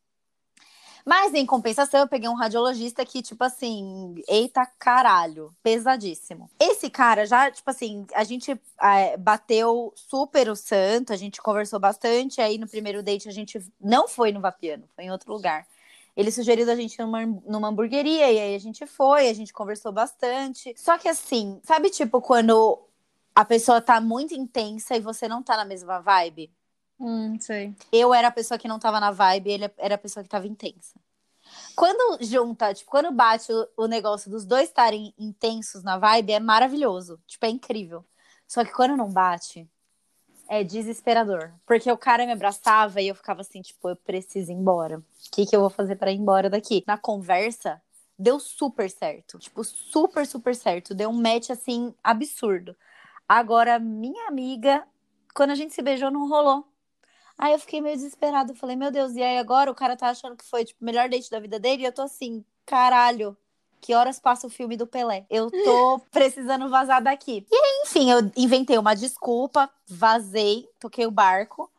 Mas, 1.08 1.32
em 1.34 1.46
compensação, 1.46 2.00
eu 2.00 2.08
peguei 2.08 2.28
um 2.28 2.34
radiologista 2.34 3.06
que, 3.06 3.22
tipo 3.22 3.44
assim, 3.44 4.20
eita 4.26 4.66
caralho, 4.76 5.54
pesadíssimo. 5.62 6.50
Esse 6.58 6.90
cara 6.90 7.24
já, 7.24 7.48
tipo 7.48 7.70
assim, 7.70 8.04
a 8.12 8.24
gente 8.24 8.60
é, 8.82 9.16
bateu 9.16 9.92
super 9.94 10.48
o 10.50 10.56
santo, 10.56 11.12
a 11.12 11.16
gente 11.16 11.40
conversou 11.40 11.78
bastante. 11.78 12.40
Aí 12.40 12.58
no 12.58 12.66
primeiro 12.66 13.04
date 13.04 13.28
a 13.28 13.32
gente 13.32 13.64
não 13.80 14.08
foi 14.08 14.32
no 14.32 14.40
Vapiano, 14.40 14.82
foi 14.96 15.04
em 15.04 15.12
outro 15.12 15.32
lugar. 15.32 15.64
Ele 16.16 16.32
sugeriu 16.32 16.68
a 16.68 16.74
gente 16.74 16.98
numa, 16.98 17.24
numa 17.24 17.68
hamburgueria, 17.68 18.32
e 18.32 18.40
aí 18.40 18.54
a 18.56 18.58
gente 18.58 18.84
foi, 18.84 19.28
a 19.28 19.34
gente 19.34 19.52
conversou 19.52 19.92
bastante. 19.92 20.74
Só 20.76 20.98
que 20.98 21.08
assim, 21.08 21.60
sabe, 21.62 21.88
tipo, 21.88 22.20
quando 22.20 22.82
a 23.32 23.44
pessoa 23.44 23.80
tá 23.80 24.00
muito 24.00 24.34
intensa 24.34 24.96
e 24.96 25.00
você 25.00 25.28
não 25.28 25.40
tá 25.40 25.56
na 25.56 25.64
mesma 25.64 26.00
vibe? 26.00 26.50
Hum, 26.98 27.38
sei. 27.40 27.74
Eu 27.92 28.14
era 28.14 28.28
a 28.28 28.32
pessoa 28.32 28.58
que 28.58 28.68
não 28.68 28.78
tava 28.78 28.98
na 29.00 29.10
vibe, 29.10 29.50
ele 29.50 29.70
era 29.78 29.94
a 29.94 29.98
pessoa 29.98 30.22
que 30.22 30.28
tava 30.28 30.46
intensa. 30.46 30.98
Quando 31.74 32.22
junta, 32.24 32.72
tipo, 32.74 32.90
quando 32.90 33.12
bate 33.12 33.52
o, 33.52 33.68
o 33.76 33.86
negócio 33.86 34.30
dos 34.30 34.44
dois 34.44 34.68
estarem 34.68 35.14
intensos 35.18 35.82
na 35.82 35.98
vibe, 35.98 36.32
é 36.32 36.40
maravilhoso. 36.40 37.20
Tipo, 37.26 37.46
é 37.46 37.50
incrível. 37.50 38.04
Só 38.46 38.64
que 38.64 38.72
quando 38.72 38.96
não 38.96 39.12
bate, 39.12 39.68
é 40.48 40.64
desesperador. 40.64 41.52
Porque 41.66 41.90
o 41.90 41.98
cara 41.98 42.24
me 42.26 42.32
abraçava 42.32 43.00
e 43.00 43.08
eu 43.08 43.14
ficava 43.14 43.40
assim, 43.40 43.60
tipo, 43.60 43.88
eu 43.88 43.96
preciso 43.96 44.50
ir 44.50 44.54
embora. 44.54 44.98
O 44.98 45.04
que, 45.32 45.46
que 45.46 45.54
eu 45.54 45.60
vou 45.60 45.70
fazer 45.70 45.96
para 45.96 46.10
ir 46.10 46.16
embora 46.16 46.48
daqui? 46.48 46.82
Na 46.86 46.96
conversa, 46.96 47.80
deu 48.18 48.40
super 48.40 48.90
certo. 48.90 49.38
Tipo, 49.38 49.62
super, 49.64 50.26
super 50.26 50.54
certo. 50.54 50.94
Deu 50.94 51.10
um 51.10 51.20
match, 51.20 51.50
assim, 51.50 51.94
absurdo. 52.02 52.76
Agora, 53.28 53.78
minha 53.78 54.28
amiga, 54.28 54.86
quando 55.34 55.50
a 55.50 55.54
gente 55.54 55.74
se 55.74 55.82
beijou, 55.82 56.10
não 56.10 56.28
rolou. 56.28 56.64
Aí 57.38 57.52
eu 57.52 57.58
fiquei 57.58 57.80
meio 57.80 57.96
desesperada. 57.96 58.54
Falei, 58.54 58.76
meu 58.76 58.90
Deus, 58.90 59.14
e 59.14 59.22
aí 59.22 59.38
agora 59.38 59.70
o 59.70 59.74
cara 59.74 59.96
tá 59.96 60.08
achando 60.08 60.36
que 60.36 60.44
foi 60.44 60.64
tipo, 60.64 60.82
o 60.82 60.84
melhor 60.84 61.08
date 61.08 61.30
da 61.30 61.40
vida 61.40 61.58
dele? 61.58 61.82
E 61.82 61.86
eu 61.86 61.92
tô 61.92 62.02
assim, 62.02 62.44
caralho. 62.64 63.36
Que 63.80 63.94
horas 63.94 64.18
passa 64.18 64.46
o 64.46 64.50
filme 64.50 64.76
do 64.76 64.86
Pelé? 64.86 65.26
Eu 65.28 65.50
tô 65.50 66.00
precisando 66.10 66.68
vazar 66.68 67.02
daqui. 67.02 67.46
E 67.50 67.54
aí, 67.54 67.82
enfim, 67.84 68.10
eu 68.10 68.30
inventei 68.36 68.78
uma 68.78 68.96
desculpa, 68.96 69.70
vazei, 69.86 70.68
toquei 70.80 71.06
o 71.06 71.10
barco. 71.10 71.70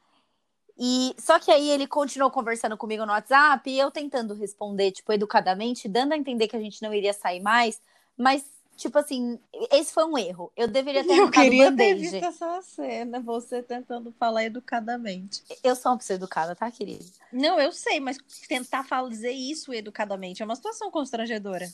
E 0.80 1.15
só 1.17 1.39
que 1.39 1.52
aí 1.52 1.70
ele 1.72 1.88
continuou 1.88 2.30
conversando 2.30 2.78
comigo 2.78 3.04
no 3.04 3.12
WhatsApp 3.12 3.67
e 3.67 3.80
eu 3.80 3.89
tentando 3.89 4.36
responder, 4.36 4.91
tipo, 4.91 5.12
educadamente, 5.12 5.89
dando 5.89 6.13
a 6.13 6.17
entender 6.17 6.48
que 6.48 6.56
a 6.56 6.60
gente 6.62 6.84
não 6.84 6.93
iria 6.93 7.13
sair 7.13 7.39
mais, 7.39 7.82
mas 8.15 8.46
Tipo 8.77 8.99
assim, 8.99 9.39
esse 9.71 9.91
foi 9.91 10.05
um 10.05 10.15
erro. 10.15 10.51
Eu 10.55 10.67
deveria 10.67 11.03
ter 11.03 11.17
Eu 11.17 11.31
queria 11.31 11.75
ter 11.75 11.95
visto 11.95 12.23
essa 12.23 12.61
cena, 12.61 13.19
você 13.19 13.63
tentando 13.63 14.11
falar 14.11 14.45
educadamente. 14.45 15.43
Eu 15.63 15.75
sou 15.75 15.91
uma 15.91 15.97
pessoa 15.97 16.15
educada, 16.15 16.55
tá, 16.55 16.69
querida? 16.69 17.03
Não, 17.33 17.59
eu 17.59 17.71
sei, 17.71 17.99
mas 17.99 18.19
tentar 18.47 18.83
falar, 18.83 19.09
dizer 19.09 19.31
isso 19.31 19.73
educadamente 19.73 20.43
é 20.43 20.45
uma 20.45 20.55
situação 20.55 20.91
constrangedora. 20.91 21.67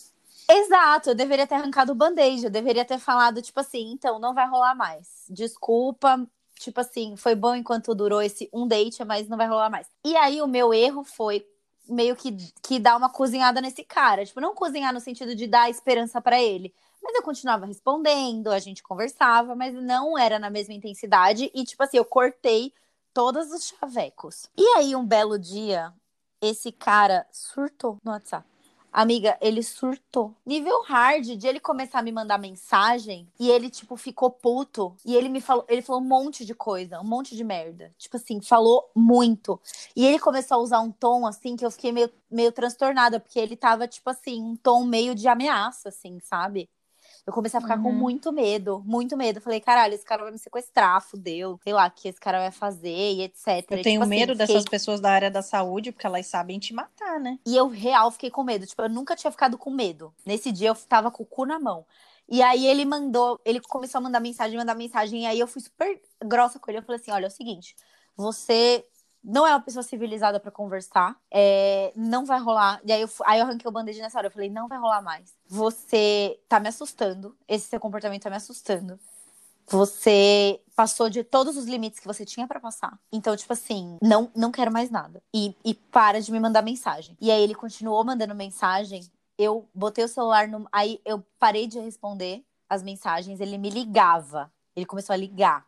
Exato, 0.49 1.09
eu 1.09 1.15
deveria 1.15 1.45
ter 1.45 1.55
arrancado 1.55 1.91
o 1.91 1.95
band-aid, 1.95 2.45
eu 2.45 2.49
deveria 2.49 2.85
ter 2.85 2.99
falado, 2.99 3.41
tipo 3.41 3.59
assim, 3.59 3.91
então, 3.91 4.17
não 4.17 4.33
vai 4.33 4.47
rolar 4.47 4.73
mais. 4.73 5.25
Desculpa, 5.29 6.25
tipo 6.57 6.79
assim, 6.79 7.17
foi 7.17 7.35
bom 7.35 7.53
enquanto 7.53 7.93
durou 7.93 8.21
esse 8.21 8.49
um 8.53 8.65
date, 8.65 9.03
mas 9.03 9.27
não 9.27 9.37
vai 9.37 9.47
rolar 9.47 9.69
mais. 9.69 9.87
E 10.05 10.15
aí 10.15 10.41
o 10.41 10.47
meu 10.47 10.73
erro 10.73 11.03
foi 11.03 11.45
meio 11.87 12.15
que, 12.15 12.31
que 12.61 12.79
dar 12.79 12.95
uma 12.97 13.09
cozinhada 13.09 13.61
nesse 13.61 13.83
cara. 13.83 14.25
Tipo, 14.25 14.41
não 14.41 14.55
cozinhar 14.55 14.93
no 14.93 14.99
sentido 14.99 15.35
de 15.35 15.47
dar 15.47 15.69
esperança 15.69 16.21
para 16.21 16.41
ele, 16.41 16.73
mas 17.01 17.15
eu 17.15 17.21
continuava 17.21 17.65
respondendo, 17.65 18.49
a 18.49 18.59
gente 18.59 18.81
conversava, 18.81 19.55
mas 19.55 19.73
não 19.73 20.17
era 20.17 20.39
na 20.39 20.49
mesma 20.49 20.73
intensidade. 20.73 21.51
E, 21.53 21.63
tipo 21.65 21.83
assim, 21.83 21.97
eu 21.97 22.05
cortei 22.05 22.73
todos 23.13 23.51
os 23.51 23.67
chavecos. 23.67 24.47
E 24.57 24.65
aí, 24.77 24.95
um 24.95 25.05
belo 25.05 25.37
dia, 25.37 25.93
esse 26.41 26.71
cara 26.71 27.27
surtou 27.31 27.97
no 28.03 28.11
WhatsApp. 28.11 28.52
Amiga, 28.93 29.35
ele 29.41 29.63
surtou. 29.63 30.35
Nível 30.45 30.83
hard 30.83 31.25
de 31.35 31.47
ele 31.47 31.59
começar 31.59 31.97
a 31.97 32.03
me 32.03 32.11
mandar 32.11 32.37
mensagem 32.37 33.27
e 33.39 33.49
ele, 33.49 33.67
tipo, 33.67 33.97
ficou 33.97 34.29
puto. 34.29 34.95
E 35.03 35.15
ele 35.15 35.29
me 35.29 35.41
falou, 35.41 35.65
ele 35.67 35.81
falou 35.81 35.99
um 35.99 36.05
monte 36.05 36.45
de 36.45 36.53
coisa, 36.53 37.01
um 37.01 37.03
monte 37.03 37.35
de 37.35 37.43
merda. 37.43 37.91
Tipo 37.97 38.17
assim, 38.17 38.39
falou 38.39 38.87
muito. 38.95 39.59
E 39.95 40.05
ele 40.05 40.19
começou 40.19 40.57
a 40.57 40.61
usar 40.61 40.79
um 40.81 40.91
tom, 40.91 41.25
assim, 41.25 41.55
que 41.55 41.65
eu 41.65 41.71
fiquei 41.71 41.91
meio, 41.91 42.11
meio 42.29 42.51
transtornada, 42.51 43.19
porque 43.19 43.39
ele 43.39 43.55
tava, 43.57 43.87
tipo 43.87 44.07
assim, 44.11 44.39
um 44.43 44.55
tom 44.55 44.85
meio 44.85 45.15
de 45.15 45.27
ameaça, 45.27 45.89
assim, 45.89 46.19
sabe? 46.19 46.69
Eu 47.25 47.31
comecei 47.31 47.57
a 47.57 47.61
ficar 47.61 47.77
uhum. 47.77 47.83
com 47.83 47.91
muito 47.91 48.33
medo, 48.33 48.83
muito 48.85 49.15
medo. 49.15 49.39
falei, 49.39 49.61
caralho, 49.61 49.93
esse 49.93 50.03
cara 50.03 50.23
vai 50.23 50.31
me 50.31 50.37
sequestrar, 50.37 51.01
fudeu. 51.01 51.57
Sei 51.63 51.71
lá, 51.71 51.87
o 51.87 51.91
que 51.91 52.09
esse 52.09 52.19
cara 52.19 52.39
vai 52.39 52.51
fazer 52.51 52.89
e 52.89 53.21
etc. 53.21 53.47
Eu 53.69 53.81
tenho 53.81 54.01
tipo, 54.01 54.07
medo 54.07 54.31
assim, 54.33 54.37
dessas 54.39 54.63
fiquei... 54.63 54.71
pessoas 54.71 54.99
da 54.99 55.09
área 55.09 55.31
da 55.31 55.41
saúde, 55.41 55.93
porque 55.93 56.05
elas 56.05 56.27
sabem 56.27 56.59
te 56.59 56.73
matar, 56.73 57.19
né? 57.21 57.39
E 57.45 57.55
eu 57.55 57.67
real 57.69 58.11
fiquei 58.11 58.29
com 58.29 58.43
medo. 58.43 58.65
Tipo, 58.65 58.81
eu 58.81 58.89
nunca 58.89 59.15
tinha 59.15 59.31
ficado 59.31 59.57
com 59.57 59.69
medo. 59.69 60.13
Nesse 60.25 60.51
dia 60.51 60.69
eu 60.69 60.75
tava 60.75 61.09
com 61.09 61.23
o 61.23 61.25
cu 61.25 61.45
na 61.45 61.57
mão. 61.57 61.85
E 62.27 62.41
aí 62.41 62.65
ele 62.65 62.83
mandou, 62.83 63.39
ele 63.45 63.61
começou 63.61 63.99
a 63.99 64.01
mandar 64.01 64.19
mensagem, 64.19 64.57
mandar 64.57 64.75
mensagem, 64.75 65.23
e 65.23 65.25
aí 65.25 65.39
eu 65.39 65.47
fui 65.47 65.61
super 65.61 66.01
grossa 66.23 66.59
com 66.59 66.71
ele. 66.71 66.79
Eu 66.79 66.83
falei 66.83 66.99
assim: 66.99 67.11
olha, 67.11 67.25
é 67.25 67.27
o 67.27 67.31
seguinte, 67.31 67.75
você 68.15 68.85
não 69.23 69.47
é 69.47 69.51
uma 69.51 69.61
pessoa 69.61 69.83
civilizada 69.83 70.39
para 70.39 70.51
conversar, 70.51 71.15
é, 71.31 71.93
não 71.95 72.25
vai 72.25 72.39
rolar. 72.39 72.81
E 72.83 72.91
aí 72.91 73.01
eu, 73.01 73.09
aí 73.25 73.39
eu 73.39 73.45
arranquei 73.45 73.69
o 73.69 73.71
band-aid 73.71 73.99
nessa 74.01 74.17
hora. 74.17 74.27
Eu 74.27 74.31
falei, 74.31 74.49
não 74.49 74.67
vai 74.67 74.77
rolar 74.77 75.01
mais. 75.01 75.33
Você 75.47 76.39
tá 76.49 76.59
me 76.59 76.67
assustando. 76.67 77.35
Esse 77.47 77.67
seu 77.67 77.79
comportamento 77.79 78.23
tá 78.23 78.29
me 78.29 78.35
assustando. 78.35 78.99
Você 79.67 80.59
passou 80.75 81.09
de 81.09 81.23
todos 81.23 81.55
os 81.55 81.65
limites 81.65 81.99
que 81.99 82.07
você 82.07 82.25
tinha 82.25 82.47
para 82.47 82.59
passar. 82.59 82.99
Então, 83.11 83.35
tipo 83.35 83.53
assim, 83.53 83.97
não, 84.01 84.29
não 84.35 84.51
quero 84.51 84.71
mais 84.71 84.89
nada. 84.89 85.23
E, 85.33 85.55
e 85.63 85.73
para 85.73 86.19
de 86.19 86.31
me 86.31 86.39
mandar 86.39 86.61
mensagem. 86.61 87.17
E 87.21 87.31
aí 87.31 87.41
ele 87.41 87.55
continuou 87.55 88.03
mandando 88.03 88.35
mensagem. 88.35 89.09
Eu 89.37 89.69
botei 89.73 90.03
o 90.03 90.07
celular 90.09 90.49
no. 90.49 90.67
Aí 90.71 90.99
eu 91.05 91.23
parei 91.39 91.65
de 91.65 91.79
responder 91.79 92.43
as 92.69 92.83
mensagens. 92.83 93.39
Ele 93.39 93.57
me 93.57 93.69
ligava. 93.69 94.51
Ele 94.75 94.85
começou 94.85 95.13
a 95.13 95.17
ligar. 95.17 95.65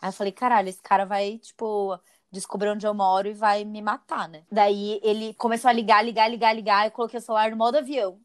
Aí 0.00 0.08
eu 0.08 0.12
falei, 0.12 0.32
caralho, 0.32 0.68
esse 0.68 0.80
cara 0.80 1.04
vai, 1.04 1.38
tipo, 1.38 1.98
descobriu 2.30 2.72
onde 2.72 2.86
eu 2.86 2.94
moro 2.94 3.28
e 3.28 3.32
vai 3.32 3.64
me 3.64 3.82
matar, 3.82 4.28
né? 4.28 4.42
Daí 4.50 5.00
ele 5.02 5.34
começou 5.34 5.68
a 5.68 5.72
ligar, 5.72 6.04
ligar, 6.04 6.28
ligar, 6.28 6.54
ligar. 6.54 6.86
Eu 6.86 6.90
coloquei 6.90 7.18
o 7.18 7.22
celular 7.22 7.50
no 7.50 7.56
modo 7.56 7.76
avião. 7.78 8.18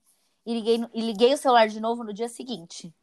E 0.46 0.54
liguei, 0.54 0.78
no- 0.78 0.90
e 0.94 1.02
liguei 1.02 1.34
o 1.34 1.38
celular 1.38 1.68
de 1.68 1.80
novo 1.80 2.04
no 2.04 2.14
dia 2.14 2.30
seguinte. 2.30 2.94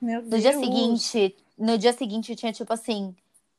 Meu 0.00 0.22
No 0.22 0.30
Deus. 0.30 0.42
dia 0.42 0.52
seguinte, 0.52 1.36
no 1.58 1.76
dia 1.78 1.92
seguinte 1.92 2.36
tinha 2.36 2.52
tipo 2.52 2.72
assim, 2.72 3.14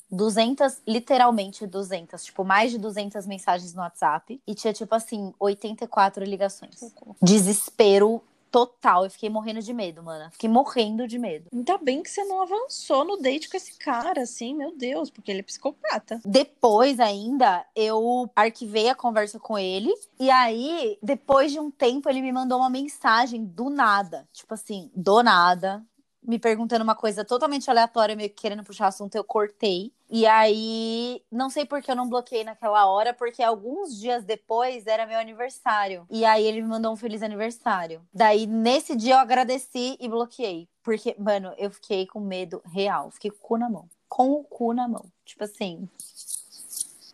200, 0.10 0.82
literalmente 0.88 1.66
200, 1.68 2.24
tipo 2.24 2.44
mais 2.46 2.72
de 2.72 2.78
200 2.78 3.26
mensagens 3.26 3.74
no 3.74 3.82
WhatsApp 3.82 4.40
e 4.48 4.56
tinha 4.56 4.72
tipo 4.72 4.94
assim, 4.96 5.34
84 5.40 6.24
ligações. 6.24 6.94
Desespero 7.22 8.24
total, 8.56 9.04
eu 9.04 9.10
fiquei 9.10 9.30
morrendo 9.30 9.62
de 9.62 9.74
medo, 9.74 10.02
mano. 10.02 10.32
Fiquei 10.32 10.50
morrendo 10.50 11.06
de 11.06 11.20
medo. 11.20 11.50
Ainda 11.52 11.78
bem 11.78 12.02
que 12.02 12.10
você 12.10 12.24
não 12.24 12.42
avançou 12.42 13.04
no 13.04 13.18
date 13.18 13.50
com 13.50 13.58
esse 13.58 13.78
cara, 13.78 14.22
assim, 14.22 14.56
meu 14.56 14.74
Deus, 14.78 15.10
porque 15.10 15.30
ele 15.30 15.42
é 15.42 15.44
psicopata. 15.44 16.22
Depois 16.24 17.02
ainda, 17.02 17.66
eu 17.76 18.32
arquivei 18.34 18.88
a 18.88 18.96
conversa 18.96 19.38
com 19.38 19.60
ele. 19.60 19.94
E 20.18 20.32
aí, 20.32 20.98
depois 21.04 21.52
de 21.52 21.60
um 21.60 21.70
tempo, 21.70 22.10
ele 22.10 22.22
me 22.22 22.32
mandou 22.32 22.60
uma 22.60 22.70
mensagem 22.70 23.44
do 23.44 23.70
nada. 23.70 24.26
Tipo 24.32 24.54
assim, 24.54 24.90
do 24.96 25.22
nada. 25.22 25.84
Me 26.26 26.40
perguntando 26.40 26.84
uma 26.84 26.96
coisa 26.96 27.24
totalmente 27.24 27.70
aleatória, 27.70 28.16
meio 28.16 28.30
que 28.30 28.42
querendo 28.42 28.64
puxar 28.64 28.88
assunto, 28.88 29.16
eu 29.16 29.24
cortei. 29.24 29.94
E 30.10 30.26
aí, 30.26 31.22
não 31.32 31.50
sei 31.50 31.66
por 31.66 31.82
que 31.82 31.92
eu 31.92 31.96
não 31.96 32.10
bloqueei 32.10 32.44
naquela 32.44 32.86
hora, 32.88 33.14
porque 33.14 33.44
alguns 33.44 34.00
dias 34.00 34.24
depois 34.24 34.88
era 34.88 35.06
meu 35.06 35.20
aniversário. 35.20 36.06
E 36.10 36.26
aí 36.26 36.46
ele 36.46 36.62
me 36.62 36.68
mandou 36.68 36.94
um 36.94 36.96
feliz 36.96 37.22
aniversário. 37.22 38.02
Daí, 38.14 38.46
nesse 38.48 38.96
dia, 38.96 39.16
eu 39.16 39.20
agradeci 39.20 39.98
e 40.00 40.08
bloqueei. 40.08 40.68
Porque, 40.84 41.16
mano, 41.18 41.54
eu 41.58 41.72
fiquei 41.72 42.06
com 42.06 42.20
medo 42.20 42.62
real. 42.66 43.10
Fiquei 43.12 43.32
com 43.32 43.38
o 43.38 43.48
cu 43.48 43.58
na 43.58 43.70
mão. 43.70 43.90
Com 44.08 44.32
o 44.34 44.44
cu 44.44 44.74
na 44.74 44.88
mão. 44.88 45.06
Tipo 45.26 45.44
assim. 45.44 45.90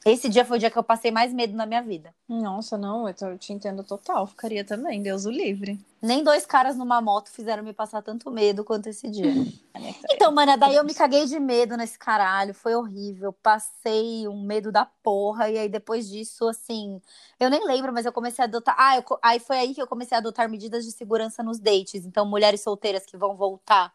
Esse 0.05 0.27
dia 0.29 0.43
foi 0.43 0.57
o 0.57 0.59
dia 0.59 0.71
que 0.71 0.77
eu 0.77 0.83
passei 0.83 1.11
mais 1.11 1.31
medo 1.31 1.55
na 1.55 1.65
minha 1.65 1.81
vida. 1.81 2.13
Nossa, 2.27 2.77
não, 2.77 3.07
eu, 3.07 3.13
tô- 3.13 3.27
eu 3.27 3.37
te 3.37 3.53
entendo 3.53 3.83
total. 3.83 4.25
Ficaria 4.25 4.63
também, 4.65 5.01
Deus 5.03 5.25
o 5.25 5.31
livre. 5.31 5.79
Nem 6.01 6.23
dois 6.23 6.45
caras 6.45 6.75
numa 6.75 6.99
moto 6.99 7.29
fizeram 7.29 7.61
me 7.63 7.73
passar 7.73 8.01
tanto 8.01 8.31
medo 8.31 8.63
quanto 8.63 8.87
esse 8.89 9.09
dia. 9.09 9.31
Então, 10.09 10.31
mano, 10.31 10.57
daí 10.57 10.75
eu 10.75 10.83
me 10.83 10.93
caguei 10.93 11.25
de 11.25 11.39
medo 11.39 11.77
nesse 11.77 11.97
caralho. 11.97 12.53
Foi 12.53 12.75
horrível. 12.75 13.31
Passei 13.31 14.27
um 14.27 14.43
medo 14.43 14.71
da 14.71 14.85
porra. 14.85 15.49
E 15.49 15.57
aí, 15.57 15.69
depois 15.69 16.07
disso, 16.09 16.47
assim. 16.47 17.01
Eu 17.39 17.49
nem 17.49 17.65
lembro, 17.65 17.93
mas 17.93 18.05
eu 18.05 18.11
comecei 18.11 18.43
a 18.43 18.47
adotar. 18.47 18.75
Ah, 18.77 18.97
eu 18.97 19.03
aí 19.21 19.39
foi 19.39 19.57
aí 19.57 19.73
que 19.73 19.81
eu 19.81 19.87
comecei 19.87 20.15
a 20.15 20.19
adotar 20.19 20.49
medidas 20.49 20.85
de 20.85 20.91
segurança 20.91 21.41
nos 21.41 21.59
dates. 21.59 22.05
Então, 22.05 22.25
mulheres 22.25 22.61
solteiras 22.61 23.05
que 23.05 23.15
vão 23.17 23.35
voltar 23.35 23.93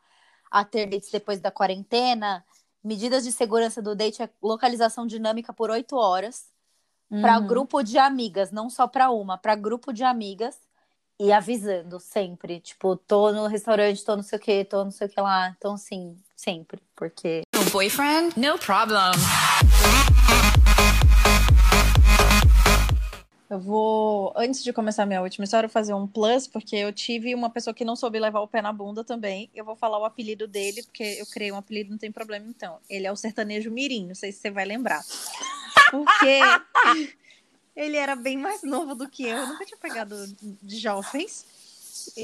a 0.51 0.65
ter 0.65 0.87
dates 0.87 1.11
depois 1.11 1.39
da 1.41 1.51
quarentena. 1.51 2.45
Medidas 2.87 3.25
de 3.25 3.33
segurança 3.33 3.83
do 3.83 3.97
date 3.97 4.23
é 4.23 4.31
localização 4.41 5.09
dinâmica 5.09 5.53
por 5.53 5.71
oito 5.71 5.97
horas. 5.97 6.45
Pra 7.21 7.37
Uhum. 7.41 7.47
grupo 7.49 7.83
de 7.83 7.99
amigas, 7.99 8.53
não 8.53 8.71
só 8.71 8.87
pra 8.87 9.11
uma, 9.11 9.37
pra 9.37 9.57
grupo 9.57 9.93
de 9.93 10.05
amigas. 10.05 10.57
E 11.19 11.33
avisando 11.33 11.99
sempre, 11.99 12.61
tipo, 12.61 12.95
tô 12.95 13.33
no 13.33 13.49
restaurante, 13.49 14.05
tô 14.05 14.15
não 14.15 14.23
sei 14.23 14.39
o 14.39 14.41
que, 14.41 14.65
tô 14.65 14.85
não 14.85 14.93
sei 14.93 15.09
o 15.09 15.11
que 15.11 15.21
lá. 15.21 15.53
Então, 15.57 15.75
assim, 15.75 16.17
sempre, 16.37 16.81
porque 16.95 17.43
No 17.53 17.69
boyfriend? 17.71 18.39
No 18.39 18.57
problem. 18.57 19.11
Eu 23.49 23.61
vou, 23.61 24.33
antes 24.35 24.63
de 24.63 24.73
começar 24.73 25.07
minha 25.07 25.23
última 25.23 25.45
história, 25.45 25.69
fazer 25.69 25.95
um 25.95 26.07
plus, 26.07 26.49
porque 26.49 26.75
eu 26.75 26.93
tive 26.93 27.33
uma 27.33 27.49
pessoa 27.49 27.73
que 27.73 27.85
não 27.85 27.95
soube 27.95 28.19
levar 28.19 28.41
o 28.41 28.49
pé 28.49 28.61
na 28.61 28.73
bunda 28.73 29.05
também. 29.05 29.49
Eu 29.55 29.65
vou 29.65 29.77
falar 29.77 29.99
o 29.99 30.05
apelido 30.05 30.49
dele, 30.49 30.83
porque 30.83 31.17
eu 31.21 31.27
criei 31.27 31.53
um 31.53 31.57
apelido, 31.57 31.91
não 31.91 31.99
tem 31.99 32.11
problema 32.11 32.47
então. 32.49 32.79
Ele 32.91 33.07
é 33.07 33.13
o 33.13 33.17
sertanejo 33.17 33.71
Mirim, 33.71 34.09
não 34.09 34.17
sei 34.17 34.33
se 34.33 34.41
você 34.41 34.51
vai 34.51 34.65
lembrar. 34.65 35.01
Porque 35.93 36.41
ele 37.77 37.97
era 37.97 38.17
bem 38.17 38.37
mais 38.37 38.65
novo 38.65 38.97
do 38.97 39.09
que 39.09 39.23
eu, 39.23 39.37
eu 39.37 39.47
nunca 39.47 39.65
tinha 39.65 39.79
pegado 39.79 40.17
de 40.61 40.77
jovens. 40.77 41.47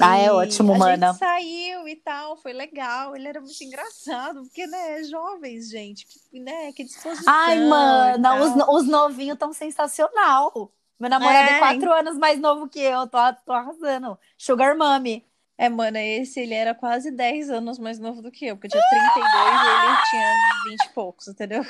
Ah, 0.01 0.17
é 0.17 0.31
ótimo, 0.31 0.73
a 0.73 0.77
mana. 0.77 1.07
gente 1.07 1.19
saiu 1.19 1.87
e 1.87 1.95
tal, 1.95 2.35
foi 2.35 2.51
legal. 2.51 3.15
Ele 3.15 3.29
era 3.29 3.39
muito 3.39 3.63
engraçado, 3.63 4.43
porque, 4.43 4.67
né, 4.67 5.03
jovens, 5.03 5.69
gente, 5.69 6.05
que, 6.05 6.39
né, 6.39 6.73
que 6.73 6.83
disposição. 6.83 7.33
Ai, 7.33 7.63
mana, 7.65 8.41
os, 8.43 8.81
os 8.81 8.87
novinhos 8.87 9.37
tão 9.37 9.53
sensacional. 9.53 10.69
Meu 11.03 11.09
namorado 11.09 11.49
é, 11.49 11.55
É, 11.55 11.59
quatro 11.59 11.91
anos 11.91 12.17
mais 12.17 12.39
novo 12.39 12.69
que 12.69 12.79
eu, 12.79 13.05
tô, 13.07 13.17
tô 13.45 13.51
arrasando. 13.51 14.17
Sugar 14.37 14.73
Mami. 14.77 15.25
É, 15.57 15.67
mano, 15.67 15.97
esse 15.97 16.39
ele 16.39 16.53
era 16.53 16.73
quase 16.73 17.11
10 17.11 17.49
anos 17.49 17.77
mais 17.77 17.99
novo 17.99 18.21
do 18.21 18.31
que 18.31 18.45
eu, 18.45 18.55
porque 18.55 18.67
eu 18.67 18.71
tinha 18.71 19.11
32 19.13 19.25
e 19.35 19.85
ele 19.85 19.97
tinha 20.09 20.33
20 20.63 20.85
e 20.85 20.89
poucos, 20.93 21.27
entendeu? 21.27 21.65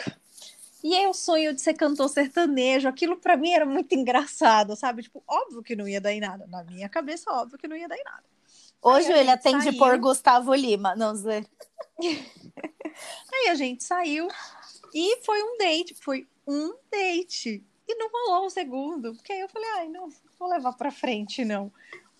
E 0.83 0.93
aí 0.93 1.07
o 1.07 1.13
sonho 1.15 1.51
de 1.51 1.61
ser 1.61 1.73
cantor 1.73 2.09
sertanejo, 2.09 2.87
aquilo 2.87 3.17
pra 3.17 3.35
mim 3.35 3.49
era 3.49 3.65
muito 3.65 3.95
engraçado, 3.95 4.75
sabe? 4.75 5.01
Tipo, 5.01 5.23
óbvio 5.27 5.63
que 5.63 5.75
não 5.75 5.87
ia 5.87 5.99
dar 5.99 6.13
em 6.13 6.19
nada. 6.19 6.45
Na 6.45 6.63
minha 6.63 6.87
cabeça, 6.87 7.31
óbvio 7.31 7.57
que 7.57 7.67
não 7.67 7.75
ia 7.75 7.87
dar 7.87 7.97
em 7.97 8.03
nada. 8.03 8.23
Hoje 8.83 9.11
Aí 9.11 9.21
ele 9.21 9.31
atende 9.31 9.63
saiu. 9.63 9.79
por 9.79 9.97
Gustavo 9.97 10.53
Lima. 10.53 10.95
Não 10.95 11.15
sei. 11.15 11.43
Aí 13.33 13.49
a 13.49 13.55
gente 13.55 13.83
saiu 13.83 14.27
e 14.93 15.23
foi 15.23 15.41
um 15.41 15.57
date, 15.57 15.95
foi 15.95 16.27
um 16.47 16.75
date. 16.91 17.65
E 17.87 17.95
não 17.95 18.09
rolou 18.09 18.47
o 18.47 18.49
segundo, 18.49 19.13
porque 19.13 19.33
aí 19.33 19.41
eu 19.41 19.49
falei, 19.49 19.69
ai, 19.75 19.89
não 19.89 20.09
vou 20.39 20.49
levar 20.49 20.73
pra 20.73 20.91
frente, 20.91 21.43
não. 21.43 21.71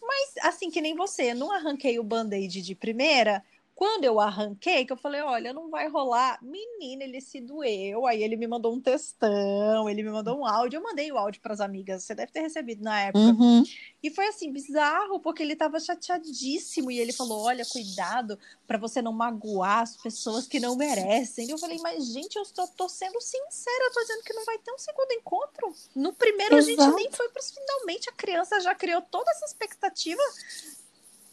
Mas 0.02 0.34
assim 0.42 0.70
que 0.70 0.82
nem 0.82 0.96
você, 0.96 1.34
não 1.34 1.52
arranquei 1.52 1.98
o 1.98 2.04
band-aid 2.04 2.62
de 2.62 2.76
primeira. 2.76 3.44
Quando 3.76 4.04
eu 4.04 4.20
arranquei, 4.20 4.86
que 4.86 4.94
eu 4.94 4.98
falei, 4.98 5.22
olha, 5.22 5.52
não 5.52 5.70
vai 5.70 5.90
rolar. 5.90 6.38
Menina, 6.44 7.04
ele 7.04 7.20
se 7.20 7.42
doeu. 7.42 8.06
Aí 8.06 8.24
ele 8.24 8.36
me 8.36 8.48
mandou 8.48 8.74
um 8.74 8.80
textão, 8.80 9.90
ele 9.90 10.04
me 10.04 10.12
mandou 10.12 10.38
um 10.38 10.46
áudio. 10.46 10.78
Eu 10.78 10.84
mandei 10.84 11.12
o 11.12 11.18
áudio 11.18 11.42
pras 11.42 11.60
amigas, 11.60 12.04
você 12.04 12.14
deve 12.14 12.32
ter 12.32 12.42
recebido 12.42 12.84
na 12.84 13.02
época. 13.02 13.20
Uhum. 13.20 13.64
E 14.02 14.12
foi 14.12 14.28
assim, 14.28 14.52
bizarro, 14.52 15.20
porque 15.20 15.42
ele 15.42 15.56
tava 15.56 15.80
chateadíssimo. 15.80 16.92
E 16.92 17.00
ele 17.00 17.12
falou: 17.12 17.42
olha, 17.42 17.66
cuidado 17.66 18.38
pra 18.68 18.78
você 18.78 19.02
não 19.02 19.12
magoar 19.12 19.80
as 19.80 19.98
pessoas 19.98 20.48
que 20.48 20.60
não 20.60 20.76
merecem. 20.76 21.48
E 21.48 21.52
eu 21.52 21.58
falei, 21.58 21.80
mas, 21.82 22.06
gente, 22.14 22.36
eu 22.36 22.46
tô, 22.46 22.68
tô 22.68 22.88
sendo 22.88 23.20
sincera, 23.20 23.92
tô 23.92 24.02
dizendo 24.02 24.24
que 24.24 24.34
não 24.34 24.46
vai 24.46 24.60
ter 24.60 24.72
um 24.72 24.78
segundo 24.78 25.12
encontro. 25.14 25.74
No 25.96 26.14
primeiro, 26.14 26.58
a 26.58 26.62
gente 26.62 26.80
Exato. 26.80 26.96
nem 26.96 27.12
foi 27.12 27.28
pros 27.30 27.52
finalmente, 27.52 28.10
a 28.10 28.14
criança 28.14 28.60
já 28.62 28.76
criou 28.76 29.02
toda 29.02 29.30
essa 29.32 29.46
expectativa. 29.46 30.22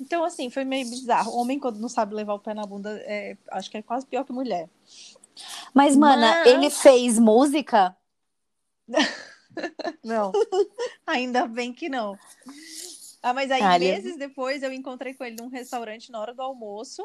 Então, 0.00 0.24
assim, 0.24 0.48
foi 0.48 0.64
meio 0.64 0.88
bizarro. 0.88 1.32
Homem, 1.36 1.58
quando 1.58 1.78
não 1.78 1.88
sabe 1.88 2.14
levar 2.14 2.34
o 2.34 2.38
pé 2.38 2.54
na 2.54 2.64
bunda, 2.64 2.90
é, 3.04 3.36
acho 3.50 3.70
que 3.70 3.76
é 3.76 3.82
quase 3.82 4.06
pior 4.06 4.24
que 4.24 4.32
mulher. 4.32 4.68
Mas, 5.74 5.94
mana, 5.96 6.26
Mas- 6.40 6.46
ele 6.46 6.70
fez 6.70 7.18
música? 7.18 7.94
Não. 10.02 10.32
Ainda 11.06 11.46
bem 11.46 11.72
que 11.72 11.88
não. 11.88 12.16
Ah, 13.22 13.34
mas 13.34 13.50
aí, 13.50 13.60
Ah, 13.62 13.76
ele- 13.76 13.90
meses 13.90 14.16
depois, 14.16 14.62
eu 14.62 14.72
encontrei 14.72 15.12
com 15.12 15.24
ele 15.24 15.36
num 15.40 15.48
restaurante 15.48 16.10
na 16.10 16.20
hora 16.20 16.32
do 16.32 16.40
almoço. 16.40 17.04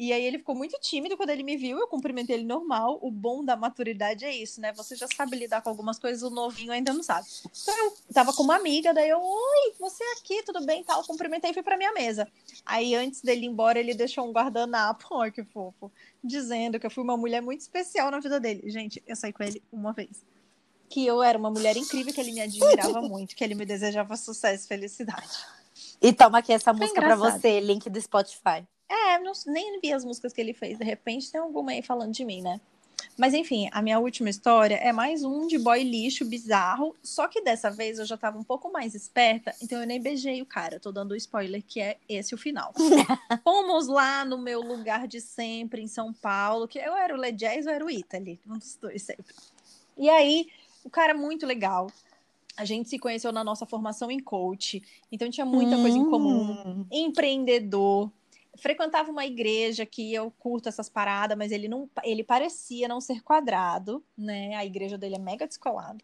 E 0.00 0.14
aí 0.14 0.24
ele 0.24 0.38
ficou 0.38 0.54
muito 0.54 0.80
tímido 0.80 1.14
quando 1.14 1.28
ele 1.28 1.42
me 1.42 1.58
viu, 1.58 1.78
eu 1.78 1.86
cumprimentei 1.86 2.34
ele 2.34 2.46
normal. 2.46 2.98
O 3.02 3.10
bom 3.10 3.44
da 3.44 3.54
maturidade 3.54 4.24
é 4.24 4.34
isso, 4.34 4.58
né? 4.58 4.72
Você 4.72 4.96
já 4.96 5.06
sabe 5.14 5.36
lidar 5.36 5.60
com 5.60 5.68
algumas 5.68 5.98
coisas, 5.98 6.22
o 6.22 6.30
novinho 6.34 6.72
ainda 6.72 6.90
não 6.90 7.02
sabe. 7.02 7.28
Então 7.62 7.76
eu 7.76 7.94
tava 8.10 8.32
com 8.32 8.42
uma 8.42 8.56
amiga, 8.56 8.94
daí 8.94 9.10
eu, 9.10 9.20
oi, 9.20 9.74
você 9.78 10.02
aqui, 10.16 10.42
tudo 10.42 10.64
bem, 10.64 10.82
tal, 10.82 11.04
cumprimentei 11.04 11.50
e 11.50 11.52
fui 11.52 11.62
pra 11.62 11.76
minha 11.76 11.92
mesa. 11.92 12.26
Aí 12.64 12.94
antes 12.94 13.20
dele 13.20 13.44
ir 13.44 13.50
embora, 13.50 13.78
ele 13.78 13.92
deixou 13.92 14.26
um 14.26 14.32
guardanapo, 14.32 15.04
olha 15.12 15.30
que 15.30 15.44
fofo, 15.44 15.92
dizendo 16.24 16.80
que 16.80 16.86
eu 16.86 16.90
fui 16.90 17.04
uma 17.04 17.18
mulher 17.18 17.42
muito 17.42 17.60
especial 17.60 18.10
na 18.10 18.20
vida 18.20 18.40
dele. 18.40 18.70
Gente, 18.70 19.02
eu 19.06 19.14
saí 19.14 19.34
com 19.34 19.42
ele 19.42 19.62
uma 19.70 19.92
vez. 19.92 20.24
Que 20.88 21.06
eu 21.06 21.22
era 21.22 21.36
uma 21.36 21.50
mulher 21.50 21.76
incrível, 21.76 22.14
que 22.14 22.22
ele 22.22 22.32
me 22.32 22.40
admirava 22.40 23.02
muito, 23.06 23.36
que 23.36 23.44
ele 23.44 23.54
me 23.54 23.66
desejava 23.66 24.16
sucesso 24.16 24.64
e 24.64 24.66
felicidade. 24.66 25.28
E 26.00 26.10
toma 26.10 26.38
aqui 26.38 26.54
essa 26.54 26.72
música 26.72 27.02
pra 27.02 27.16
engraçado. 27.16 27.38
você, 27.38 27.60
link 27.60 27.90
do 27.90 28.00
Spotify. 28.00 28.66
É, 28.90 29.18
não, 29.20 29.32
nem 29.46 29.78
vi 29.80 29.92
as 29.92 30.04
músicas 30.04 30.32
que 30.32 30.40
ele 30.40 30.52
fez. 30.52 30.76
De 30.76 30.84
repente 30.84 31.30
tem 31.30 31.40
alguma 31.40 31.70
aí 31.70 31.80
falando 31.80 32.12
de 32.12 32.24
mim, 32.24 32.42
né? 32.42 32.60
Mas 33.16 33.34
enfim, 33.34 33.68
a 33.70 33.80
minha 33.82 33.98
última 33.98 34.28
história 34.30 34.74
é 34.76 34.92
mais 34.92 35.22
um 35.22 35.46
de 35.46 35.58
boy 35.58 35.82
lixo 35.82 36.24
bizarro. 36.24 36.96
Só 37.02 37.28
que 37.28 37.40
dessa 37.42 37.70
vez 37.70 37.98
eu 37.98 38.04
já 38.04 38.16
tava 38.16 38.38
um 38.38 38.42
pouco 38.42 38.72
mais 38.72 38.94
esperta, 38.94 39.54
então 39.62 39.80
eu 39.80 39.86
nem 39.86 40.00
beijei 40.00 40.40
o 40.42 40.46
cara. 40.46 40.80
Tô 40.80 40.90
dando 40.90 41.14
spoiler 41.14 41.62
que 41.62 41.80
é 41.80 41.98
esse 42.08 42.34
o 42.34 42.38
final. 42.38 42.72
Fomos 43.44 43.86
lá 43.88 44.24
no 44.24 44.38
meu 44.38 44.60
lugar 44.60 45.06
de 45.06 45.20
sempre, 45.20 45.82
em 45.82 45.86
São 45.86 46.12
Paulo, 46.12 46.66
que 46.66 46.78
eu 46.78 46.96
era 46.96 47.14
o 47.14 47.20
Le 47.20 47.30
Jazz 47.32 47.66
ou 47.66 47.72
era 47.72 47.84
o 47.84 47.90
Italy, 47.90 48.40
um 48.48 48.58
dos 48.58 48.76
dois 48.76 49.02
sempre. 49.02 49.34
E 49.96 50.08
aí, 50.08 50.48
o 50.82 50.90
cara 50.90 51.12
é 51.12 51.14
muito 51.14 51.46
legal. 51.46 51.90
A 52.56 52.64
gente 52.64 52.88
se 52.88 52.98
conheceu 52.98 53.32
na 53.32 53.44
nossa 53.44 53.64
formação 53.66 54.10
em 54.10 54.18
coach, 54.20 54.82
então 55.12 55.30
tinha 55.30 55.46
muita 55.46 55.76
coisa 55.76 55.96
em 55.96 56.08
comum 56.08 56.52
Hum. 56.52 56.86
empreendedor, 56.90 58.10
frequentava 58.56 59.10
uma 59.10 59.24
igreja 59.24 59.86
que 59.86 60.12
eu 60.12 60.30
curto 60.38 60.68
essas 60.68 60.88
paradas, 60.88 61.36
mas 61.36 61.52
ele 61.52 61.68
não, 61.68 61.88
ele 62.04 62.24
parecia 62.24 62.88
não 62.88 63.00
ser 63.00 63.22
quadrado, 63.22 64.04
né? 64.16 64.54
A 64.54 64.64
igreja 64.64 64.98
dele 64.98 65.16
é 65.16 65.18
mega 65.18 65.46
descolada. 65.46 65.98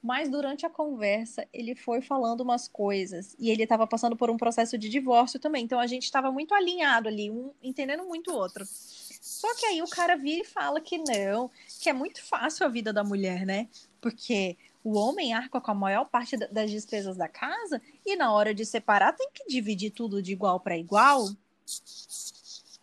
Mas 0.00 0.28
durante 0.28 0.64
a 0.64 0.70
conversa, 0.70 1.46
ele 1.52 1.74
foi 1.74 2.00
falando 2.00 2.42
umas 2.42 2.68
coisas 2.68 3.34
e 3.38 3.50
ele 3.50 3.64
estava 3.64 3.86
passando 3.86 4.16
por 4.16 4.30
um 4.30 4.36
processo 4.36 4.78
de 4.78 4.88
divórcio 4.88 5.40
também. 5.40 5.64
Então 5.64 5.80
a 5.80 5.86
gente 5.88 6.04
estava 6.04 6.30
muito 6.30 6.54
alinhado 6.54 7.08
ali, 7.08 7.30
um 7.30 7.50
entendendo 7.60 8.04
muito 8.04 8.30
o 8.30 8.36
outro. 8.36 8.64
Só 8.64 9.52
que 9.56 9.66
aí 9.66 9.82
o 9.82 9.88
cara 9.88 10.16
vira 10.16 10.42
e 10.42 10.46
fala 10.46 10.80
que 10.80 10.98
não, 10.98 11.50
que 11.80 11.90
é 11.90 11.92
muito 11.92 12.24
fácil 12.24 12.64
a 12.64 12.68
vida 12.68 12.92
da 12.92 13.02
mulher, 13.02 13.44
né? 13.44 13.68
Porque 14.00 14.56
o 14.84 14.96
homem 14.96 15.34
arca 15.34 15.60
com 15.60 15.70
a 15.72 15.74
maior 15.74 16.04
parte 16.04 16.36
das 16.36 16.70
despesas 16.70 17.16
da 17.16 17.26
casa 17.26 17.82
e 18.06 18.14
na 18.14 18.32
hora 18.32 18.54
de 18.54 18.64
separar 18.64 19.12
tem 19.12 19.28
que 19.34 19.48
dividir 19.48 19.90
tudo 19.90 20.22
de 20.22 20.32
igual 20.32 20.60
para 20.60 20.78
igual. 20.78 21.28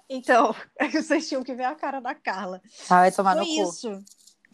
Então, 0.10 0.56
é 0.80 0.88
que 0.88 1.02
vocês 1.02 1.28
tinham 1.28 1.44
que 1.44 1.54
ver 1.54 1.66
a 1.66 1.76
cara 1.76 2.00
da 2.00 2.14
Carla. 2.16 2.62
Ah, 2.90 3.02
vai 3.02 3.12
tomar 3.12 3.36
Foi 3.36 3.46
no 3.46 3.46
cu. 3.64 3.70
isso. 3.70 4.04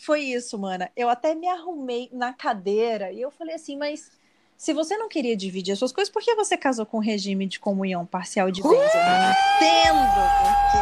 Foi 0.03 0.19
isso, 0.21 0.57
mana. 0.57 0.89
Eu 0.95 1.09
até 1.09 1.35
me 1.35 1.47
arrumei 1.47 2.09
na 2.11 2.33
cadeira 2.33 3.11
e 3.11 3.21
eu 3.21 3.29
falei 3.29 3.53
assim, 3.55 3.77
mas 3.77 4.09
se 4.57 4.73
você 4.73 4.97
não 4.97 5.07
queria 5.07 5.35
dividir 5.37 5.73
as 5.73 5.79
suas 5.79 5.91
coisas, 5.91 6.11
por 6.11 6.23
que 6.23 6.33
você 6.35 6.57
casou 6.57 6.85
com 6.85 6.97
um 6.97 7.01
regime 7.01 7.45
de 7.45 7.59
comunhão 7.59 8.05
parcial 8.05 8.49
de 8.49 8.61
bens? 8.63 8.71
Eu 8.71 8.77
não 8.77 9.31
entendo 9.31 10.07
por 10.15 10.29
quê. 10.71 10.77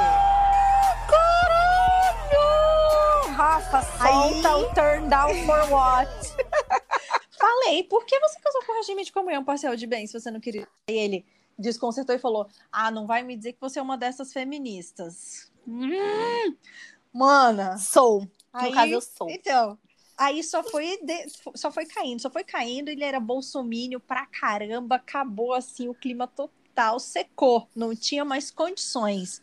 Caralho! 2.29 3.33
Rafa, 3.35 3.81
solta 3.81 4.49
Aí- 4.55 4.63
o 4.63 4.73
turn 4.73 5.09
down 5.09 5.33
for 5.45 5.69
what? 5.71 6.09
Falei, 7.37 7.83
por 7.83 8.05
que 8.05 8.19
você 8.19 8.39
casou 8.39 8.61
com 8.65 8.73
regime 8.77 9.03
de 9.03 9.11
comunhão 9.11 9.43
parcial 9.43 9.75
de 9.75 9.87
bens 9.87 10.11
se 10.11 10.19
você 10.19 10.29
não 10.31 10.39
queria? 10.39 10.67
Aí 10.89 10.97
ele 10.97 11.25
desconcertou 11.59 12.15
e 12.15 12.19
falou: 12.19 12.47
Ah, 12.71 12.89
não 12.91 13.05
vai 13.05 13.23
me 13.23 13.35
dizer 13.35 13.53
que 13.53 13.61
você 13.61 13.79
é 13.79 13.81
uma 13.81 13.97
dessas 13.97 14.33
feministas. 14.33 15.51
Hum, 15.67 16.55
mana. 17.13 17.77
Sou. 17.77 18.21
No 18.21 18.27
Aí, 18.53 18.71
caso, 18.73 18.93
eu 18.93 19.01
sou. 19.01 19.29
Então, 19.29 19.77
aí 20.17 20.43
só 20.43 20.63
foi, 20.63 20.97
de- 21.03 21.27
só 21.55 21.71
foi 21.71 21.85
caindo, 21.85 22.21
só 22.21 22.29
foi 22.29 22.43
caindo. 22.43 22.89
Ele 22.89 23.03
era 23.03 23.19
bolsomínio 23.19 23.99
pra 23.99 24.25
caramba, 24.25 24.95
acabou 24.95 25.53
assim 25.53 25.87
o 25.87 25.93
clima 25.93 26.27
total, 26.27 26.53
secou, 26.99 27.67
não 27.75 27.95
tinha 27.95 28.23
mais 28.23 28.49
condições. 28.49 29.41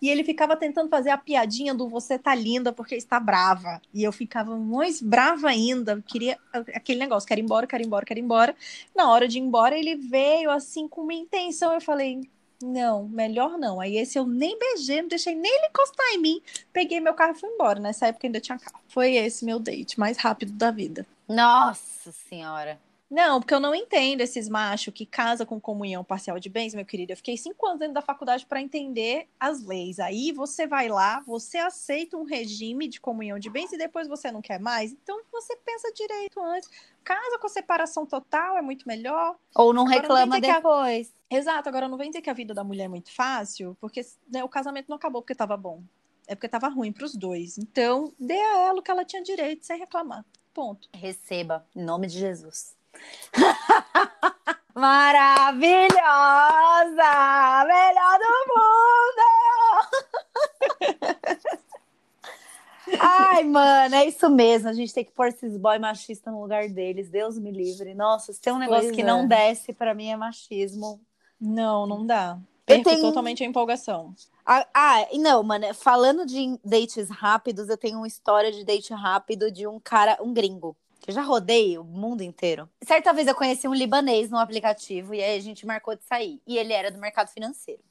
E 0.00 0.08
ele 0.08 0.22
ficava 0.22 0.56
tentando 0.56 0.88
fazer 0.88 1.10
a 1.10 1.18
piadinha 1.18 1.74
do 1.74 1.88
você 1.88 2.18
tá 2.18 2.34
linda 2.34 2.72
porque 2.72 2.94
está 2.94 3.18
brava. 3.18 3.80
E 3.92 4.04
eu 4.04 4.12
ficava 4.12 4.56
mais 4.56 5.00
brava 5.00 5.48
ainda, 5.48 6.02
queria 6.06 6.38
aquele 6.52 6.98
negócio, 7.00 7.26
quero 7.26 7.40
ir 7.40 7.44
embora, 7.44 7.66
quero 7.66 7.82
ir 7.82 7.86
embora, 7.86 8.04
quero 8.04 8.20
ir 8.20 8.22
embora. 8.22 8.56
Na 8.94 9.10
hora 9.10 9.26
de 9.26 9.38
ir 9.38 9.42
embora, 9.42 9.76
ele 9.76 9.96
veio 9.96 10.50
assim 10.50 10.86
com 10.86 11.02
uma 11.02 11.14
intenção, 11.14 11.72
eu 11.72 11.80
falei, 11.80 12.20
não, 12.62 13.08
melhor 13.08 13.58
não. 13.58 13.80
Aí 13.80 13.96
esse 13.96 14.18
eu 14.18 14.26
nem 14.26 14.58
beijei, 14.58 15.02
não 15.02 15.08
deixei 15.08 15.34
nem 15.34 15.52
ele 15.52 15.66
encostar 15.66 16.06
em 16.14 16.18
mim. 16.18 16.42
Peguei 16.72 17.00
meu 17.00 17.14
carro 17.14 17.32
e 17.36 17.40
fui 17.40 17.48
embora. 17.48 17.80
Nessa 17.80 18.06
época 18.06 18.26
ainda 18.26 18.40
tinha 18.40 18.58
carro. 18.58 18.82
Foi 18.88 19.14
esse 19.16 19.44
meu 19.44 19.58
date 19.58 19.98
mais 19.98 20.16
rápido 20.16 20.52
da 20.52 20.70
vida. 20.70 21.06
Nossa 21.28 22.12
senhora. 22.28 22.78
Não, 23.10 23.38
porque 23.38 23.54
eu 23.54 23.60
não 23.60 23.74
entendo 23.74 24.22
esses 24.22 24.48
machos 24.48 24.92
que 24.92 25.06
casam 25.06 25.46
com 25.46 25.60
comunhão 25.60 26.02
parcial 26.02 26.38
de 26.40 26.48
bens, 26.48 26.74
meu 26.74 26.84
querido. 26.84 27.12
Eu 27.12 27.16
fiquei 27.16 27.36
cinco 27.36 27.64
anos 27.66 27.78
dentro 27.78 27.94
da 27.94 28.02
faculdade 28.02 28.44
para 28.46 28.60
entender 28.60 29.28
as 29.38 29.62
leis. 29.62 29.98
Aí 30.00 30.32
você 30.32 30.66
vai 30.66 30.88
lá, 30.88 31.20
você 31.20 31.58
aceita 31.58 32.16
um 32.16 32.24
regime 32.24 32.88
de 32.88 33.00
comunhão 33.00 33.38
de 33.38 33.48
bens 33.50 33.72
e 33.72 33.78
depois 33.78 34.08
você 34.08 34.32
não 34.32 34.42
quer 34.42 34.58
mais. 34.58 34.90
Então 34.92 35.20
você 35.30 35.54
pensa 35.56 35.92
direito 35.92 36.40
antes. 36.40 36.68
Casa 37.04 37.38
com 37.38 37.48
separação 37.48 38.04
total 38.06 38.56
é 38.56 38.62
muito 38.62 38.88
melhor. 38.88 39.36
Ou 39.54 39.72
não 39.72 39.82
Agora 39.82 40.08
não 40.08 40.16
reclama 40.16 40.40
dizer 40.40 40.46
que 40.46 40.50
a- 40.50 40.56
depois. 40.56 41.12
Exato, 41.30 41.68
agora 41.68 41.86
não 41.88 41.98
vem 41.98 42.10
dizer 42.10 42.22
que 42.22 42.30
a 42.30 42.34
vida 42.34 42.54
da 42.54 42.64
mulher 42.64 42.84
é 42.84 42.88
muito 42.88 43.12
fácil, 43.12 43.76
porque 43.80 44.00
né, 44.28 44.42
o 44.42 44.48
casamento 44.48 44.88
não 44.88 44.96
acabou 44.96 45.20
porque 45.20 45.34
tava 45.34 45.56
bom. 45.56 45.82
É 46.26 46.34
porque 46.34 46.48
tava 46.48 46.68
ruim 46.68 46.90
pros 46.90 47.14
dois. 47.14 47.58
Então, 47.58 48.12
dê 48.18 48.40
a 48.40 48.58
ela 48.68 48.80
o 48.80 48.82
que 48.82 48.90
ela 48.90 49.04
tinha 49.04 49.22
direito, 49.22 49.66
sem 49.66 49.78
reclamar. 49.78 50.24
Ponto. 50.54 50.88
Receba, 50.94 51.66
em 51.76 51.84
nome 51.84 52.06
de 52.06 52.18
Jesus. 52.18 52.74
Maravilhosa! 54.74 55.94
Melhor 57.66 58.18
do 58.18 58.32
mundo! 58.50 59.24
Ai, 63.00 63.44
mano, 63.44 63.94
é 63.94 64.04
isso 64.06 64.28
mesmo. 64.28 64.68
A 64.68 64.72
gente 64.72 64.92
tem 64.92 65.04
que 65.04 65.10
pôr 65.12 65.28
esses 65.28 65.56
boy 65.56 65.78
machistas 65.78 66.32
no 66.32 66.40
lugar 66.42 66.68
deles. 66.68 67.08
Deus 67.08 67.38
me 67.38 67.50
livre. 67.50 67.94
Nossa, 67.94 68.32
se 68.32 68.40
tem 68.40 68.52
um 68.52 68.58
negócio 68.58 68.84
Pois 68.84 68.94
que 68.94 69.00
é. 69.02 69.04
não 69.04 69.26
desce, 69.26 69.72
pra 69.72 69.94
mim 69.94 70.08
é 70.10 70.16
machismo. 70.16 71.00
Não, 71.40 71.86
não 71.86 72.06
dá. 72.06 72.36
Eu 72.66 72.76
Perco 72.76 72.90
tenho- 72.90 73.02
totalmente 73.02 73.42
a 73.42 73.46
empolgação. 73.46 74.14
Ah, 74.46 74.66
ah, 74.74 75.06
não, 75.14 75.42
mano, 75.42 75.72
falando 75.74 76.26
de 76.26 76.58
dates 76.64 77.08
rápidos, 77.10 77.68
eu 77.70 77.78
tenho 77.78 77.96
uma 77.98 78.06
história 78.06 78.52
de 78.52 78.62
date 78.64 78.92
rápido 78.92 79.50
de 79.50 79.66
um 79.66 79.80
cara, 79.80 80.18
um 80.20 80.34
gringo. 80.34 80.76
Que 81.04 81.10
eu 81.10 81.14
já 81.14 81.20
rodei 81.20 81.76
o 81.76 81.84
mundo 81.84 82.22
inteiro. 82.22 82.66
Certa 82.82 83.12
vez 83.12 83.28
eu 83.28 83.34
conheci 83.34 83.68
um 83.68 83.74
libanês 83.74 84.30
num 84.30 84.38
aplicativo 84.38 85.14
e 85.14 85.22
aí 85.22 85.36
a 85.36 85.42
gente 85.42 85.66
marcou 85.66 85.94
de 85.94 86.02
sair. 86.02 86.40
E 86.46 86.56
ele 86.56 86.72
era 86.72 86.90
do 86.90 86.98
mercado 86.98 87.28
financeiro. 87.28 87.82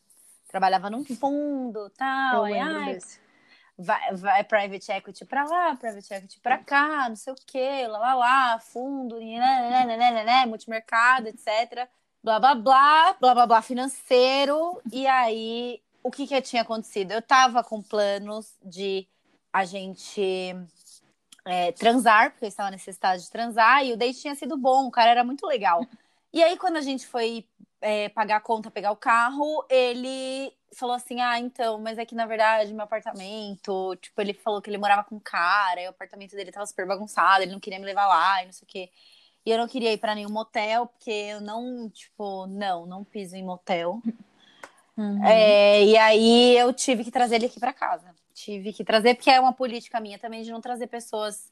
Trabalhava 0.48 0.90
num 0.90 1.06
fundo, 1.06 1.92
tal. 1.92 2.48
eu 2.48 2.56
aí, 2.56 2.98
vai, 3.78 4.16
vai 4.16 4.44
private 4.44 4.92
equity 4.92 5.26
pra 5.26 5.44
lá, 5.44 5.76
private 5.76 6.12
equity 6.12 6.40
pra 6.40 6.58
cá, 6.58 7.08
não 7.08 7.16
sei 7.16 7.34
o 7.34 7.36
quê, 7.46 7.86
lá, 7.88 8.00
lá, 8.00 8.16
lá, 8.16 8.60
fundo, 8.60 9.20
né, 9.20 9.86
né, 9.86 9.96
né, 9.96 10.24
né, 10.24 10.46
multimercado, 10.48 11.28
etc. 11.28 11.88
Blá, 12.24 12.40
blá, 12.40 12.56
blá, 12.56 13.16
blá, 13.20 13.34
blá, 13.36 13.46
blá, 13.46 13.62
financeiro. 13.62 14.82
E 14.92 15.06
aí, 15.06 15.80
o 16.02 16.10
que 16.10 16.26
que 16.26 16.42
tinha 16.42 16.64
acontecido? 16.64 17.12
Eu 17.12 17.22
tava 17.22 17.64
com 17.64 17.80
planos 17.80 18.58
de 18.66 19.08
a 19.52 19.66
gente 19.66 20.56
é, 21.46 21.72
transar, 21.72 22.32
porque 22.32 22.46
eu 22.46 22.50
estava 22.50 22.72
necessitada 22.72 23.18
de 23.18 23.30
transar, 23.30 23.86
e 23.86 23.94
o 23.94 23.98
date 23.98 24.22
tinha 24.22 24.36
sido 24.36 24.58
bom, 24.58 24.88
o 24.88 24.92
cara 24.92 25.12
era 25.12 25.24
muito 25.24 25.46
legal. 25.46 25.86
E 26.32 26.42
aí, 26.42 26.58
quando 26.58 26.78
a 26.78 26.82
gente 26.82 27.06
foi 27.06 27.46
é, 27.82 28.10
pagar 28.10 28.38
a 28.38 28.42
conta, 28.42 28.72
pegar 28.72 28.92
o 28.92 28.96
carro, 28.96 29.66
ele 29.70 30.52
falou 30.76 30.96
assim: 30.96 31.22
Ah, 31.22 31.40
então, 31.40 31.80
mas 31.80 31.98
é 31.98 32.06
que 32.06 32.16
na 32.16 32.26
verdade 32.26 32.74
meu 32.74 32.84
apartamento, 32.84 33.96
tipo, 33.98 34.20
ele 34.22 34.34
falou 34.34 34.62
que 34.62 34.70
ele 34.70 34.78
morava 34.78 35.04
com 35.04 35.16
um 35.16 35.20
cara, 35.20 35.82
e 35.82 35.88
o 35.88 35.90
apartamento 35.90 36.36
dele 36.36 36.52
tava 36.52 36.66
super 36.66 36.88
bagunçado, 36.88 37.44
ele 37.44 37.52
não 37.52 37.60
queria 37.60 37.80
me 37.80 37.86
levar 37.86 38.08
lá 38.08 38.42
e 38.42 38.46
não 38.46 38.54
sei 38.54 38.66
o 38.66 38.68
quê. 38.68 38.90
E 39.46 39.52
eu 39.52 39.58
não 39.58 39.68
queria 39.68 39.92
ir 39.92 39.98
pra 39.98 40.16
nenhum 40.16 40.32
motel, 40.32 40.88
porque 40.88 41.12
eu 41.12 41.42
não, 41.42 41.90
tipo, 41.90 42.48
não, 42.48 42.86
não 42.86 43.04
piso 43.04 43.36
em 43.36 43.44
motel. 43.44 44.02
Uhum. 44.98 45.26
É, 45.26 45.84
e 45.84 45.98
aí 45.98 46.58
eu 46.58 46.72
tive 46.72 47.04
que 47.04 47.12
trazer 47.12 47.36
ele 47.36 47.48
aqui 47.48 47.60
pra 47.60 47.74
casa. 47.74 48.13
Tive 48.34 48.74
que 48.74 48.84
trazer, 48.84 49.16
porque 49.16 49.30
é 49.30 49.40
uma 49.40 49.54
política 49.54 50.00
minha 50.00 50.18
também 50.18 50.42
de 50.42 50.52
não 50.52 50.60
trazer 50.60 50.88
pessoas 50.88 51.52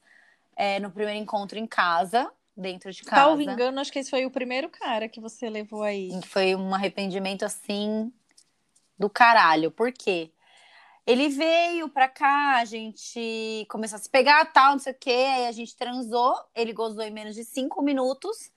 é, 0.56 0.80
no 0.80 0.92
primeiro 0.92 1.20
encontro 1.20 1.60
em 1.60 1.68
casa, 1.68 2.32
dentro 2.56 2.92
de 2.92 3.04
casa. 3.04 3.22
Salvo 3.22 3.42
engano, 3.42 3.80
acho 3.80 3.92
que 3.92 4.00
esse 4.00 4.10
foi 4.10 4.26
o 4.26 4.32
primeiro 4.32 4.70
cara 4.70 5.08
que 5.08 5.20
você 5.20 5.50
levou 5.50 5.84
aí. 5.84 6.10
Foi 6.26 6.56
um 6.56 6.74
arrependimento 6.74 7.44
assim 7.44 8.12
do 8.98 9.10
caralho. 9.10 9.72
Por 9.72 9.92
quê? 9.92 10.32
Ele 11.06 11.30
veio 11.30 11.90
pra 11.90 12.08
cá, 12.08 12.58
a 12.58 12.66
gente 12.66 13.66
começou 13.70 13.96
a 13.96 14.00
se 14.00 14.10
pegar, 14.10 14.46
tal, 14.46 14.74
não 14.74 14.80
sei 14.80 14.94
o 14.94 14.98
quê. 15.00 15.10
Aí 15.10 15.48
a 15.48 15.52
gente 15.52 15.76
transou, 15.76 16.36
ele 16.56 16.74
gozou 16.74 17.04
em 17.04 17.12
menos 17.12 17.36
de 17.36 17.44
cinco 17.44 17.82
minutos. 17.82 18.52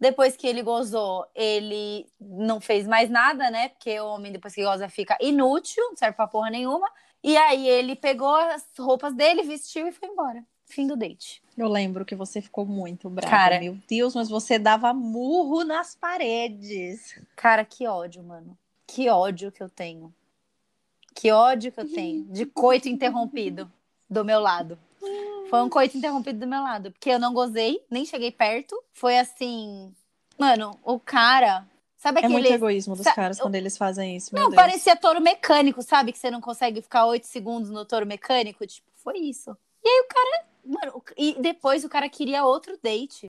Depois 0.00 0.36
que 0.36 0.46
ele 0.46 0.62
gozou, 0.62 1.26
ele 1.34 2.06
não 2.20 2.60
fez 2.60 2.86
mais 2.86 3.10
nada, 3.10 3.50
né? 3.50 3.70
Porque 3.70 3.98
o 3.98 4.06
homem, 4.06 4.30
depois 4.30 4.54
que 4.54 4.62
goza, 4.62 4.88
fica 4.88 5.18
inútil, 5.20 5.82
não 5.88 5.96
serve 5.96 6.16
pra 6.16 6.28
porra 6.28 6.50
nenhuma. 6.50 6.88
E 7.22 7.36
aí 7.36 7.66
ele 7.68 7.96
pegou 7.96 8.34
as 8.34 8.66
roupas 8.78 9.14
dele, 9.14 9.42
vestiu 9.42 9.86
e 9.86 9.92
foi 9.92 10.08
embora. 10.08 10.44
Fim 10.66 10.86
do 10.86 10.96
date. 10.96 11.42
Eu 11.56 11.68
lembro 11.68 12.04
que 12.04 12.14
você 12.14 12.40
ficou 12.40 12.66
muito 12.66 13.08
brava. 13.08 13.34
Cara. 13.34 13.58
Meu 13.58 13.76
Deus, 13.88 14.14
mas 14.14 14.28
você 14.28 14.58
dava 14.58 14.92
murro 14.92 15.64
nas 15.64 15.94
paredes. 15.94 17.18
Cara, 17.34 17.64
que 17.64 17.86
ódio, 17.86 18.22
mano. 18.22 18.56
Que 18.86 19.08
ódio 19.08 19.50
que 19.50 19.62
eu 19.62 19.68
tenho. 19.68 20.14
Que 21.14 21.32
ódio 21.32 21.72
que 21.72 21.80
eu 21.80 21.90
tenho 21.90 22.24
de 22.26 22.46
coito 22.46 22.88
interrompido 22.88 23.70
do 24.08 24.24
meu 24.24 24.40
lado. 24.40 24.78
Foi 25.48 25.62
um 25.62 25.68
coito 25.68 25.96
interrompido 25.96 26.38
do 26.40 26.46
meu 26.46 26.62
lado. 26.62 26.92
Porque 26.92 27.10
eu 27.10 27.18
não 27.18 27.32
gozei, 27.32 27.82
nem 27.90 28.04
cheguei 28.04 28.30
perto. 28.30 28.80
Foi 28.92 29.18
assim. 29.18 29.92
Mano, 30.38 30.78
o 30.84 31.00
cara. 31.00 31.66
Sabe 31.98 32.20
É 32.20 32.28
muito 32.28 32.44
aquele. 32.44 32.54
egoísmo 32.54 32.94
dos 32.94 33.02
Sa- 33.04 33.12
caras 33.12 33.40
quando 33.40 33.56
eles 33.56 33.76
fazem 33.76 34.16
isso. 34.16 34.32
Não, 34.34 34.52
parecia 34.52 34.94
touro 34.96 35.20
mecânico, 35.20 35.82
sabe? 35.82 36.12
Que 36.12 36.18
você 36.18 36.30
não 36.30 36.40
consegue 36.40 36.80
ficar 36.80 37.04
oito 37.06 37.26
segundos 37.26 37.70
no 37.70 37.84
touro 37.84 38.06
mecânico. 38.06 38.64
Tipo, 38.64 38.86
foi 38.94 39.18
isso. 39.18 39.56
E 39.84 39.88
aí 39.88 40.00
o 40.04 40.08
cara. 40.08 40.46
Mano, 40.64 41.02
e 41.16 41.34
depois 41.40 41.82
o 41.84 41.88
cara 41.88 42.08
queria 42.08 42.44
outro 42.44 42.78
date. 42.82 43.28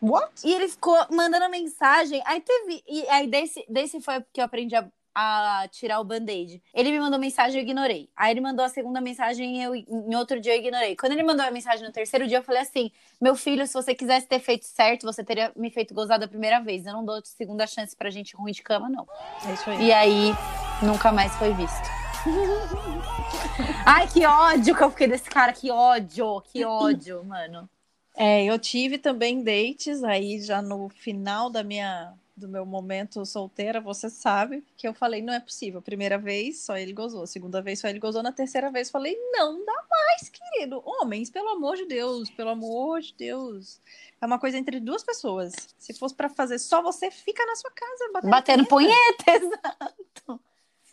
What? 0.00 0.30
E 0.44 0.52
ele 0.52 0.68
ficou 0.68 0.96
mandando 1.10 1.48
mensagem. 1.50 2.22
Aí 2.26 2.40
teve. 2.40 2.84
E 2.86 3.08
aí 3.08 3.26
desse, 3.26 3.64
desse 3.68 4.00
foi 4.00 4.22
que 4.32 4.40
eu 4.40 4.44
aprendi 4.44 4.76
a, 4.76 4.86
a 5.18 5.66
tirar 5.68 5.98
o 5.98 6.04
band-aid. 6.04 6.62
Ele 6.74 6.90
me 6.90 7.00
mandou 7.00 7.18
mensagem, 7.18 7.58
eu 7.58 7.62
ignorei. 7.62 8.10
Aí 8.14 8.30
ele 8.30 8.42
mandou 8.42 8.62
a 8.62 8.68
segunda 8.68 9.00
mensagem, 9.00 9.62
eu, 9.62 9.74
em 9.74 10.14
outro 10.14 10.38
dia 10.38 10.54
eu 10.54 10.58
ignorei. 10.58 10.94
Quando 10.94 11.12
ele 11.12 11.22
mandou 11.22 11.46
a 11.46 11.50
mensagem 11.50 11.86
no 11.86 11.90
terceiro 11.90 12.26
dia, 12.26 12.36
eu 12.36 12.42
falei 12.42 12.60
assim: 12.60 12.92
Meu 13.18 13.34
filho, 13.34 13.66
se 13.66 13.72
você 13.72 13.94
quisesse 13.94 14.26
ter 14.26 14.40
feito 14.40 14.66
certo, 14.66 15.06
você 15.06 15.24
teria 15.24 15.50
me 15.56 15.70
feito 15.70 15.94
gozar 15.94 16.18
da 16.18 16.28
primeira 16.28 16.60
vez. 16.60 16.84
Eu 16.84 16.92
não 16.92 17.02
dou 17.02 17.18
segunda 17.24 17.66
chance 17.66 17.96
pra 17.96 18.10
gente 18.10 18.36
ruim 18.36 18.52
de 18.52 18.62
cama, 18.62 18.90
não. 18.90 19.08
É 19.48 19.54
isso 19.54 19.70
aí. 19.70 19.86
E 19.86 19.92
aí, 19.92 20.34
nunca 20.82 21.10
mais 21.10 21.34
foi 21.36 21.54
visto. 21.54 21.88
Ai, 23.86 24.06
que 24.08 24.26
ódio 24.26 24.76
que 24.76 24.84
eu 24.84 24.90
fiquei 24.90 25.06
desse 25.06 25.30
cara, 25.30 25.50
que 25.54 25.70
ódio, 25.70 26.42
que 26.42 26.62
ódio, 26.62 27.24
mano. 27.24 27.66
É, 28.14 28.44
eu 28.44 28.58
tive 28.58 28.98
também 28.98 29.42
dates 29.42 30.04
aí 30.04 30.42
já 30.42 30.60
no 30.60 30.90
final 30.90 31.48
da 31.48 31.62
minha 31.62 32.12
do 32.36 32.46
meu 32.46 32.66
momento 32.66 33.24
solteira, 33.24 33.80
você 33.80 34.10
sabe 34.10 34.62
que 34.76 34.86
eu 34.86 34.92
falei, 34.92 35.22
não 35.22 35.32
é 35.32 35.40
possível. 35.40 35.80
Primeira 35.80 36.18
vez, 36.18 36.60
só 36.60 36.76
ele 36.76 36.92
gozou. 36.92 37.26
Segunda 37.26 37.62
vez, 37.62 37.80
só 37.80 37.88
ele 37.88 37.98
gozou. 37.98 38.22
Na 38.22 38.30
terceira 38.30 38.70
vez, 38.70 38.90
falei, 38.90 39.16
não 39.32 39.64
dá 39.64 39.84
mais, 39.88 40.28
querido. 40.28 40.82
Homens, 40.84 41.30
pelo 41.30 41.48
amor 41.48 41.76
de 41.76 41.86
Deus, 41.86 42.28
pelo 42.28 42.50
amor 42.50 43.00
de 43.00 43.14
Deus. 43.14 43.80
É 44.20 44.26
uma 44.26 44.38
coisa 44.38 44.58
entre 44.58 44.78
duas 44.78 45.02
pessoas. 45.02 45.54
Se 45.78 45.94
fosse 45.94 46.14
para 46.14 46.28
fazer 46.28 46.58
só 46.58 46.82
você, 46.82 47.10
fica 47.10 47.44
na 47.46 47.56
sua 47.56 47.70
casa 47.70 48.10
batendo, 48.12 48.30
batendo 48.30 48.66
punheta. 48.66 49.24
punheta. 49.24 49.46
Exato. 50.06 50.40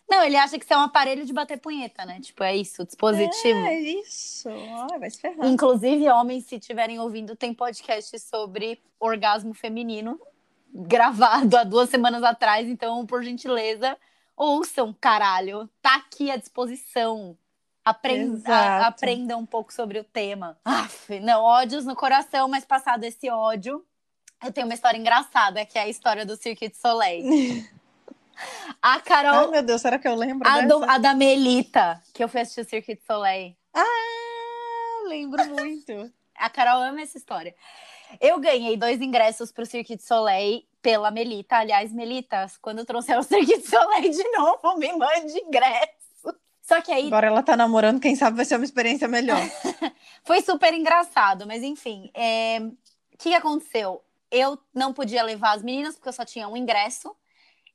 Não, 0.10 0.24
ele 0.24 0.36
acha 0.36 0.60
que 0.60 0.66
você 0.66 0.74
é 0.74 0.78
um 0.78 0.82
aparelho 0.82 1.26
de 1.26 1.34
bater 1.34 1.60
punheta, 1.60 2.06
né? 2.06 2.20
Tipo, 2.22 2.44
é 2.44 2.56
isso, 2.56 2.86
dispositivo. 2.86 3.60
É 3.60 3.80
isso. 3.80 4.48
Ai, 4.48 5.00
vai 5.00 5.10
se 5.10 5.20
ferrar. 5.20 5.48
Inclusive, 5.48 6.08
homens, 6.10 6.46
se 6.46 6.56
estiverem 6.56 7.00
ouvindo, 7.00 7.36
tem 7.36 7.54
podcast 7.54 8.18
sobre 8.20 8.80
orgasmo 9.00 9.54
feminino 9.54 10.20
gravado 10.74 11.56
há 11.56 11.64
duas 11.64 11.90
semanas 11.90 12.24
atrás, 12.24 12.68
então, 12.68 13.06
por 13.06 13.24
gentileza, 13.24 13.96
ouçam, 14.36 14.96
caralho. 15.00 15.70
Tá 15.82 15.96
aqui 15.96 16.32
à 16.32 16.36
disposição. 16.36 17.38
Aprenda, 17.86 18.88
aprenda 18.88 19.38
um 19.38 19.46
pouco 19.46 19.74
sobre 19.74 20.00
o 20.00 20.04
tema. 20.04 20.58
Aff, 20.64 21.20
não, 21.20 21.44
ódios 21.44 21.86
no 21.86 21.96
coração, 21.96 22.48
mas 22.48 22.64
passado 22.64 23.04
esse 23.04 23.30
ódio, 23.30 23.86
eu 24.44 24.54
tenho 24.54 24.66
uma 24.66 24.74
história 24.74 24.98
engraçada, 24.98 25.66
que 25.66 25.78
é 25.78 25.82
a 25.82 25.90
história 25.90 26.26
do 26.26 26.38
Cirque 26.38 26.70
de 26.70 26.78
Soleil. 26.78 27.24
A 28.82 29.00
Carol. 29.00 29.46
Ai, 29.46 29.48
meu 29.48 29.64
Deus, 29.64 29.82
será 29.82 30.00
que 30.00 30.08
eu 30.08 30.16
lembro? 30.16 30.48
A, 30.50 30.62
do, 30.62 30.84
a 30.84 30.98
da 30.98 31.14
Melita, 31.14 32.02
que 32.14 32.24
eu 32.24 32.28
fui 32.28 32.42
assistir 32.42 32.62
o 32.62 32.66
Cirque 32.66 32.96
de 32.96 33.04
Soleil. 33.06 33.56
Ah, 33.74 35.08
lembro 35.08 35.46
muito. 35.50 36.12
A 36.36 36.50
Carol 36.50 36.82
ama 36.82 37.02
essa 37.02 37.18
história. 37.18 37.56
Eu 38.22 38.40
ganhei 38.40 38.78
dois 38.78 39.02
ingressos 39.02 39.52
para 39.52 39.64
o 39.64 39.66
Cirque 39.66 39.96
de 39.96 40.04
Soleil 40.04 40.64
pela 40.82 41.10
Melita. 41.10 41.58
Aliás, 41.58 41.92
Melita, 41.92 42.46
quando 42.62 42.86
trouxer 42.86 43.18
o 43.18 43.24
Cirque 43.24 43.58
de 43.58 43.68
Soleil 43.68 44.12
de 44.12 44.30
novo, 44.32 44.78
me 44.78 44.92
mande 44.94 45.40
ingresso. 45.40 46.36
Só 46.62 46.82
que 46.82 46.92
aí. 46.92 47.08
Agora 47.08 47.28
ela 47.28 47.44
tá 47.44 47.58
namorando, 47.58 48.00
quem 48.00 48.16
sabe 48.16 48.38
vai 48.38 48.46
ser 48.46 48.56
uma 48.56 48.66
experiência 48.66 49.08
melhor. 49.08 49.42
Foi 50.24 50.42
super 50.42 50.74
engraçado, 50.74 51.46
mas 51.46 51.64
enfim. 51.64 52.06
O 52.06 52.12
é... 52.14 52.60
que, 53.18 53.30
que 53.30 53.34
aconteceu? 53.34 54.04
Eu 54.32 54.58
não 54.74 54.94
podia 54.94 55.24
levar 55.24 55.54
as 55.54 55.64
meninas, 55.64 55.96
porque 55.96 56.10
eu 56.10 56.14
só 56.14 56.26
tinha 56.26 56.48
um 56.48 56.58
ingresso. 56.58 57.16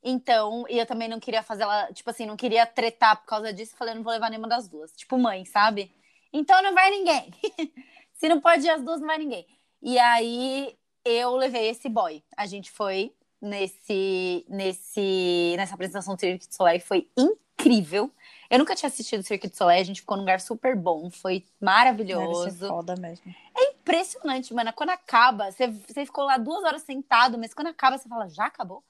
Então, 0.03 0.65
e 0.69 0.79
eu 0.79 0.87
também 0.87 1.09
não 1.09 1.21
queria 1.21 1.43
fazer 1.43 1.65
ela, 1.65 1.93
tipo 1.93 2.09
assim, 2.09 2.25
não 2.25 2.37
queria 2.37 2.65
tretar 2.65 3.17
por 3.17 3.27
causa 3.27 3.53
disso. 3.53 3.77
Falei, 3.77 3.95
não 3.95 4.03
vou 4.03 4.13
levar 4.13 4.31
nenhuma 4.31 4.49
das 4.49 4.69
duas. 4.69 4.93
Tipo, 4.93 5.19
mãe, 5.19 5.45
sabe? 5.45 5.93
Então 6.33 6.63
não 6.63 6.75
vai 6.75 6.91
ninguém. 6.91 7.33
Se 8.19 8.29
não 8.29 8.41
pode 8.41 8.67
ir 8.67 8.71
as 8.71 8.83
duas, 8.83 9.01
não 9.01 9.07
vai 9.07 9.17
ninguém. 9.17 9.47
E 9.81 9.99
aí 9.99 10.77
eu 11.05 11.35
levei 11.37 11.69
esse 11.71 11.89
boy. 11.89 12.23
A 12.37 12.47
gente 12.47 12.71
foi 12.71 13.15
nesse, 13.41 14.45
nesse, 14.49 15.55
nessa 15.57 15.75
apresentação 15.75 16.15
do 16.15 16.21
Cirque 16.21 16.49
de 16.49 16.55
Soleil, 16.55 16.81
foi 16.81 17.09
incrível. 17.17 18.11
Eu 18.51 18.59
nunca 18.59 18.75
tinha 18.75 18.89
assistido 18.89 19.21
o 19.21 19.23
Cirque 19.23 19.49
de 19.49 19.57
Soleil, 19.57 19.81
a 19.81 19.85
gente 19.85 20.01
ficou 20.01 20.17
num 20.17 20.25
lugar 20.25 20.41
super 20.41 20.75
bom, 20.75 21.11
foi 21.11 21.45
maravilhoso. 21.61 22.51
Ser 22.51 22.69
foda 22.69 22.97
mesmo. 22.97 23.33
É 23.57 23.71
impressionante, 23.71 24.53
mano. 24.53 24.73
Quando 24.73 24.91
acaba, 24.91 25.53
você, 25.53 25.69
você 25.69 26.05
ficou 26.05 26.25
lá 26.25 26.37
duas 26.37 26.65
horas 26.65 26.83
sentado, 26.83 27.39
mas 27.39 27.55
quando 27.55 27.69
acaba, 27.69 27.97
você 27.97 28.09
fala, 28.09 28.29
já 28.29 28.47
acabou? 28.47 28.83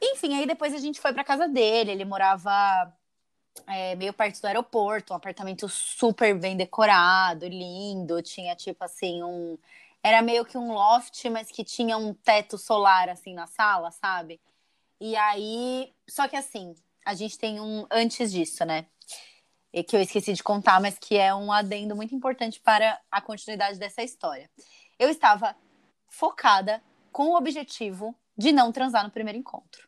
Enfim, 0.00 0.34
aí 0.34 0.46
depois 0.46 0.74
a 0.74 0.78
gente 0.78 1.00
foi 1.00 1.12
pra 1.12 1.24
casa 1.24 1.46
dele, 1.48 1.90
ele 1.90 2.04
morava 2.04 2.92
é, 3.66 3.94
meio 3.94 4.12
perto 4.12 4.40
do 4.40 4.46
aeroporto, 4.46 5.12
um 5.12 5.16
apartamento 5.16 5.68
super 5.68 6.38
bem 6.38 6.56
decorado, 6.56 7.46
lindo, 7.46 8.22
tinha 8.22 8.54
tipo 8.54 8.84
assim 8.84 9.22
um 9.22 9.58
era 10.02 10.22
meio 10.22 10.44
que 10.44 10.56
um 10.56 10.72
loft, 10.72 11.28
mas 11.30 11.50
que 11.50 11.64
tinha 11.64 11.96
um 11.96 12.14
teto 12.14 12.56
solar 12.56 13.08
assim 13.08 13.34
na 13.34 13.46
sala, 13.48 13.90
sabe? 13.90 14.40
E 15.00 15.16
aí, 15.16 15.92
só 16.08 16.28
que 16.28 16.36
assim, 16.36 16.76
a 17.04 17.14
gente 17.14 17.36
tem 17.36 17.60
um 17.60 17.86
antes 17.90 18.30
disso, 18.30 18.64
né? 18.64 18.86
E 19.72 19.82
que 19.82 19.96
eu 19.96 20.00
esqueci 20.00 20.32
de 20.32 20.42
contar, 20.42 20.80
mas 20.80 20.96
que 20.98 21.16
é 21.16 21.34
um 21.34 21.52
adendo 21.52 21.96
muito 21.96 22.14
importante 22.14 22.60
para 22.60 23.00
a 23.10 23.20
continuidade 23.20 23.78
dessa 23.78 24.02
história. 24.02 24.48
Eu 24.98 25.10
estava 25.10 25.56
focada 26.08 26.82
com 27.10 27.30
o 27.30 27.36
objetivo 27.36 28.14
de 28.38 28.52
não 28.52 28.70
transar 28.70 29.02
no 29.02 29.10
primeiro 29.10 29.38
encontro. 29.38 29.85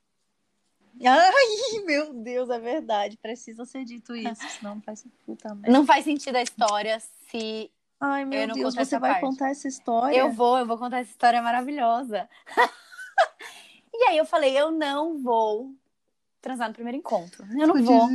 Ai, 1.05 1.82
meu 1.84 2.12
Deus, 2.12 2.51
é 2.51 2.59
verdade. 2.59 3.16
Precisa 3.16 3.64
ser 3.64 3.84
dito 3.84 4.14
isso, 4.16 4.49
senão 4.59 4.76
não 4.76 4.82
faz 4.82 5.05
puta 5.24 5.55
merda. 5.55 5.70
Não 5.70 5.86
faz 5.86 6.05
sentido 6.05 6.36
a 6.36 6.42
história 6.42 7.01
se 7.30 7.70
Ai, 8.01 8.24
meu 8.24 8.46
Deus, 8.53 8.74
você 8.74 8.99
vai 8.99 9.12
parte. 9.12 9.22
contar 9.22 9.51
essa 9.51 9.66
história? 9.66 10.16
Eu 10.16 10.30
vou, 10.30 10.59
eu 10.59 10.66
vou 10.66 10.78
contar 10.78 11.01
essa 11.01 11.11
história 11.11 11.42
maravilhosa. 11.42 12.28
e 13.92 14.05
aí 14.05 14.16
eu 14.16 14.24
falei, 14.24 14.57
eu 14.57 14.70
não 14.70 15.18
vou 15.18 15.74
transar 16.40 16.68
no 16.68 16.74
primeiro 16.74 16.96
encontro. 16.96 17.44
Eu 17.59 17.66
não 17.66 17.82
vou. 17.82 18.09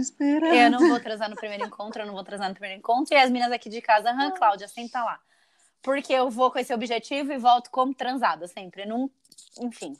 Eu 0.53 0.71
não 0.71 0.87
vou 0.87 0.99
transar 0.99 1.29
no 1.29 1.35
primeiro 1.35 1.65
encontro, 1.65 2.01
eu 2.01 2.05
não 2.05 2.13
vou 2.13 2.23
transar 2.23 2.47
no 2.47 2.55
primeiro 2.55 2.79
encontro. 2.79 3.13
E 3.13 3.17
as 3.17 3.29
meninas 3.29 3.51
aqui 3.51 3.69
de 3.69 3.81
casa, 3.81 4.09
aham, 4.09 4.31
Cláudia, 4.31 4.67
senta 4.69 5.03
lá. 5.03 5.19
Porque 5.81 6.13
eu 6.13 6.29
vou 6.29 6.49
com 6.49 6.59
esse 6.59 6.73
objetivo 6.73 7.33
e 7.33 7.37
volto 7.37 7.69
como 7.69 7.93
transada 7.93 8.47
sempre. 8.47 8.85
Não... 8.85 9.11
Enfim. 9.59 9.97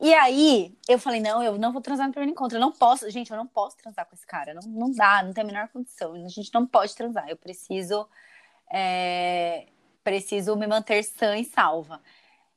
E 0.00 0.12
aí, 0.12 0.76
eu 0.88 0.98
falei, 0.98 1.20
não, 1.20 1.42
eu 1.42 1.56
não 1.56 1.72
vou 1.72 1.80
transar 1.80 2.06
no 2.06 2.12
primeiro 2.12 2.32
encontro. 2.32 2.56
Eu 2.56 2.60
não 2.60 2.72
posso, 2.72 3.08
gente, 3.10 3.30
eu 3.30 3.36
não 3.36 3.46
posso 3.46 3.76
transar 3.76 4.06
com 4.06 4.14
esse 4.14 4.26
cara. 4.26 4.52
Não, 4.52 4.62
não 4.62 4.90
dá, 4.90 5.22
não 5.22 5.32
tem 5.32 5.42
a 5.42 5.46
menor 5.46 5.68
condição. 5.68 6.12
A 6.14 6.28
gente 6.28 6.52
não 6.52 6.66
pode 6.66 6.94
transar. 6.94 7.28
Eu 7.28 7.36
preciso 7.36 8.06
é, 8.70 9.66
preciso 10.02 10.56
me 10.56 10.66
manter 10.66 11.02
sã 11.02 11.36
e 11.36 11.44
salva. 11.44 12.00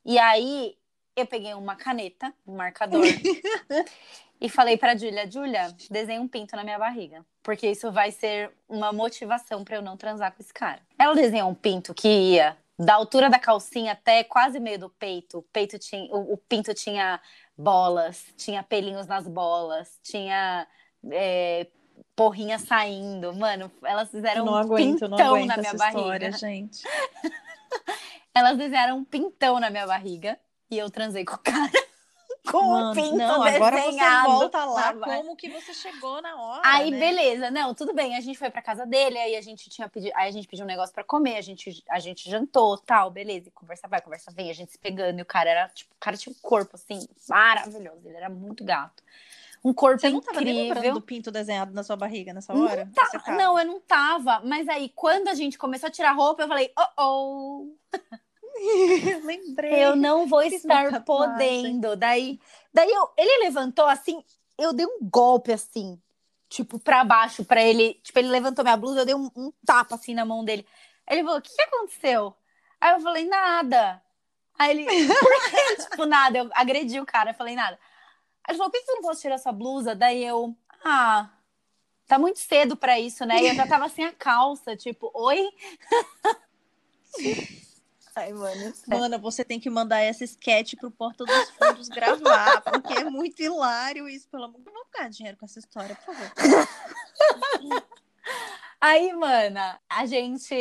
E 0.05 0.17
aí 0.17 0.75
eu 1.15 1.25
peguei 1.25 1.53
uma 1.53 1.75
caneta, 1.75 2.33
um 2.47 2.55
marcador, 2.55 3.03
e 4.39 4.47
falei 4.47 4.77
para 4.77 4.95
Julia, 4.95 5.29
Julia, 5.29 5.75
desenhe 5.89 6.19
um 6.19 6.27
pinto 6.27 6.55
na 6.55 6.63
minha 6.63 6.79
barriga, 6.79 7.25
porque 7.43 7.69
isso 7.69 7.91
vai 7.91 8.11
ser 8.11 8.51
uma 8.67 8.93
motivação 8.93 9.63
para 9.63 9.77
eu 9.77 9.81
não 9.81 9.97
transar 9.97 10.31
com 10.31 10.41
esse 10.41 10.53
cara. 10.53 10.81
Ela 10.97 11.13
desenhou 11.13 11.49
um 11.49 11.55
pinto 11.55 11.93
que 11.93 12.07
ia 12.07 12.57
da 12.79 12.93
altura 12.93 13.29
da 13.29 13.37
calcinha 13.37 13.91
até 13.91 14.23
quase 14.23 14.57
meio 14.57 14.79
do 14.79 14.89
peito. 14.89 15.39
O 15.39 15.41
peito 15.41 15.77
tinha, 15.77 16.05
o, 16.15 16.33
o 16.33 16.37
pinto 16.37 16.73
tinha 16.73 17.19
bolas, 17.57 18.25
tinha 18.37 18.63
pelinhos 18.63 19.05
nas 19.05 19.27
bolas, 19.27 19.99
tinha 20.01 20.65
é, 21.11 21.67
porrinha 22.15 22.57
saindo. 22.57 23.33
Mano, 23.33 23.69
elas 23.83 24.09
fizeram 24.09 24.45
não 24.45 24.53
um 24.53 24.55
aguento, 24.55 25.09
pintão 25.09 25.45
na 25.45 25.57
minha 25.57 25.73
barriga. 25.73 25.99
História, 25.99 26.31
gente. 26.31 26.81
elas 28.33 28.57
fizeram 28.57 28.99
um 28.99 29.03
pintão 29.03 29.59
na 29.59 29.69
minha 29.69 29.85
barriga 29.85 30.39
e 30.71 30.77
eu 30.77 30.89
transei 30.89 31.25
com 31.25 31.35
o 31.35 31.39
cara. 31.39 31.88
Com 32.47 32.61
Mano, 32.61 32.91
um 32.91 32.93
pinto 32.93 33.15
não, 33.15 33.43
agora 33.43 33.81
você 33.81 34.23
volta 34.25 34.65
lá 34.65 34.93
como 34.93 35.35
que 35.35 35.49
você 35.49 35.73
chegou 35.73 36.21
na 36.21 36.35
hora. 36.35 36.61
Aí, 36.63 36.91
né? 36.91 36.99
beleza, 36.99 37.51
não, 37.51 37.73
tudo 37.73 37.93
bem. 37.93 38.15
A 38.15 38.21
gente 38.21 38.37
foi 38.37 38.49
pra 38.49 38.61
casa 38.61 38.85
dele, 38.85 39.17
aí 39.17 39.35
a 39.35 39.41
gente 39.41 39.69
tinha 39.69 39.87
pedido, 39.89 40.13
aí 40.15 40.29
a 40.29 40.31
gente 40.31 40.47
pediu 40.47 40.65
um 40.65 40.67
negócio 40.67 40.93
pra 40.93 41.03
comer, 41.03 41.37
a 41.37 41.41
gente, 41.41 41.83
a 41.89 41.99
gente 41.99 42.29
jantou, 42.29 42.77
tal, 42.77 43.11
beleza. 43.11 43.49
E 43.49 43.51
conversa 43.51 43.87
vai, 43.87 44.01
conversa 44.01 44.31
vem, 44.31 44.49
a 44.49 44.53
gente 44.53 44.71
se 44.71 44.77
pegando, 44.77 45.19
e 45.19 45.21
o 45.21 45.25
cara 45.25 45.49
era, 45.49 45.69
tipo, 45.69 45.93
o 45.93 45.99
cara 45.99 46.17
tinha 46.17 46.33
um 46.33 46.39
corpo 46.41 46.75
assim, 46.75 47.07
maravilhoso, 47.27 48.01
ele 48.05 48.17
era 48.17 48.29
muito 48.29 48.63
gato 48.63 49.03
um 49.63 49.73
corpo 49.73 49.99
Você 49.99 50.09
não 50.09 50.21
tava 50.21 50.41
incrível. 50.41 50.93
do 50.93 51.01
pinto 51.01 51.31
desenhado 51.31 51.73
na 51.73 51.83
sua 51.83 51.95
barriga 51.95 52.33
nessa 52.33 52.53
hora? 52.53 52.85
Não, 52.85 53.21
tá, 53.21 53.31
não, 53.33 53.59
eu 53.59 53.65
não 53.65 53.79
tava. 53.79 54.41
Mas 54.43 54.67
aí, 54.69 54.89
quando 54.95 55.27
a 55.27 55.33
gente 55.33 55.57
começou 55.57 55.87
a 55.87 55.91
tirar 55.91 56.13
roupa, 56.13 56.43
eu 56.43 56.47
falei, 56.47 56.71
oh, 56.77 57.01
oh. 57.01 57.99
Lembrei. 59.23 59.83
Eu 59.83 59.95
não 59.95 60.27
vou 60.27 60.41
estar 60.41 61.03
podendo. 61.03 61.95
Daí, 61.95 62.39
daí 62.73 62.89
eu, 62.89 63.09
ele 63.17 63.45
levantou 63.45 63.85
assim, 63.85 64.23
eu 64.57 64.73
dei 64.73 64.85
um 64.85 64.99
golpe 65.01 65.51
assim, 65.51 65.99
tipo, 66.49 66.79
pra 66.79 67.03
baixo, 67.03 67.45
pra 67.45 67.61
ele. 67.61 67.95
Tipo, 68.03 68.19
ele 68.19 68.29
levantou 68.29 68.63
minha 68.63 68.77
blusa, 68.77 69.01
eu 69.01 69.05
dei 69.05 69.15
um, 69.15 69.29
um 69.35 69.51
tapa 69.65 69.95
assim 69.95 70.13
na 70.13 70.25
mão 70.25 70.43
dele. 70.43 70.65
Ele 71.07 71.23
falou: 71.23 71.39
O 71.39 71.41
que, 71.41 71.53
que 71.53 71.61
aconteceu? 71.61 72.35
Aí 72.79 72.93
eu 72.93 72.99
falei: 72.99 73.25
Nada. 73.27 74.01
Aí 74.57 74.71
ele, 74.71 74.85
por 75.19 75.49
que? 75.49 75.75
tipo, 75.83 76.05
nada. 76.05 76.37
Eu 76.39 76.49
agredi 76.53 76.99
o 76.99 77.05
cara, 77.05 77.31
eu 77.31 77.35
falei: 77.35 77.55
Nada. 77.55 77.79
Ele 78.47 78.57
falou: 78.57 78.71
por 78.71 78.79
que 78.79 78.85
você 78.85 78.93
não 78.93 79.01
pode 79.01 79.19
tirar 79.19 79.37
sua 79.37 79.51
blusa? 79.51 79.95
Daí 79.95 80.25
eu, 80.25 80.55
ah, 80.83 81.29
tá 82.07 82.17
muito 82.17 82.39
cedo 82.39 82.75
pra 82.75 82.99
isso, 82.99 83.25
né? 83.25 83.41
E 83.41 83.47
eu 83.47 83.55
já 83.55 83.67
tava 83.67 83.87
sem 83.89 84.05
a 84.05 84.11
calça, 84.11 84.75
tipo, 84.75 85.11
oi? 85.13 85.47
Ai, 88.19 88.33
mano. 88.33 88.73
Mana, 88.85 89.17
você 89.17 89.45
tem 89.45 89.59
que 89.59 89.69
mandar 89.69 90.01
essa 90.01 90.25
sketch 90.25 90.75
pro 90.75 90.91
Porta 90.91 91.23
dos 91.23 91.49
Fundos 91.51 91.87
gravar, 91.87 92.61
porque 92.61 92.93
é 92.93 93.05
muito 93.05 93.41
hilário 93.41 94.09
isso, 94.09 94.27
pelo 94.27 94.43
amor. 94.43 94.59
Não 94.65 94.73
vou 94.73 94.85
ganhar 94.93 95.09
dinheiro 95.09 95.37
com 95.37 95.45
essa 95.45 95.59
história, 95.59 95.95
por 95.95 96.13
favor. 96.13 96.31
Aí, 98.81 99.13
mana, 99.13 99.79
a 99.89 100.05
gente. 100.05 100.53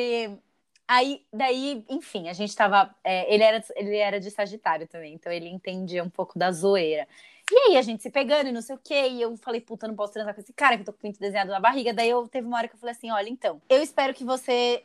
Aí, 0.86 1.22
daí, 1.32 1.84
enfim, 1.88 2.28
a 2.28 2.32
gente 2.32 2.54
tava. 2.54 2.94
É, 3.04 3.32
ele, 3.32 3.42
era, 3.42 3.64
ele 3.76 3.96
era 3.96 4.20
de 4.20 4.30
Sagitário 4.30 4.86
também, 4.86 5.14
então 5.14 5.30
ele 5.30 5.48
entendia 5.48 6.02
um 6.02 6.08
pouco 6.08 6.38
da 6.38 6.50
zoeira. 6.50 7.06
E 7.50 7.56
aí 7.56 7.76
a 7.78 7.82
gente 7.82 8.02
se 8.02 8.10
pegando 8.10 8.48
e 8.48 8.52
não 8.52 8.60
sei 8.60 8.76
o 8.76 8.80
quê. 8.82 9.08
E 9.08 9.22
eu 9.22 9.36
falei, 9.36 9.60
puta, 9.60 9.88
não 9.88 9.96
posso 9.96 10.12
transar 10.12 10.34
com 10.34 10.40
esse 10.40 10.52
cara 10.52 10.76
que 10.76 10.82
eu 10.82 10.86
tô 10.86 10.92
com 10.92 10.98
o 10.98 11.00
pinto 11.00 11.18
desenhado 11.18 11.50
na 11.50 11.60
barriga. 11.60 11.94
Daí 11.94 12.10
eu 12.10 12.28
teve 12.28 12.46
uma 12.46 12.58
hora 12.58 12.68
que 12.68 12.74
eu 12.74 12.78
falei 12.78 12.94
assim: 12.94 13.10
olha, 13.10 13.28
então, 13.28 13.60
eu 13.68 13.82
espero 13.82 14.14
que 14.14 14.24
você. 14.24 14.84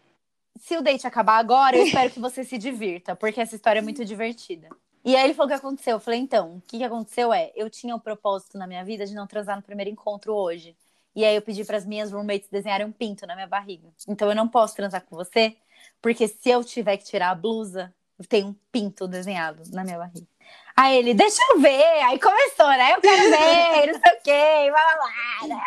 Se 0.60 0.78
o 0.78 0.82
date 0.82 1.06
acabar 1.08 1.38
agora, 1.38 1.76
eu 1.76 1.86
espero 1.86 2.12
que 2.12 2.20
você 2.20 2.44
se 2.44 2.58
divirta, 2.58 3.16
porque 3.16 3.42
essa 3.42 3.56
história 3.56 3.80
é 3.80 3.82
muito 3.82 4.06
divertida. 4.06 4.70
E 5.04 5.16
aí 5.16 5.26
ele 5.26 5.34
falou 5.34 5.48
o 5.48 5.50
que 5.50 5.60
aconteceu. 5.60 5.96
Eu 5.98 6.00
falei, 6.00 6.20
então, 6.20 6.56
o 6.56 6.62
que, 6.62 6.78
que 6.78 6.84
aconteceu 6.84 7.34
é, 7.34 7.52
eu 7.56 7.70
tinha 7.70 7.96
o 7.96 8.00
propósito 8.00 8.58
na 8.58 8.66
minha 8.66 8.86
vida 8.86 9.06
de 9.06 9.14
não 9.14 9.28
transar 9.28 9.56
no 9.56 9.62
primeiro 9.62 9.92
encontro 9.92 10.34
hoje. 10.34 10.78
E 11.16 11.26
aí 11.26 11.36
eu 11.36 11.42
pedi 11.42 11.64
para 11.64 11.78
as 11.78 11.86
minhas 11.86 12.12
roommates 12.12 12.50
desenharem 12.50 12.88
um 12.88 12.92
pinto 12.92 13.28
na 13.28 13.36
minha 13.36 13.48
barriga. 13.48 13.90
Então 14.08 14.30
eu 14.30 14.36
não 14.36 14.48
posso 14.48 14.76
transar 14.76 15.02
com 15.02 15.16
você, 15.16 15.56
porque 16.02 16.28
se 16.28 16.50
eu 16.50 16.64
tiver 16.64 16.98
que 16.98 17.04
tirar 17.04 17.30
a 17.32 17.36
blusa, 17.36 17.94
tem 18.28 18.44
um 18.44 18.56
pinto 18.72 19.08
desenhado 19.08 19.62
na 19.72 19.84
minha 19.84 19.98
barriga. 19.98 20.28
Aí 20.76 20.98
ele, 20.98 21.14
deixa 21.14 21.40
eu 21.52 21.60
ver. 21.60 21.84
Aí 22.04 22.20
começou, 22.20 22.68
né? 22.68 22.94
Eu 22.94 23.02
quero 23.02 23.30
ver, 23.30 23.94
não 23.94 24.00
sei 24.02 24.18
o 24.18 24.22
quê, 24.24 24.72
blá, 24.72 24.96
blá, 24.96 25.48
blá, 25.48 25.66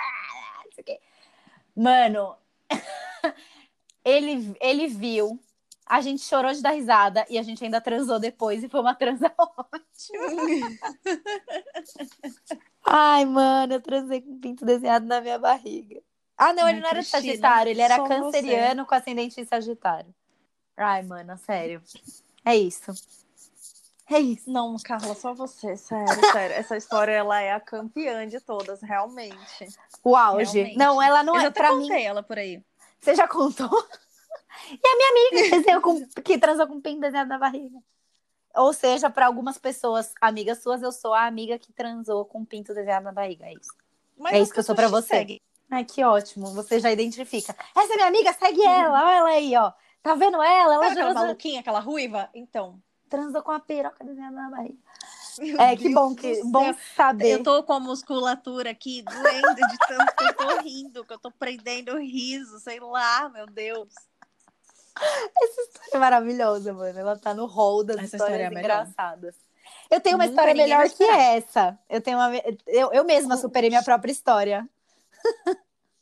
não 0.64 0.72
sei 0.72 0.82
o 0.82 0.84
quê. 0.84 1.00
Mano, 1.76 2.36
ele, 4.06 4.56
ele 4.60 4.86
viu, 4.86 5.38
a 5.84 6.00
gente 6.00 6.22
chorou 6.22 6.52
de 6.52 6.62
dar 6.62 6.70
risada 6.70 7.26
e 7.28 7.36
a 7.36 7.42
gente 7.42 7.64
ainda 7.64 7.80
transou 7.80 8.20
depois 8.20 8.62
e 8.62 8.68
foi 8.68 8.80
uma 8.80 8.94
transa 8.94 9.32
ótima. 9.36 10.68
Ai, 12.84 13.24
mano, 13.24 13.74
eu 13.74 13.80
transei 13.80 14.20
com 14.20 14.30
um 14.30 14.38
pinto 14.40 14.64
desenhado 14.64 15.04
na 15.06 15.20
minha 15.20 15.38
barriga. 15.38 16.00
Ah, 16.38 16.52
não, 16.52 16.64
Ai, 16.64 16.72
ele 16.72 16.80
não 16.80 16.88
era 16.88 16.98
Cristina, 17.00 17.22
Sagitário, 17.22 17.70
ele 17.70 17.80
era 17.80 18.06
canceriano 18.06 18.82
você. 18.82 18.88
com 18.88 18.94
ascendente 18.94 19.40
em 19.40 19.44
Sagitário. 19.44 20.14
Ai, 20.76 21.02
mano, 21.02 21.36
sério. 21.38 21.82
É 22.44 22.54
isso. 22.56 22.92
É 24.08 24.20
isso. 24.20 24.48
Não, 24.48 24.76
Carla, 24.84 25.14
só 25.16 25.34
você, 25.34 25.76
sério, 25.76 26.20
sério. 26.30 26.54
Essa 26.54 26.76
história, 26.76 27.10
ela 27.10 27.40
é 27.40 27.52
a 27.52 27.58
campeã 27.58 28.24
de 28.28 28.38
todas, 28.38 28.80
realmente. 28.82 29.66
O 30.04 30.14
auge. 30.14 30.52
Realmente. 30.58 30.78
Não, 30.78 31.02
ela 31.02 31.24
não 31.24 31.34
eu 31.34 31.40
é 31.40 31.42
já 31.44 31.50
pra 31.50 31.70
contei 31.70 31.96
mim. 31.96 32.02
ela 32.04 32.22
por 32.22 32.38
aí. 32.38 32.62
Você 33.00 33.14
já 33.14 33.28
contou? 33.28 33.70
E 34.68 34.88
a 34.88 34.96
minha 34.96 35.52
amiga 35.52 35.80
com, 35.80 36.08
que 36.22 36.38
transou 36.38 36.66
com 36.66 36.74
um 36.74 36.80
pinto 36.80 37.00
desenhado 37.00 37.28
na 37.28 37.38
barriga. 37.38 37.78
Ou 38.56 38.72
seja, 38.72 39.10
para 39.10 39.26
algumas 39.26 39.58
pessoas, 39.58 40.12
amigas 40.20 40.62
suas, 40.62 40.82
eu 40.82 40.90
sou 40.90 41.12
a 41.12 41.26
amiga 41.26 41.58
que 41.58 41.72
transou 41.72 42.24
com 42.24 42.40
um 42.40 42.44
pinto 42.44 42.74
desenhado 42.74 43.04
na 43.04 43.12
barriga. 43.12 43.44
É 43.44 43.52
isso. 43.52 43.72
Mas 44.18 44.32
é 44.32 44.40
isso 44.40 44.52
que 44.52 44.58
eu 44.58 44.64
sou 44.64 44.74
para 44.74 44.88
você. 44.88 45.08
Segue. 45.08 45.42
Ai, 45.70 45.84
que 45.84 46.02
ótimo. 46.02 46.46
Você 46.54 46.80
já 46.80 46.90
identifica. 46.90 47.54
Essa 47.76 47.92
é 47.92 47.96
minha 47.96 48.08
amiga, 48.08 48.32
segue 48.32 48.62
ela. 48.62 49.04
Olha 49.04 49.16
ela 49.16 49.28
aí, 49.28 49.56
ó. 49.56 49.72
Tá 50.02 50.14
vendo 50.14 50.42
ela? 50.42 50.74
Ela 50.74 50.88
Sabe 50.88 51.00
aquela 51.00 51.14
maluquinha, 51.14 51.60
aquela 51.60 51.80
ruiva? 51.80 52.30
Então. 52.34 52.80
Transou 53.08 53.42
com 53.42 53.52
a 53.52 53.60
piroca 53.60 54.04
desenhada 54.04 54.34
na 54.34 54.50
barriga. 54.50 54.78
Meu 55.38 55.60
é, 55.60 55.76
Deus 55.76 55.80
que 55.80 55.94
bom, 55.94 56.14
que 56.14 56.42
bom 56.44 56.74
saber. 56.94 57.32
Eu 57.32 57.42
tô 57.42 57.62
com 57.62 57.72
a 57.72 57.80
musculatura 57.80 58.70
aqui 58.70 59.02
doendo 59.02 59.54
de 59.54 59.78
tanto 59.86 60.16
que 60.16 60.24
eu 60.24 60.34
tô 60.34 60.60
rindo, 60.62 61.04
que 61.04 61.12
eu 61.12 61.18
tô 61.18 61.30
prendendo 61.30 61.98
riso, 61.98 62.58
sei 62.60 62.80
lá, 62.80 63.28
meu 63.28 63.46
Deus. 63.46 63.88
Essa 64.98 65.60
história 65.60 65.90
é 65.94 65.98
maravilhosa, 65.98 66.72
mano. 66.72 66.98
Ela 66.98 67.18
tá 67.18 67.34
no 67.34 67.46
hall 67.46 67.84
das 67.84 67.96
essa 67.96 68.16
histórias 68.16 68.38
história 68.40 68.56
é 68.56 68.60
engraçadas. 68.60 69.34
Eu 69.90 70.00
tenho 70.00 70.16
uma 70.16 70.26
Nunca 70.26 70.40
história 70.40 70.54
melhor 70.54 70.88
que 70.88 71.04
essa. 71.04 71.78
Eu 71.88 72.00
tenho 72.00 72.18
uma. 72.18 72.30
Eu, 72.66 72.92
eu 72.92 73.04
mesma 73.04 73.36
superei 73.36 73.68
minha 73.68 73.82
própria 73.82 74.12
história. 74.12 74.68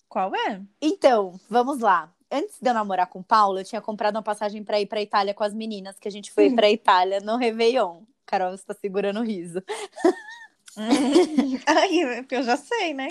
Qual 0.08 0.34
é? 0.34 0.60
Então, 0.80 1.38
vamos 1.50 1.80
lá. 1.80 2.10
Antes 2.30 2.56
de 2.60 2.68
eu 2.68 2.74
namorar 2.74 3.08
com 3.08 3.18
o 3.18 3.24
Paulo, 3.24 3.58
eu 3.58 3.64
tinha 3.64 3.80
comprado 3.80 4.16
uma 4.16 4.22
passagem 4.22 4.62
para 4.62 4.80
ir 4.80 4.86
para 4.86 5.02
Itália 5.02 5.34
com 5.34 5.44
as 5.44 5.52
meninas, 5.52 5.98
que 5.98 6.08
a 6.08 6.10
gente 6.10 6.32
foi 6.32 6.48
hum. 6.48 6.56
para 6.56 6.70
Itália 6.70 7.20
no 7.20 7.36
Réveillon. 7.36 8.02
Carol 8.26 8.54
está 8.54 8.74
segurando 8.74 9.20
o 9.20 9.24
riso. 9.24 9.62
Porque 12.18 12.34
eu 12.34 12.42
já 12.42 12.56
sei, 12.56 12.94
né? 12.94 13.08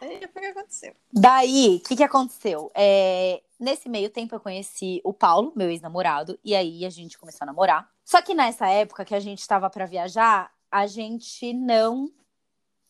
o 0.00 0.40
que 0.40 0.46
aconteceu. 0.46 0.94
Daí, 1.12 1.76
o 1.76 1.88
que, 1.88 1.96
que 1.96 2.02
aconteceu? 2.02 2.70
É, 2.74 3.42
nesse 3.58 3.88
meio 3.88 4.08
tempo, 4.08 4.34
eu 4.34 4.40
conheci 4.40 5.00
o 5.04 5.12
Paulo, 5.12 5.52
meu 5.56 5.68
ex-namorado, 5.68 6.38
e 6.44 6.54
aí 6.54 6.84
a 6.84 6.90
gente 6.90 7.18
começou 7.18 7.44
a 7.44 7.46
namorar. 7.46 7.88
Só 8.04 8.22
que 8.22 8.34
nessa 8.34 8.68
época 8.68 9.04
que 9.04 9.14
a 9.14 9.20
gente 9.20 9.40
estava 9.40 9.68
para 9.68 9.86
viajar, 9.86 10.50
a 10.70 10.86
gente 10.86 11.52
não 11.52 12.08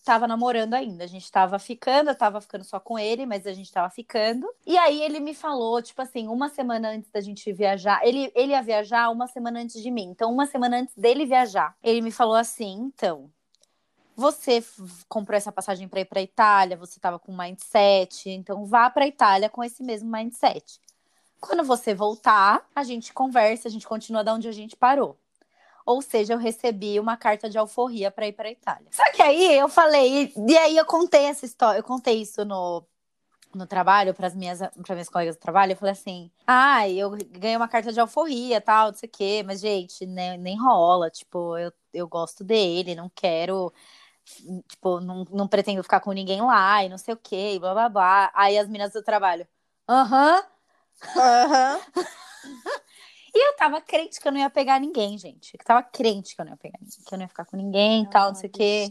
tava 0.02 0.26
namorando 0.26 0.74
ainda. 0.74 1.04
A 1.04 1.06
gente 1.06 1.30
tava 1.30 1.58
ficando, 1.58 2.10
eu 2.10 2.14
tava 2.14 2.40
ficando 2.40 2.64
só 2.64 2.78
com 2.80 2.98
ele, 2.98 3.26
mas 3.26 3.46
a 3.46 3.52
gente 3.52 3.72
tava 3.72 3.88
ficando. 3.90 4.46
E 4.66 4.76
aí 4.76 5.02
ele 5.02 5.20
me 5.20 5.34
falou, 5.34 5.80
tipo 5.82 6.00
assim, 6.02 6.28
uma 6.28 6.48
semana 6.48 6.90
antes 6.90 7.10
da 7.10 7.20
gente 7.20 7.52
viajar, 7.52 8.00
ele, 8.06 8.30
ele 8.34 8.52
ia 8.52 8.62
viajar 8.62 9.10
uma 9.10 9.26
semana 9.26 9.60
antes 9.60 9.82
de 9.82 9.90
mim. 9.90 10.08
Então, 10.10 10.32
uma 10.32 10.46
semana 10.46 10.78
antes 10.78 10.96
dele 10.96 11.24
viajar, 11.26 11.74
ele 11.82 12.00
me 12.00 12.10
falou 12.10 12.34
assim: 12.34 12.72
então, 12.72 13.30
você 14.16 14.62
comprou 15.08 15.36
essa 15.36 15.52
passagem 15.52 15.88
para 15.88 16.00
ir 16.00 16.04
para 16.04 16.22
Itália, 16.22 16.76
você 16.76 16.98
estava 16.98 17.18
com 17.18 17.36
mindset, 17.36 18.28
então 18.30 18.64
vá 18.66 18.90
para 18.90 19.06
Itália 19.06 19.48
com 19.48 19.64
esse 19.64 19.82
mesmo 19.82 20.10
mindset. 20.10 20.80
Quando 21.40 21.64
você 21.64 21.92
voltar, 21.94 22.64
a 22.74 22.84
gente 22.84 23.12
conversa, 23.12 23.66
a 23.66 23.70
gente 23.70 23.86
continua 23.86 24.22
da 24.22 24.34
onde 24.34 24.48
a 24.48 24.52
gente 24.52 24.76
parou. 24.76 25.18
Ou 25.84 26.00
seja, 26.02 26.34
eu 26.34 26.38
recebi 26.38 26.98
uma 27.00 27.16
carta 27.16 27.48
de 27.48 27.58
alforria 27.58 28.10
para 28.10 28.26
ir 28.26 28.32
para 28.32 28.50
Itália. 28.50 28.86
Só 28.90 29.02
que 29.12 29.22
aí 29.22 29.58
eu 29.58 29.68
falei, 29.68 30.32
e 30.36 30.56
aí 30.58 30.76
eu 30.76 30.84
contei 30.84 31.24
essa 31.24 31.44
história, 31.44 31.78
eu 31.78 31.84
contei 31.84 32.20
isso 32.22 32.44
no 32.44 32.84
no 33.54 33.66
trabalho, 33.66 34.14
para 34.14 34.26
as 34.26 34.34
minhas, 34.34 34.60
para 34.60 34.94
minhas 34.94 35.10
colegas 35.10 35.36
do 35.36 35.40
trabalho, 35.40 35.72
eu 35.72 35.76
falei 35.76 35.92
assim: 35.92 36.30
ah, 36.46 36.88
eu 36.88 37.10
ganhei 37.30 37.54
uma 37.56 37.68
carta 37.68 37.92
de 37.92 38.00
alforria, 38.00 38.60
tal, 38.62 38.88
não 38.88 38.94
sei 38.94 39.06
o 39.08 39.12
quê, 39.12 39.42
mas, 39.46 39.60
gente, 39.60 40.06
nem, 40.06 40.38
nem 40.38 40.58
rola. 40.58 41.10
Tipo, 41.10 41.58
eu, 41.58 41.72
eu 41.92 42.08
gosto 42.08 42.42
dele, 42.42 42.94
não 42.94 43.10
quero 43.14 43.70
tipo, 44.68 45.00
não, 45.00 45.24
não 45.30 45.48
pretendo 45.48 45.82
ficar 45.82 46.00
com 46.00 46.12
ninguém 46.12 46.40
lá 46.40 46.84
e 46.84 46.88
não 46.88 46.98
sei 46.98 47.14
o 47.14 47.16
que, 47.16 47.58
blá 47.58 47.74
blá 47.74 47.88
blá. 47.88 48.30
Aí 48.34 48.56
as 48.58 48.66
meninas 48.66 48.92
do 48.92 49.02
trabalho, 49.02 49.46
aham. 49.88 50.42
Aham. 51.16 51.80
e 53.34 53.48
eu 53.48 53.56
tava 53.56 53.80
crente 53.80 54.20
que 54.20 54.28
eu 54.28 54.32
não 54.32 54.40
ia 54.40 54.50
pegar 54.50 54.78
ninguém, 54.78 55.16
gente. 55.16 55.54
Eu 55.58 55.64
tava 55.64 55.82
crente 55.82 56.34
que 56.34 56.40
eu 56.40 56.44
não 56.44 56.52
ia 56.52 56.58
pegar 56.58 56.78
ninguém, 56.80 57.04
que 57.04 57.14
eu 57.14 57.18
não 57.18 57.24
ia 57.24 57.28
ficar 57.28 57.44
com 57.44 57.56
ninguém 57.56 58.02
e 58.02 58.10
tal, 58.10 58.28
não 58.28 58.34
sei 58.34 58.48
o 58.48 58.52
quê. 58.52 58.88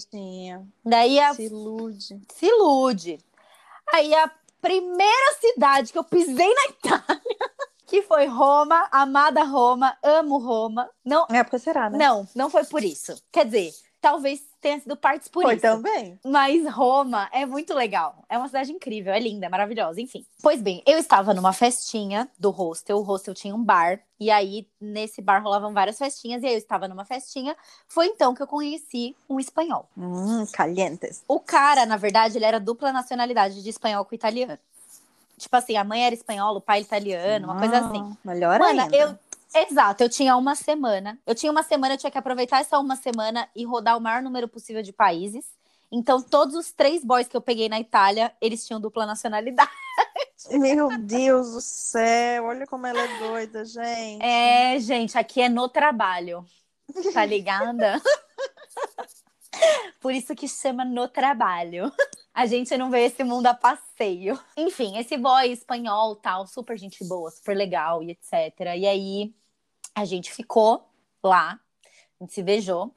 Daí 0.84 1.20
a... 1.20 1.34
Se 1.34 1.44
ilude. 1.44 2.22
Se 2.34 2.46
ilude. 2.46 3.20
Aí 3.94 4.14
a 4.16 4.32
primeira 4.62 5.34
cidade 5.39 5.92
que 5.92 5.98
eu 5.98 6.04
pisei 6.04 6.54
na 6.54 6.66
Itália 6.70 7.22
que 7.86 8.02
foi 8.04 8.26
Roma, 8.26 8.88
amada 8.89 9.44
Roma, 9.44 9.98
amo 10.02 10.38
Roma. 10.38 10.89
Não, 11.04 11.28
é 11.30 11.44
porque 11.44 11.60
será, 11.60 11.89
né? 11.89 11.98
Não, 11.98 12.28
não 12.34 12.50
foi 12.50 12.64
por 12.64 12.84
isso. 12.84 13.22
Quer 13.32 13.46
dizer, 13.46 13.74
talvez 14.00 14.42
tenha 14.62 14.80
sido 14.80 14.95
partes 14.95 15.28
por 15.28 15.41
Foi 15.43 15.55
isso. 15.55 15.62
também. 15.62 16.20
Mas 16.24 16.66
Roma 16.72 17.28
é 17.34 17.45
muito 17.45 17.74
legal. 17.74 18.24
É 18.30 18.38
uma 18.38 18.47
cidade 18.47 18.72
incrível, 18.72 19.12
é 19.12 19.20
linda, 19.20 19.47
é 19.47 19.49
maravilhosa, 19.49 19.99
enfim. 19.99 20.26
Pois 20.41 20.62
bem, 20.62 20.84
eu 20.86 20.97
estava 20.99 21.34
numa 21.34 21.51
festinha 21.51 22.30
do 22.39 22.51
hostel. 22.51 22.97
O 22.99 23.01
hostel 23.01 23.34
tinha 23.34 23.55
um 23.55 23.64
bar. 23.64 23.99
E 24.20 24.30
aí, 24.30 24.68
nesse 24.80 25.20
bar 25.20 25.41
rolavam 25.41 25.74
várias 25.74 25.97
festinhas. 25.97 26.43
E 26.43 26.45
aí, 26.45 26.53
eu 26.53 26.59
estava 26.59 26.88
numa 26.88 27.03
festinha. 27.03 27.57
Foi 27.88 28.05
então 28.05 28.36
que 28.36 28.43
eu 28.43 28.47
conheci 28.47 29.16
um 29.28 29.39
espanhol. 29.39 29.89
Hum, 29.97 30.45
calientes. 30.53 31.24
O 31.28 31.39
cara, 31.39 31.86
na 31.86 31.97
verdade, 31.97 32.38
ele 32.38 32.45
era 32.45 32.59
dupla 32.59 32.93
nacionalidade 32.93 33.64
de 33.64 33.70
espanhol 33.70 34.05
com 34.05 34.14
italiano. 34.14 34.57
Tipo 35.38 35.55
assim, 35.55 35.76
a 35.76 35.84
mãe 35.84 36.05
era 36.05 36.14
espanhola, 36.14 36.59
o 36.59 36.62
pai 36.62 36.82
italiano, 36.82 37.45
uma 37.47 37.57
coisa 37.57 37.80
assim. 37.80 38.16
Melhor 38.24 38.59
Mano, 38.59 38.82
ainda. 38.82 38.95
eu 38.95 39.18
Exato, 39.54 40.04
eu 40.04 40.10
tinha 40.10 40.36
uma 40.38 40.56
semana. 40.56 41.20
Eu 41.26 41.36
tinha 41.36 41.52
uma 41.52 41.64
semana, 41.64 41.95
eu 41.95 41.97
tinha 41.97 42.12
que 42.12 42.18
aproveitar 42.18 42.62
essa 42.62 42.80
uma 42.80 42.95
semana 42.95 43.49
e 43.56 43.66
rodar 43.66 43.97
o 43.97 44.02
maior 44.02 44.22
número 44.22 44.47
possível 44.47 44.82
de 44.82 44.93
países. 44.93 45.45
Então, 45.91 46.22
todos 46.22 46.56
os 46.56 46.72
três 46.72 47.04
boys 47.04 47.28
que 47.28 47.36
eu 47.36 47.41
peguei 47.41 47.68
na 47.68 47.80
Itália, 47.80 48.34
eles 48.39 48.66
tinham 48.66 48.80
dupla 48.80 49.06
nacionalidade. 49.06 49.70
Meu 50.52 50.97
Deus 50.97 51.52
do 51.52 51.62
céu, 51.62 52.45
olha 52.45 52.66
como 52.66 52.88
ela 52.88 53.02
é 53.02 53.20
doida, 53.20 53.66
gente. 53.66 54.24
É, 54.24 54.80
gente, 54.80 55.18
aqui 55.18 55.41
é 55.41 55.49
no 55.49 55.68
trabalho. 55.68 56.45
Tá 57.14 57.26
ligada? 57.26 58.02
Por 59.99 60.14
isso 60.14 60.34
que 60.34 60.47
chama 60.47 60.86
no 60.86 61.08
trabalho. 61.08 61.91
A 62.34 62.45
gente 62.45 62.76
não 62.78 62.89
vê 62.89 63.06
esse 63.06 63.24
mundo 63.24 63.47
a 63.47 63.54
passeio. 63.54 64.39
Enfim, 64.56 64.97
esse 64.97 65.18
boy 65.18 65.52
espanhol, 65.52 66.16
tal, 66.16 66.47
super 66.47 66.78
gente 66.78 67.06
boa, 67.06 67.30
super 67.30 67.56
legal 67.56 68.02
e 68.02 68.12
etc. 68.12 68.58
E 68.78 68.88
aí, 68.88 69.36
a 69.96 70.06
gente 70.06 70.32
ficou 70.32 70.88
lá, 71.24 71.60
a 72.20 72.24
gente 72.24 72.34
se 72.34 72.44
beijou. 72.44 72.94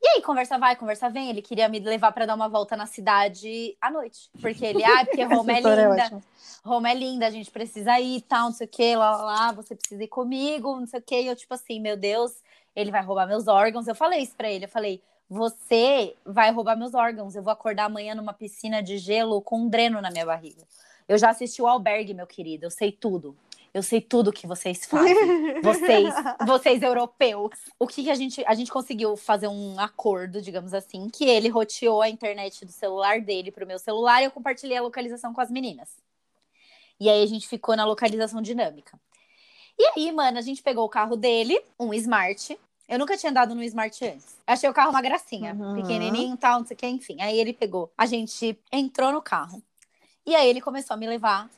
E 0.00 0.08
aí, 0.10 0.22
conversa 0.22 0.56
vai, 0.58 0.76
conversa 0.76 1.10
vem. 1.10 1.28
Ele 1.28 1.42
queria 1.42 1.68
me 1.68 1.80
levar 1.80 2.12
para 2.12 2.24
dar 2.24 2.34
uma 2.34 2.48
volta 2.48 2.76
na 2.76 2.86
cidade 2.86 3.76
à 3.80 3.90
noite. 3.90 4.30
Porque 4.40 4.64
ele, 4.64 4.84
ah, 4.84 5.04
porque 5.04 5.22
Roma 5.24 5.52
é, 5.52 5.56
é 5.56 5.60
linda. 5.60 6.02
É 6.02 6.20
Roma 6.64 6.90
é 6.90 6.94
linda, 6.94 7.26
a 7.26 7.30
gente 7.30 7.50
precisa 7.50 7.98
ir, 7.98 8.20
tal, 8.22 8.46
não 8.46 8.52
sei 8.52 8.66
o 8.66 8.70
quê, 8.70 8.96
lá, 8.96 9.16
lá, 9.16 9.22
lá, 9.24 9.52
você 9.52 9.74
precisa 9.74 10.02
ir 10.02 10.08
comigo, 10.08 10.78
não 10.78 10.86
sei 10.86 11.00
o 11.00 11.02
quê. 11.02 11.22
E 11.22 11.26
eu, 11.26 11.34
tipo 11.34 11.52
assim, 11.52 11.80
meu 11.80 11.96
Deus, 11.96 12.32
ele 12.76 12.90
vai 12.90 13.02
roubar 13.02 13.26
meus 13.26 13.48
órgãos. 13.48 13.88
Eu 13.88 13.94
falei 13.94 14.20
isso 14.20 14.36
pra 14.36 14.50
ele, 14.50 14.66
eu 14.66 14.68
falei, 14.68 15.02
você 15.28 16.14
vai 16.24 16.52
roubar 16.52 16.76
meus 16.76 16.94
órgãos. 16.94 17.34
Eu 17.34 17.42
vou 17.42 17.52
acordar 17.52 17.84
amanhã 17.84 18.14
numa 18.14 18.32
piscina 18.32 18.82
de 18.82 18.98
gelo 18.98 19.42
com 19.42 19.62
um 19.62 19.68
dreno 19.68 20.00
na 20.00 20.10
minha 20.10 20.26
barriga. 20.26 20.62
Eu 21.08 21.18
já 21.18 21.30
assisti 21.30 21.60
o 21.60 21.66
albergue, 21.66 22.14
meu 22.14 22.26
querido, 22.26 22.66
eu 22.66 22.70
sei 22.70 22.92
tudo. 22.92 23.36
Eu 23.72 23.82
sei 23.82 24.00
tudo 24.00 24.32
que 24.32 24.46
vocês 24.46 24.84
fazem. 24.86 25.60
vocês, 25.60 26.14
vocês 26.46 26.82
europeus. 26.82 27.50
O 27.78 27.86
que, 27.86 28.04
que 28.04 28.10
a 28.10 28.14
gente 28.14 28.44
a 28.46 28.54
gente 28.54 28.70
conseguiu 28.70 29.16
fazer 29.16 29.48
um 29.48 29.78
acordo, 29.78 30.40
digamos 30.40 30.74
assim, 30.74 31.08
que 31.08 31.24
ele 31.24 31.48
roteou 31.48 32.02
a 32.02 32.08
internet 32.08 32.64
do 32.64 32.72
celular 32.72 33.20
dele 33.20 33.50
pro 33.50 33.66
meu 33.66 33.78
celular 33.78 34.20
e 34.20 34.24
eu 34.24 34.30
compartilhei 34.30 34.76
a 34.76 34.82
localização 34.82 35.32
com 35.32 35.40
as 35.40 35.50
meninas. 35.50 35.88
E 37.00 37.08
aí 37.08 37.22
a 37.22 37.26
gente 37.26 37.46
ficou 37.46 37.76
na 37.76 37.84
localização 37.84 38.42
dinâmica. 38.42 38.98
E 39.78 39.84
aí, 39.94 40.10
mano, 40.10 40.38
a 40.38 40.42
gente 40.42 40.62
pegou 40.62 40.84
o 40.84 40.88
carro 40.88 41.16
dele, 41.16 41.60
um 41.78 41.94
Smart, 41.94 42.58
Eu 42.88 42.98
nunca 42.98 43.16
tinha 43.16 43.30
andado 43.30 43.54
no 43.54 43.62
Smart 43.62 44.04
antes. 44.04 44.38
Achei 44.46 44.68
o 44.68 44.72
carro 44.72 44.90
uma 44.90 45.02
gracinha. 45.02 45.54
Uhum. 45.54 45.74
Pequenininho 45.74 46.34
e 46.34 46.38
tal, 46.38 46.60
não 46.60 46.66
sei 46.66 46.74
o 46.74 46.78
que, 46.78 46.86
enfim. 46.86 47.20
Aí 47.20 47.38
ele 47.38 47.52
pegou. 47.52 47.92
A 47.96 48.06
gente 48.06 48.58
entrou 48.72 49.12
no 49.12 49.22
carro. 49.22 49.62
E 50.26 50.34
aí 50.34 50.48
ele 50.48 50.60
começou 50.60 50.94
a 50.94 50.96
me 50.96 51.06
levar 51.06 51.48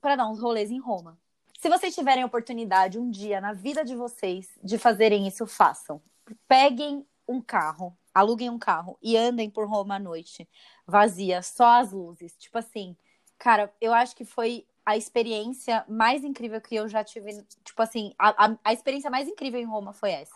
para 0.00 0.16
dar 0.16 0.28
uns 0.28 0.40
rolês 0.40 0.70
em 0.70 0.78
Roma. 0.78 1.16
Se 1.60 1.68
vocês 1.68 1.94
tiverem 1.94 2.24
oportunidade 2.24 2.98
um 2.98 3.10
dia 3.10 3.38
na 3.38 3.52
vida 3.52 3.84
de 3.84 3.94
vocês 3.94 4.48
de 4.64 4.78
fazerem 4.78 5.28
isso, 5.28 5.46
façam. 5.46 6.00
Peguem 6.48 7.06
um 7.28 7.38
carro, 7.38 7.94
aluguem 8.14 8.48
um 8.48 8.58
carro 8.58 8.96
e 9.02 9.14
andem 9.14 9.50
por 9.50 9.68
Roma 9.68 9.96
à 9.96 9.98
noite, 9.98 10.48
vazia, 10.86 11.42
só 11.42 11.80
as 11.80 11.92
luzes. 11.92 12.34
Tipo 12.38 12.56
assim, 12.56 12.96
cara, 13.38 13.70
eu 13.78 13.92
acho 13.92 14.16
que 14.16 14.24
foi 14.24 14.66
a 14.86 14.96
experiência 14.96 15.84
mais 15.86 16.24
incrível 16.24 16.62
que 16.62 16.74
eu 16.74 16.88
já 16.88 17.04
tive. 17.04 17.44
Tipo 17.62 17.82
assim, 17.82 18.14
a, 18.18 18.46
a, 18.46 18.56
a 18.64 18.72
experiência 18.72 19.10
mais 19.10 19.28
incrível 19.28 19.60
em 19.60 19.66
Roma 19.66 19.92
foi 19.92 20.12
essa. 20.12 20.34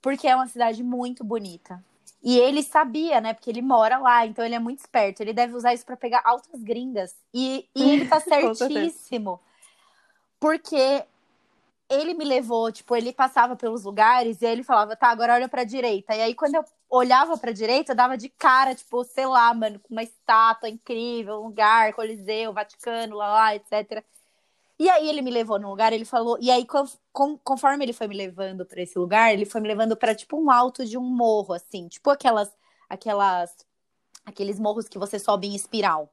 Porque 0.00 0.26
é 0.26 0.34
uma 0.34 0.46
cidade 0.46 0.82
muito 0.82 1.22
bonita. 1.22 1.84
E 2.22 2.38
ele 2.38 2.62
sabia, 2.62 3.20
né? 3.20 3.34
Porque 3.34 3.50
ele 3.50 3.60
mora 3.60 3.98
lá, 3.98 4.24
então 4.24 4.42
ele 4.42 4.54
é 4.54 4.58
muito 4.58 4.78
esperto. 4.78 5.20
Ele 5.20 5.34
deve 5.34 5.54
usar 5.54 5.74
isso 5.74 5.84
para 5.84 5.96
pegar 5.96 6.22
altas 6.24 6.62
gringas. 6.62 7.14
E, 7.34 7.68
e 7.76 7.90
ele 7.90 8.08
tá 8.08 8.18
certíssimo. 8.56 9.38
Porque 10.40 11.04
ele 11.90 12.14
me 12.14 12.24
levou, 12.24 12.70
tipo, 12.70 12.94
ele 12.94 13.12
passava 13.12 13.56
pelos 13.56 13.84
lugares 13.84 14.42
e 14.42 14.46
ele 14.46 14.62
falava, 14.62 14.94
tá, 14.94 15.08
agora 15.08 15.34
olha 15.34 15.48
pra 15.48 15.64
direita. 15.64 16.14
E 16.14 16.20
aí 16.20 16.34
quando 16.34 16.56
eu 16.56 16.64
olhava 16.90 17.36
pra 17.38 17.50
direita, 17.52 17.92
eu 17.92 17.96
dava 17.96 18.16
de 18.16 18.28
cara, 18.28 18.74
tipo, 18.74 19.02
sei 19.04 19.26
lá, 19.26 19.52
mano, 19.54 19.80
com 19.80 19.94
uma 19.94 20.02
estátua 20.02 20.68
incrível, 20.68 21.40
um 21.40 21.46
lugar, 21.46 21.94
Coliseu, 21.94 22.52
Vaticano, 22.52 23.16
lá, 23.16 23.28
lá, 23.28 23.56
etc. 23.56 24.04
E 24.78 24.88
aí 24.88 25.08
ele 25.08 25.22
me 25.22 25.30
levou 25.30 25.58
num 25.58 25.70
lugar, 25.70 25.92
ele 25.92 26.04
falou, 26.04 26.38
e 26.40 26.50
aí 26.50 26.66
conforme 27.42 27.84
ele 27.84 27.92
foi 27.92 28.06
me 28.06 28.16
levando 28.16 28.64
para 28.64 28.80
esse 28.82 28.98
lugar, 28.98 29.32
ele 29.32 29.44
foi 29.44 29.60
me 29.60 29.66
levando 29.68 29.96
para 29.96 30.14
tipo 30.14 30.36
um 30.40 30.50
alto 30.50 30.84
de 30.84 30.96
um 30.96 31.02
morro 31.02 31.52
assim, 31.54 31.88
tipo 31.88 32.10
aquelas 32.10 32.48
aquelas 32.88 33.56
aqueles 34.24 34.58
morros 34.60 34.88
que 34.88 34.98
você 34.98 35.18
sobe 35.18 35.48
em 35.48 35.54
espiral. 35.54 36.08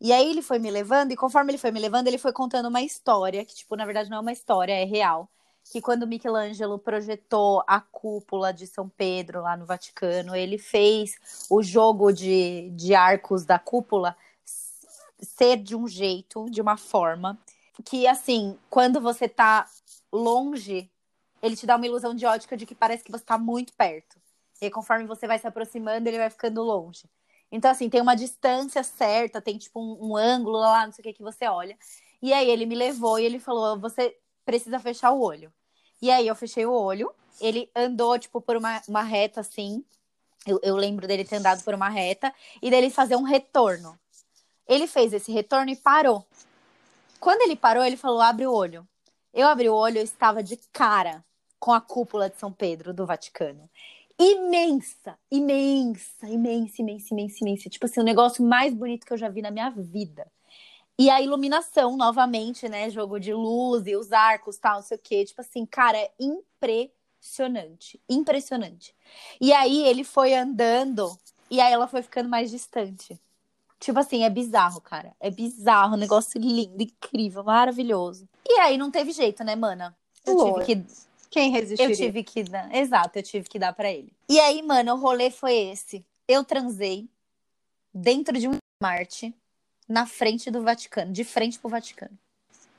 E 0.00 0.12
aí 0.12 0.30
ele 0.30 0.42
foi 0.42 0.58
me 0.58 0.70
levando 0.70 1.12
e 1.12 1.16
conforme 1.16 1.52
ele 1.52 1.58
foi 1.58 1.70
me 1.70 1.80
levando, 1.80 2.06
ele 2.06 2.18
foi 2.18 2.32
contando 2.32 2.68
uma 2.68 2.82
história, 2.82 3.44
que 3.44 3.54
tipo, 3.54 3.76
na 3.76 3.84
verdade 3.84 4.10
não 4.10 4.18
é 4.18 4.20
uma 4.20 4.32
história, 4.32 4.72
é 4.72 4.84
real, 4.84 5.28
que 5.64 5.80
quando 5.80 6.06
Michelangelo 6.06 6.78
projetou 6.78 7.64
a 7.66 7.80
cúpula 7.80 8.52
de 8.52 8.66
São 8.66 8.88
Pedro 8.88 9.42
lá 9.42 9.56
no 9.56 9.66
Vaticano, 9.66 10.36
ele 10.36 10.58
fez 10.58 11.16
o 11.50 11.62
jogo 11.62 12.12
de, 12.12 12.70
de 12.70 12.94
arcos 12.94 13.44
da 13.44 13.58
cúpula 13.58 14.16
ser 15.20 15.56
de 15.56 15.74
um 15.74 15.88
jeito, 15.88 16.48
de 16.50 16.60
uma 16.60 16.76
forma 16.76 17.38
que, 17.84 18.06
assim, 18.06 18.58
quando 18.70 19.00
você 19.00 19.28
tá 19.28 19.68
longe, 20.12 20.90
ele 21.42 21.56
te 21.56 21.66
dá 21.66 21.76
uma 21.76 21.86
ilusão 21.86 22.14
de 22.14 22.24
ótica 22.26 22.56
de 22.56 22.66
que 22.66 22.74
parece 22.74 23.04
que 23.04 23.12
você 23.12 23.24
tá 23.24 23.38
muito 23.38 23.72
perto. 23.74 24.16
E 24.60 24.70
conforme 24.70 25.06
você 25.06 25.26
vai 25.26 25.38
se 25.38 25.46
aproximando, 25.46 26.08
ele 26.08 26.18
vai 26.18 26.30
ficando 26.30 26.62
longe. 26.62 27.04
Então, 27.50 27.70
assim, 27.70 27.88
tem 27.88 28.00
uma 28.00 28.16
distância 28.16 28.82
certa, 28.82 29.40
tem 29.40 29.56
tipo 29.56 29.80
um, 29.80 30.10
um 30.10 30.16
ângulo 30.16 30.58
lá, 30.58 30.84
não 30.84 30.92
sei 30.92 31.02
o 31.02 31.04
que, 31.04 31.14
que 31.14 31.22
você 31.22 31.46
olha. 31.46 31.76
E 32.20 32.32
aí 32.32 32.50
ele 32.50 32.66
me 32.66 32.74
levou 32.74 33.18
e 33.18 33.24
ele 33.24 33.38
falou: 33.38 33.78
você 33.78 34.16
precisa 34.44 34.78
fechar 34.80 35.12
o 35.12 35.20
olho. 35.20 35.52
E 36.00 36.10
aí 36.10 36.26
eu 36.26 36.34
fechei 36.34 36.66
o 36.66 36.72
olho, 36.72 37.12
ele 37.40 37.70
andou, 37.74 38.18
tipo, 38.18 38.40
por 38.40 38.56
uma, 38.56 38.82
uma 38.88 39.02
reta 39.02 39.40
assim. 39.40 39.84
Eu, 40.46 40.60
eu 40.62 40.76
lembro 40.76 41.06
dele 41.06 41.24
ter 41.24 41.36
andado 41.36 41.62
por 41.64 41.74
uma 41.74 41.88
reta 41.88 42.32
e 42.62 42.70
dele 42.70 42.90
fazer 42.90 43.16
um 43.16 43.22
retorno. 43.22 43.98
Ele 44.66 44.86
fez 44.86 45.12
esse 45.12 45.32
retorno 45.32 45.70
e 45.70 45.76
parou. 45.76 46.24
Quando 47.20 47.42
ele 47.42 47.56
parou, 47.56 47.84
ele 47.84 47.96
falou: 47.96 48.20
abre 48.20 48.46
o 48.46 48.52
olho. 48.52 48.86
Eu 49.32 49.48
abri 49.48 49.68
o 49.68 49.74
olho, 49.74 49.98
eu 49.98 50.04
estava 50.04 50.42
de 50.42 50.56
cara 50.72 51.24
com 51.58 51.72
a 51.72 51.80
cúpula 51.80 52.30
de 52.30 52.38
São 52.38 52.52
Pedro 52.52 52.94
do 52.94 53.04
Vaticano. 53.04 53.68
Imensa, 54.18 55.18
imensa, 55.30 56.26
imensa, 56.26 56.80
imensa, 56.80 57.12
imensa, 57.12 57.38
imensa. 57.42 57.68
Tipo 57.68 57.86
assim, 57.86 58.00
o 58.00 58.04
negócio 58.04 58.44
mais 58.44 58.72
bonito 58.72 59.06
que 59.06 59.12
eu 59.12 59.18
já 59.18 59.28
vi 59.28 59.42
na 59.42 59.50
minha 59.50 59.70
vida. 59.70 60.26
E 60.98 61.10
a 61.10 61.20
iluminação, 61.20 61.96
novamente, 61.96 62.68
né? 62.68 62.88
Jogo 62.88 63.18
de 63.20 63.34
luz 63.34 63.86
e 63.86 63.94
os 63.94 64.12
arcos, 64.12 64.56
tal, 64.56 64.76
não 64.76 64.82
sei 64.82 64.96
o 64.96 65.00
quê. 65.00 65.24
Tipo 65.24 65.42
assim, 65.42 65.66
cara, 65.66 65.98
é 65.98 66.10
impressionante. 66.18 68.00
Impressionante. 68.08 68.94
E 69.38 69.52
aí 69.52 69.86
ele 69.86 70.04
foi 70.04 70.34
andando 70.34 71.14
e 71.50 71.60
aí 71.60 71.72
ela 71.72 71.86
foi 71.86 72.02
ficando 72.02 72.28
mais 72.28 72.50
distante. 72.50 73.20
Tipo 73.78 73.98
assim, 73.98 74.24
é 74.24 74.30
bizarro, 74.30 74.80
cara. 74.80 75.14
É 75.20 75.30
bizarro, 75.30 75.94
um 75.94 75.98
negócio 75.98 76.40
lindo, 76.40 76.82
incrível, 76.82 77.44
maravilhoso. 77.44 78.26
E 78.48 78.58
aí 78.60 78.78
não 78.78 78.90
teve 78.90 79.12
jeito, 79.12 79.44
né, 79.44 79.54
mana? 79.54 79.94
Eu 80.24 80.36
tive 80.36 80.64
que. 80.64 80.86
Quem 81.36 81.50
resistiria? 81.50 81.92
Eu 81.92 81.96
tive 81.96 82.24
que 82.24 82.42
dar. 82.44 82.74
Exato, 82.74 83.18
eu 83.18 83.22
tive 83.22 83.46
que 83.46 83.58
dar 83.58 83.74
para 83.74 83.90
ele. 83.90 84.10
E 84.26 84.40
aí, 84.40 84.62
mano, 84.62 84.94
o 84.94 84.96
rolê 84.96 85.30
foi 85.30 85.54
esse. 85.54 86.02
Eu 86.26 86.42
transei 86.42 87.06
dentro 87.92 88.38
de 88.38 88.48
um 88.48 88.56
Marte 88.82 89.34
na 89.86 90.06
frente 90.06 90.50
do 90.50 90.62
Vaticano, 90.62 91.12
de 91.12 91.24
frente 91.24 91.58
pro 91.58 91.68
Vaticano. 91.68 92.16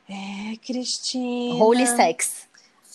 É, 0.10 0.58
Cristina. 0.58 1.64
Holy 1.64 1.86
sex. 1.86 2.48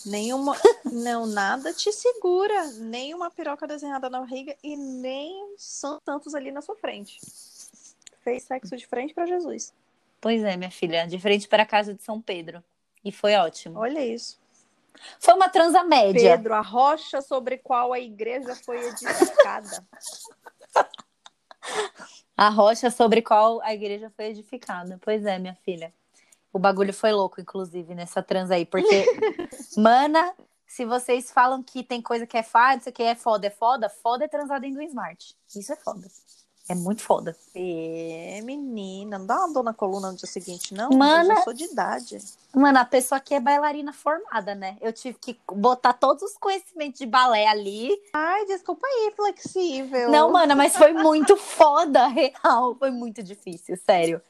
Nenhuma. 0.05 0.57
não, 0.91 1.25
nada 1.25 1.73
te 1.73 1.93
segura. 1.93 2.67
Nem 2.73 3.13
uma 3.13 3.31
piroca 3.31 3.65
desenhada 3.65 4.09
na 4.09 4.19
barriga 4.19 4.55
e 4.61 4.75
nem 4.75 5.55
são 5.57 5.97
tantos 6.03 6.35
ali 6.35 6.51
na 6.51 6.61
sua 6.61 6.75
frente 6.75 7.19
fez 8.23 8.43
sexo 8.43 8.75
de 8.75 8.87
frente 8.87 9.13
para 9.13 9.25
Jesus. 9.25 9.73
Pois 10.19 10.43
é, 10.43 10.55
minha 10.55 10.71
filha, 10.71 11.05
de 11.05 11.19
frente 11.19 11.47
para 11.47 11.63
a 11.63 11.65
casa 11.65 11.93
de 11.93 12.01
São 12.01 12.21
Pedro. 12.21 12.63
E 13.03 13.11
foi 13.11 13.35
ótimo. 13.35 13.77
Olha 13.77 14.03
isso. 14.03 14.39
Foi 15.19 15.33
uma 15.33 15.49
transa 15.49 15.83
média. 15.83 16.37
Pedro, 16.37 16.53
a 16.53 16.61
rocha 16.61 17.21
sobre 17.21 17.57
qual 17.57 17.93
a 17.93 17.99
igreja 17.99 18.55
foi 18.55 18.87
edificada. 18.87 19.85
a 22.37 22.49
rocha 22.49 22.89
sobre 22.89 23.21
qual 23.21 23.61
a 23.61 23.73
igreja 23.73 24.11
foi 24.15 24.25
edificada. 24.25 24.99
Pois 25.01 25.25
é, 25.25 25.39
minha 25.39 25.55
filha. 25.63 25.93
O 26.51 26.59
bagulho 26.59 26.93
foi 26.93 27.11
louco, 27.11 27.41
inclusive, 27.41 27.95
nessa 27.95 28.21
transa 28.21 28.55
aí. 28.55 28.65
Porque, 28.65 29.05
mana, 29.75 30.33
se 30.67 30.85
vocês 30.85 31.31
falam 31.31 31.63
que 31.63 31.83
tem 31.83 32.01
coisa 32.01 32.27
que 32.27 32.37
é 32.37 32.43
fácil, 32.43 32.89
aqui 32.89 33.03
é 33.03 33.15
foda, 33.15 33.47
é 33.47 33.49
foda, 33.49 33.89
foda 33.89 34.25
é 34.25 34.27
transar 34.27 34.59
dentro 34.59 34.77
do 34.77 34.83
Smart. 34.83 35.35
Isso 35.55 35.73
é 35.73 35.75
foda. 35.75 36.07
É 36.67 36.73
muito 36.73 37.01
foda. 37.01 37.35
É, 37.53 38.39
menina, 38.43 39.19
não 39.19 39.25
dá 39.25 39.37
uma 39.39 39.53
dor 39.53 39.63
na 39.63 39.73
coluna 39.73 40.11
no 40.11 40.17
dia 40.17 40.27
seguinte, 40.27 40.73
não? 40.73 40.89
Mana, 40.91 41.33
eu 41.33 41.41
sou 41.43 41.53
de 41.53 41.65
idade. 41.65 42.17
Mano, 42.53 42.79
a 42.79 42.85
pessoa 42.85 43.17
aqui 43.17 43.33
é 43.33 43.39
bailarina 43.39 43.91
formada, 43.91 44.55
né? 44.55 44.77
Eu 44.79 44.93
tive 44.93 45.17
que 45.19 45.37
botar 45.51 45.91
todos 45.93 46.23
os 46.23 46.37
conhecimentos 46.37 46.99
de 46.99 47.05
balé 47.05 47.47
ali. 47.47 47.91
Ai, 48.13 48.45
desculpa 48.45 48.87
aí, 48.87 49.13
flexível. 49.15 50.09
Não, 50.09 50.31
mana, 50.31 50.55
mas 50.55 50.75
foi 50.77 50.93
muito 50.93 51.35
foda, 51.37 52.07
real. 52.07 52.75
Foi 52.75 52.91
muito 52.91 53.21
difícil, 53.21 53.77
sério. 53.85 54.21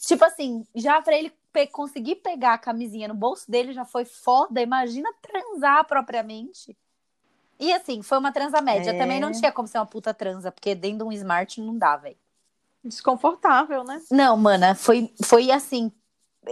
Tipo 0.00 0.24
assim, 0.24 0.64
já 0.74 1.02
pra 1.02 1.16
ele 1.16 1.32
pe 1.52 1.66
conseguir 1.66 2.16
pegar 2.16 2.54
a 2.54 2.58
camisinha 2.58 3.08
no 3.08 3.14
bolso 3.14 3.50
dele 3.50 3.72
já 3.72 3.84
foi 3.84 4.04
foda. 4.04 4.60
Imagina 4.60 5.12
transar 5.20 5.84
propriamente. 5.86 6.76
E 7.60 7.72
assim, 7.74 8.02
foi 8.02 8.16
uma 8.16 8.32
transa 8.32 8.60
média. 8.62 8.90
É. 8.90 8.98
Também 8.98 9.20
não 9.20 9.30
tinha 9.30 9.52
como 9.52 9.68
ser 9.68 9.78
uma 9.78 9.86
puta 9.86 10.14
transa, 10.14 10.50
porque 10.50 10.74
dentro 10.74 10.98
de 10.98 11.04
um 11.04 11.12
smart 11.12 11.60
não 11.60 11.76
dá, 11.76 11.96
velho. 11.96 12.16
Desconfortável, 12.82 13.84
né? 13.84 14.00
Não, 14.10 14.34
mana, 14.38 14.74
foi, 14.74 15.12
foi 15.22 15.50
assim. 15.50 15.92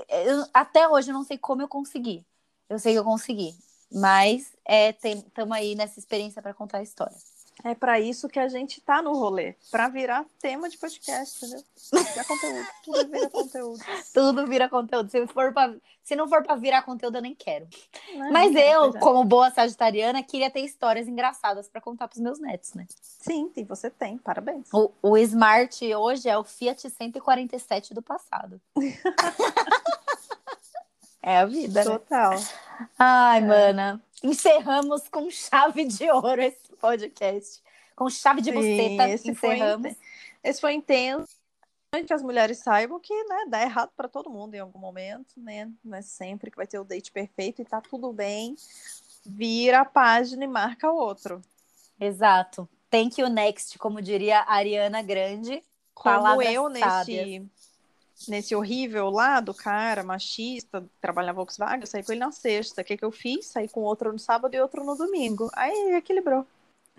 Eu, 0.07 0.45
até 0.53 0.87
hoje 0.87 1.11
eu 1.11 1.15
não 1.15 1.25
sei 1.25 1.39
como 1.39 1.63
eu 1.63 1.69
consegui. 1.69 2.27
Eu 2.69 2.79
sei 2.79 2.93
que 2.93 2.99
eu 2.99 3.05
consegui. 3.05 3.57
Mas 3.91 4.53
é, 4.67 4.91
estamos 4.91 5.57
aí 5.57 5.75
nessa 5.75 5.99
experiência 5.99 6.43
para 6.43 6.53
contar 6.53 6.79
a 6.79 6.83
história. 6.83 7.17
É 7.65 7.75
para 7.75 7.99
isso 7.99 8.29
que 8.29 8.39
a 8.39 8.47
gente 8.49 8.81
tá 8.81 9.03
no 9.03 9.13
rolê, 9.13 9.57
para 9.71 9.89
virar 9.89 10.25
tema 10.41 10.69
de 10.69 10.79
podcast, 10.79 11.45
entendeu? 11.45 11.65
Virar 11.93 12.25
conteúdo, 12.25 12.67
tudo 12.85 13.11
vira 13.11 13.31
conteúdo. 13.31 13.85
tudo 14.15 14.47
vira 14.47 14.69
conteúdo. 14.69 15.11
Se, 15.11 15.27
for 15.27 15.53
se 16.05 16.15
não 16.15 16.29
for 16.29 16.45
para 16.45 16.55
virar 16.55 16.83
conteúdo, 16.83 17.17
eu 17.17 17.23
nem 17.23 17.35
quero. 17.35 17.67
Não, 18.15 18.31
Mas 18.31 18.53
não 18.53 18.61
eu, 18.61 18.85
é 18.91 19.01
como 19.01 19.25
boa 19.25 19.51
sagitariana, 19.51 20.23
queria 20.23 20.51
ter 20.51 20.61
histórias 20.61 21.09
engraçadas 21.09 21.69
para 21.69 21.81
contar 21.81 22.07
pros 22.07 22.21
meus 22.21 22.39
netos, 22.39 22.75
né? 22.75 22.87
Sim, 23.01 23.51
sim, 23.53 23.65
você 23.65 23.91
tem. 23.91 24.19
Parabéns. 24.19 24.69
O, 24.73 24.93
o 25.03 25.19
Smart 25.19 25.95
hoje 25.95 26.29
é 26.29 26.39
o 26.39 26.45
Fiat 26.45 26.89
147 26.89 27.93
do 27.93 28.03
passado. 28.03 28.61
é 31.21 31.39
a 31.39 31.45
vida, 31.45 31.83
Total. 31.83 32.31
Né? 32.31 32.47
Ai, 32.99 33.39
é. 33.39 33.41
mana. 33.41 34.01
Encerramos 34.23 35.09
com 35.09 35.31
chave 35.31 35.85
de 35.85 36.11
ouro 36.11 36.43
esse 36.43 36.73
podcast. 36.81 37.63
Com 37.95 38.09
chave 38.09 38.41
de 38.41 38.53
buceta, 38.53 39.09
esse 39.09 39.31
encerramos. 39.31 39.93
Foi, 39.93 39.97
esse 40.43 40.61
foi 40.61 40.73
intenso. 40.75 41.29
Que 42.07 42.13
as 42.13 42.23
mulheres 42.23 42.59
saibam 42.59 43.01
que 43.01 43.15
né, 43.25 43.47
dá 43.49 43.63
errado 43.63 43.91
para 43.97 44.09
todo 44.09 44.29
mundo 44.29 44.55
em 44.55 44.59
algum 44.59 44.79
momento, 44.79 45.35
né? 45.39 45.71
Não 45.83 45.97
é 45.97 46.03
sempre 46.03 46.51
que 46.51 46.57
vai 46.57 46.67
ter 46.67 46.79
o 46.79 46.85
date 46.85 47.11
perfeito 47.11 47.63
e 47.63 47.65
tá 47.65 47.81
tudo 47.81 48.13
bem. 48.13 48.55
Vira 49.25 49.81
a 49.81 49.85
página 49.85 50.45
e 50.45 50.49
marca 50.49 50.91
o 50.91 50.97
outro. 50.97 51.41
Exato. 51.99 52.69
Thank 52.91 53.21
you 53.21 53.29
next, 53.29 53.79
como 53.79 54.03
diria 54.03 54.41
a 54.41 54.55
Ariana 54.55 55.03
Grande. 55.03 55.63
Como 55.95 56.43
eu 56.43 56.69
nesse, 56.69 57.49
nesse 58.27 58.55
horrível 58.55 59.11
lá 59.11 59.41
do 59.41 59.55
cara, 59.55 60.03
machista, 60.03 60.85
trabalha 61.01 61.29
na 61.29 61.33
Volkswagen, 61.33 61.81
eu 61.81 61.87
saí 61.87 62.03
com 62.03 62.13
ele 62.13 62.21
na 62.21 62.33
sexta. 62.33 62.83
O 62.83 62.85
que, 62.85 62.97
que 62.97 63.05
eu 63.05 63.13
fiz? 63.13 63.47
Saí 63.47 63.69
com 63.69 63.81
outro 63.81 64.13
no 64.13 64.19
sábado 64.19 64.55
e 64.55 64.61
outro 64.61 64.85
no 64.85 64.97
domingo. 64.97 65.51
Aí 65.55 65.95
equilibrou. 65.95 66.47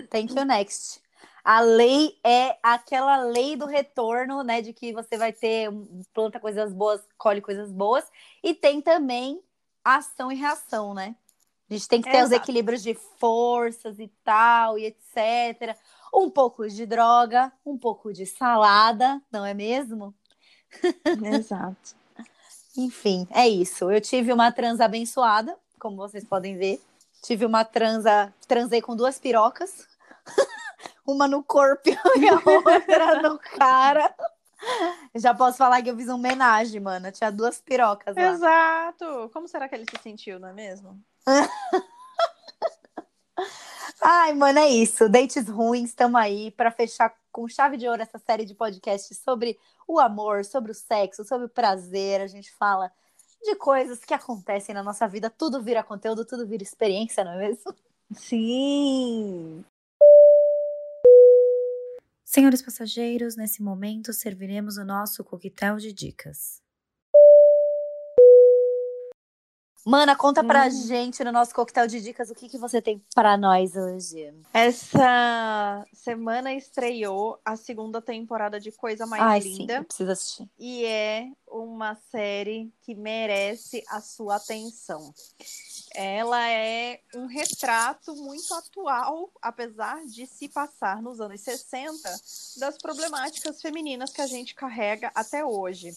Thank 0.09 0.37
you, 0.37 0.45
next. 0.45 1.01
A 1.43 1.61
lei 1.61 2.17
é 2.23 2.57
aquela 2.61 3.17
lei 3.23 3.55
do 3.55 3.65
retorno, 3.65 4.43
né? 4.43 4.61
De 4.61 4.71
que 4.71 4.93
você 4.93 5.17
vai 5.17 5.33
ter, 5.33 5.69
planta 6.13 6.39
coisas 6.39 6.71
boas, 6.71 7.01
colhe 7.17 7.41
coisas 7.41 7.71
boas. 7.71 8.05
E 8.43 8.53
tem 8.53 8.81
também 8.81 9.41
ação 9.83 10.31
e 10.31 10.35
reação, 10.35 10.93
né? 10.93 11.15
A 11.69 11.73
gente 11.73 11.87
tem 11.87 12.01
que 12.01 12.09
ter 12.09 12.23
os 12.23 12.31
equilíbrios 12.31 12.81
de 12.81 12.95
forças 13.19 13.99
e 13.99 14.07
tal, 14.23 14.77
e 14.77 14.85
etc. 14.85 15.77
Um 16.13 16.29
pouco 16.29 16.67
de 16.67 16.85
droga, 16.85 17.51
um 17.63 17.77
pouco 17.77 18.11
de 18.11 18.25
salada, 18.25 19.21
não 19.31 19.45
é 19.45 19.53
mesmo? 19.53 20.13
Exato. 21.35 21.95
Enfim, 22.77 23.27
é 23.31 23.47
isso. 23.47 23.91
Eu 23.91 23.99
tive 23.99 24.31
uma 24.31 24.51
transa 24.51 24.85
abençoada, 24.85 25.57
como 25.79 25.97
vocês 25.97 26.23
podem 26.23 26.57
ver. 26.57 26.81
Tive 27.21 27.45
uma 27.45 27.65
transa, 27.65 28.33
transei 28.47 28.81
com 28.81 28.95
duas 28.95 29.19
pirocas. 29.19 29.87
uma 31.05 31.27
no 31.27 31.43
corpo 31.43 31.89
e 31.89 32.29
a 32.29 32.35
outra 32.35 33.21
no 33.21 33.37
cara. 33.39 34.13
Já 35.15 35.33
posso 35.33 35.57
falar 35.57 35.81
que 35.81 35.89
eu 35.89 35.95
fiz 35.95 36.07
uma 36.07 36.15
homenagem, 36.15 36.79
mano. 36.79 37.11
Tinha 37.11 37.31
duas 37.31 37.59
pirocas 37.59 38.15
lá. 38.15 38.21
Exato. 38.21 39.29
Como 39.33 39.47
será 39.47 39.67
que 39.67 39.75
ele 39.75 39.85
se 39.89 40.01
sentiu, 40.01 40.39
não 40.39 40.49
é 40.49 40.53
mesmo? 40.53 40.99
Ai, 44.01 44.33
mano, 44.33 44.59
é 44.59 44.69
isso. 44.69 45.09
Dates 45.09 45.47
ruins, 45.49 45.89
estamos 45.89 46.19
aí 46.19 46.51
para 46.51 46.71
fechar 46.71 47.13
com 47.31 47.47
chave 47.47 47.77
de 47.77 47.87
ouro 47.87 48.01
essa 48.01 48.17
série 48.17 48.45
de 48.45 48.55
podcasts 48.55 49.17
sobre 49.17 49.59
o 49.87 49.99
amor, 49.99 50.45
sobre 50.45 50.71
o 50.71 50.75
sexo, 50.75 51.25
sobre 51.25 51.47
o 51.47 51.49
prazer. 51.49 52.21
A 52.21 52.27
gente 52.27 52.51
fala 52.53 52.91
de 53.41 53.55
coisas 53.55 53.99
que 53.99 54.13
acontecem 54.13 54.73
na 54.73 54.83
nossa 54.83 55.07
vida. 55.07 55.29
Tudo 55.29 55.61
vira 55.61 55.83
conteúdo, 55.83 56.25
tudo 56.25 56.47
vira 56.47 56.63
experiência, 56.63 57.23
não 57.23 57.33
é 57.33 57.37
mesmo? 57.47 57.73
Sim. 58.13 59.63
Senhores 62.23 62.61
passageiros, 62.61 63.35
nesse 63.35 63.61
momento 63.61 64.13
serviremos 64.13 64.77
o 64.77 64.85
nosso 64.85 65.23
coquetel 65.23 65.77
de 65.77 65.91
dicas. 65.91 66.61
Mana, 69.89 70.15
conta 70.15 70.43
pra 70.43 70.67
hum. 70.67 70.69
gente 70.69 71.23
no 71.23 71.31
nosso 71.31 71.51
coquetel 71.51 71.87
de 71.87 71.99
dicas 71.99 72.29
o 72.29 72.35
que, 72.35 72.47
que 72.47 72.59
você 72.59 72.79
tem 72.79 73.03
para 73.15 73.35
nós 73.35 73.75
hoje. 73.75 74.31
Essa 74.53 75.83
semana 75.91 76.53
estreou 76.53 77.39
a 77.43 77.55
segunda 77.55 77.99
temporada 77.99 78.59
de 78.59 78.71
Coisa 78.71 79.07
Mais 79.07 79.23
Ai, 79.23 79.39
Linda. 79.39 79.79
Sim, 79.79 79.83
preciso 79.85 80.11
assistir. 80.11 80.49
E 80.59 80.85
é 80.85 81.25
uma 81.47 81.95
série 82.11 82.71
que 82.83 82.93
merece 82.93 83.83
a 83.89 83.99
sua 83.99 84.35
atenção. 84.35 85.11
Ela 85.95 86.47
é 86.51 86.99
um 87.15 87.25
retrato 87.25 88.15
muito 88.15 88.53
atual, 88.53 89.31
apesar 89.41 90.05
de 90.05 90.27
se 90.27 90.47
passar 90.49 91.01
nos 91.01 91.19
anos 91.19 91.41
60, 91.41 91.97
das 92.57 92.77
problemáticas 92.77 93.59
femininas 93.59 94.11
que 94.11 94.21
a 94.21 94.27
gente 94.27 94.53
carrega 94.53 95.11
até 95.15 95.43
hoje. 95.43 95.89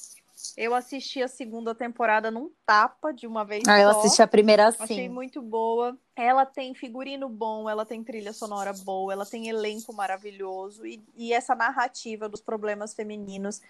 Eu 0.57 0.75
assisti 0.75 1.23
a 1.23 1.29
segunda 1.29 1.75
temporada 1.75 2.31
num 2.31 2.51
tapa 2.67 3.13
de 3.13 3.27
uma 3.27 3.45
vez 3.45 3.63
ah, 3.67 3.77
só. 3.77 3.83
Eu 3.83 3.89
assisti 3.91 4.23
a 4.23 4.27
primeira 4.27 4.69
assim. 4.69 4.83
Achei 4.83 5.09
muito 5.09 5.41
boa. 5.41 5.97
Ela 6.15 6.45
tem 6.45 6.75
figurino 6.75 7.29
bom, 7.29 7.69
ela 7.69 7.87
tem 7.87 8.03
trilha 8.03 8.33
sonora 8.33 8.73
boa, 8.73 9.13
ela 9.13 9.25
tem 9.25 9.49
elenco 9.49 9.93
maravilhoso 9.93 10.87
e, 10.87 11.03
e 11.17 11.33
essa 11.33 11.55
narrativa 11.55 12.29
dos 12.29 12.41
problemas 12.41 12.95
femininos 12.95 13.61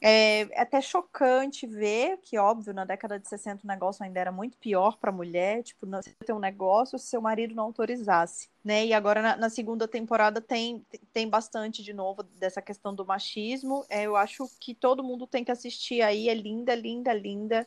é, 0.00 0.42
é 0.42 0.60
até 0.60 0.80
chocante 0.80 1.66
ver 1.66 2.18
que, 2.22 2.38
óbvio, 2.38 2.74
na 2.74 2.84
década 2.84 3.18
de 3.18 3.28
60 3.28 3.64
o 3.64 3.66
negócio 3.66 4.04
ainda 4.04 4.20
era 4.20 4.30
muito 4.30 4.56
pior 4.58 4.98
para 4.98 5.10
a 5.10 5.12
mulher, 5.12 5.62
tipo, 5.62 5.86
você 5.86 6.12
ter 6.24 6.32
um 6.32 6.38
negócio 6.38 6.98
se 6.98 7.06
seu 7.06 7.20
marido 7.20 7.54
não 7.54 7.64
autorizasse, 7.64 8.48
né? 8.64 8.84
E 8.84 8.92
agora 8.92 9.22
na, 9.22 9.36
na, 9.36 9.50
segunda 9.50 9.88
temporada 9.88 10.40
tem, 10.40 10.84
tem 11.12 11.28
bastante 11.28 11.82
de 11.82 11.92
novo 11.92 12.22
dessa 12.22 12.60
questão 12.60 12.94
do 12.94 13.06
machismo. 13.06 13.84
É, 13.88 14.02
eu 14.02 14.16
acho 14.16 14.48
que 14.60 14.74
todo 14.74 15.04
mundo 15.04 15.26
tem 15.26 15.44
que 15.44 15.52
assistir 15.52 16.02
aí, 16.02 16.28
é 16.28 16.34
linda, 16.34 16.74
linda, 16.74 17.12
linda. 17.12 17.66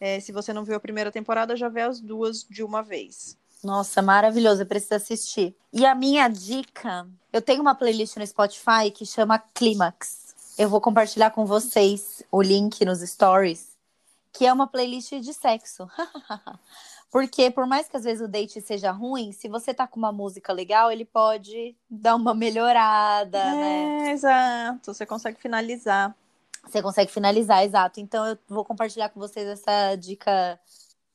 É, 0.00 0.20
se 0.20 0.32
você 0.32 0.52
não 0.52 0.64
viu 0.64 0.76
a 0.76 0.80
primeira 0.80 1.10
temporada, 1.10 1.56
já 1.56 1.68
vê 1.68 1.82
as 1.82 2.00
duas 2.00 2.44
de 2.44 2.62
uma 2.62 2.82
vez. 2.82 3.38
Nossa, 3.62 4.02
maravilhoso, 4.02 4.62
eu 4.62 4.66
preciso 4.66 4.94
assistir. 4.94 5.54
E 5.72 5.86
a 5.86 5.94
minha 5.94 6.28
dica, 6.28 7.08
eu 7.32 7.40
tenho 7.40 7.62
uma 7.62 7.74
playlist 7.74 8.16
no 8.16 8.26
Spotify 8.26 8.90
que 8.92 9.06
chama 9.06 9.38
Clímax. 9.38 10.21
Eu 10.58 10.68
vou 10.68 10.80
compartilhar 10.80 11.30
com 11.30 11.46
vocês 11.46 12.22
o 12.30 12.42
link 12.42 12.84
nos 12.84 13.00
stories, 13.00 13.76
que 14.32 14.46
é 14.46 14.52
uma 14.52 14.66
playlist 14.66 15.12
de 15.14 15.32
sexo. 15.32 15.88
Porque 17.10 17.50
por 17.50 17.66
mais 17.66 17.88
que 17.88 17.96
às 17.96 18.04
vezes 18.04 18.22
o 18.22 18.28
date 18.28 18.60
seja 18.60 18.90
ruim, 18.90 19.32
se 19.32 19.48
você 19.48 19.74
tá 19.74 19.86
com 19.86 19.98
uma 19.98 20.12
música 20.12 20.52
legal, 20.52 20.90
ele 20.90 21.04
pode 21.04 21.76
dar 21.88 22.16
uma 22.16 22.34
melhorada, 22.34 23.38
é, 23.38 23.54
né? 23.54 24.12
Exato, 24.12 24.94
você 24.94 25.04
consegue 25.04 25.38
finalizar. 25.40 26.14
Você 26.66 26.80
consegue 26.80 27.10
finalizar, 27.10 27.64
exato. 27.64 28.00
Então 28.00 28.26
eu 28.26 28.38
vou 28.48 28.64
compartilhar 28.64 29.08
com 29.08 29.20
vocês 29.20 29.46
essa 29.46 29.96
dica 29.96 30.58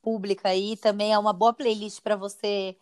pública 0.02 0.50
aí. 0.50 0.76
Também 0.78 1.14
é 1.14 1.18
uma 1.18 1.34
boa 1.34 1.54
playlist 1.54 2.02
para 2.02 2.16
você 2.16 2.76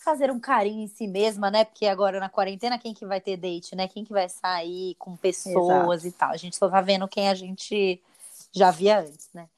fazer 0.00 0.30
um 0.30 0.40
carinho 0.40 0.82
em 0.82 0.88
si 0.88 1.06
mesma, 1.06 1.50
né? 1.50 1.64
Porque 1.64 1.86
agora 1.86 2.18
na 2.18 2.28
quarentena, 2.28 2.78
quem 2.78 2.94
que 2.94 3.04
vai 3.04 3.20
ter 3.20 3.36
date, 3.36 3.76
né? 3.76 3.86
Quem 3.86 4.04
que 4.04 4.12
vai 4.12 4.28
sair 4.28 4.94
com 4.98 5.16
pessoas 5.16 6.04
Exato. 6.04 6.06
e 6.06 6.12
tal. 6.12 6.30
A 6.30 6.36
gente 6.36 6.56
só 6.56 6.68
tá 6.68 6.80
vendo 6.80 7.06
quem 7.06 7.28
a 7.28 7.34
gente 7.34 8.02
já 8.50 8.70
via 8.70 9.00
antes, 9.00 9.28
né? 9.32 9.48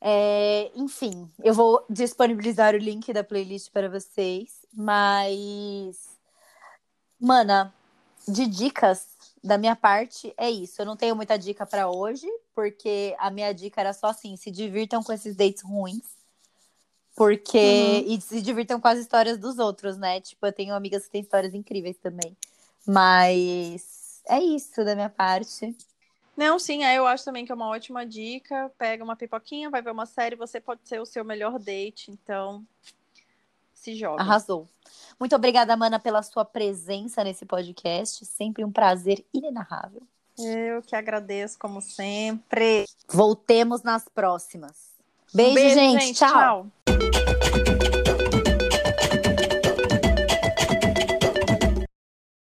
É, 0.00 0.70
enfim, 0.74 1.30
eu 1.42 1.54
vou 1.54 1.84
disponibilizar 1.88 2.74
o 2.74 2.78
link 2.78 3.12
da 3.12 3.22
playlist 3.22 3.70
para 3.70 3.88
vocês, 3.88 4.64
mas. 4.72 6.16
Mana, 7.18 7.74
de 8.28 8.46
dicas 8.46 9.06
da 9.42 9.56
minha 9.56 9.74
parte, 9.76 10.34
é 10.36 10.50
isso. 10.50 10.80
Eu 10.80 10.86
não 10.86 10.96
tenho 10.96 11.16
muita 11.16 11.38
dica 11.38 11.66
para 11.66 11.88
hoje, 11.88 12.26
porque 12.54 13.14
a 13.18 13.30
minha 13.30 13.52
dica 13.52 13.80
era 13.80 13.92
só 13.92 14.08
assim: 14.08 14.36
se 14.36 14.50
divirtam 14.50 15.02
com 15.02 15.12
esses 15.12 15.36
dates 15.36 15.62
ruins 15.62 16.15
porque. 17.16 17.58
Uhum. 17.58 18.12
E 18.12 18.20
se 18.20 18.42
divirtam 18.42 18.78
com 18.78 18.86
as 18.86 18.98
histórias 18.98 19.38
dos 19.38 19.58
outros, 19.58 19.96
né? 19.96 20.20
Tipo, 20.20 20.46
eu 20.46 20.52
tenho 20.52 20.74
amigas 20.74 21.04
que 21.06 21.10
têm 21.10 21.22
histórias 21.22 21.54
incríveis 21.54 21.96
também. 21.96 22.36
Mas 22.86 24.22
é 24.28 24.38
isso 24.38 24.84
da 24.84 24.94
minha 24.94 25.08
parte. 25.08 25.74
Não, 26.36 26.58
sim, 26.58 26.84
eu 26.84 27.06
acho 27.06 27.24
também 27.24 27.46
que 27.46 27.50
é 27.50 27.54
uma 27.54 27.68
ótima 27.68 28.04
dica. 28.04 28.70
Pega 28.78 29.02
uma 29.02 29.16
pipoquinha, 29.16 29.70
vai 29.70 29.80
ver 29.80 29.90
uma 29.90 30.04
série, 30.04 30.36
você 30.36 30.60
pode 30.60 30.82
ser 30.84 31.00
o 31.00 31.06
seu 31.06 31.24
melhor 31.24 31.58
date, 31.58 32.10
então 32.10 32.62
se 33.74 33.94
joga. 33.94 34.20
Arrasou. 34.20 34.68
Muito 35.18 35.34
obrigada, 35.34 35.74
Mana, 35.76 35.98
pela 35.98 36.22
sua 36.22 36.44
presença 36.44 37.24
nesse 37.24 37.46
podcast. 37.46 38.26
Sempre 38.26 38.62
um 38.62 38.70
prazer 38.70 39.24
inenarrável. 39.32 40.02
Eu 40.38 40.82
que 40.82 40.94
agradeço, 40.94 41.58
como 41.58 41.80
sempre. 41.80 42.84
Voltemos 43.08 43.82
nas 43.82 44.06
próximas. 44.06 44.94
Beijo, 45.32 45.54
beijo 45.54 45.74
gente. 45.74 46.04
gente. 46.04 46.18
tchau. 46.18 46.30
tchau. 46.30 46.75
Thank 47.26 47.84
you. 47.84 47.95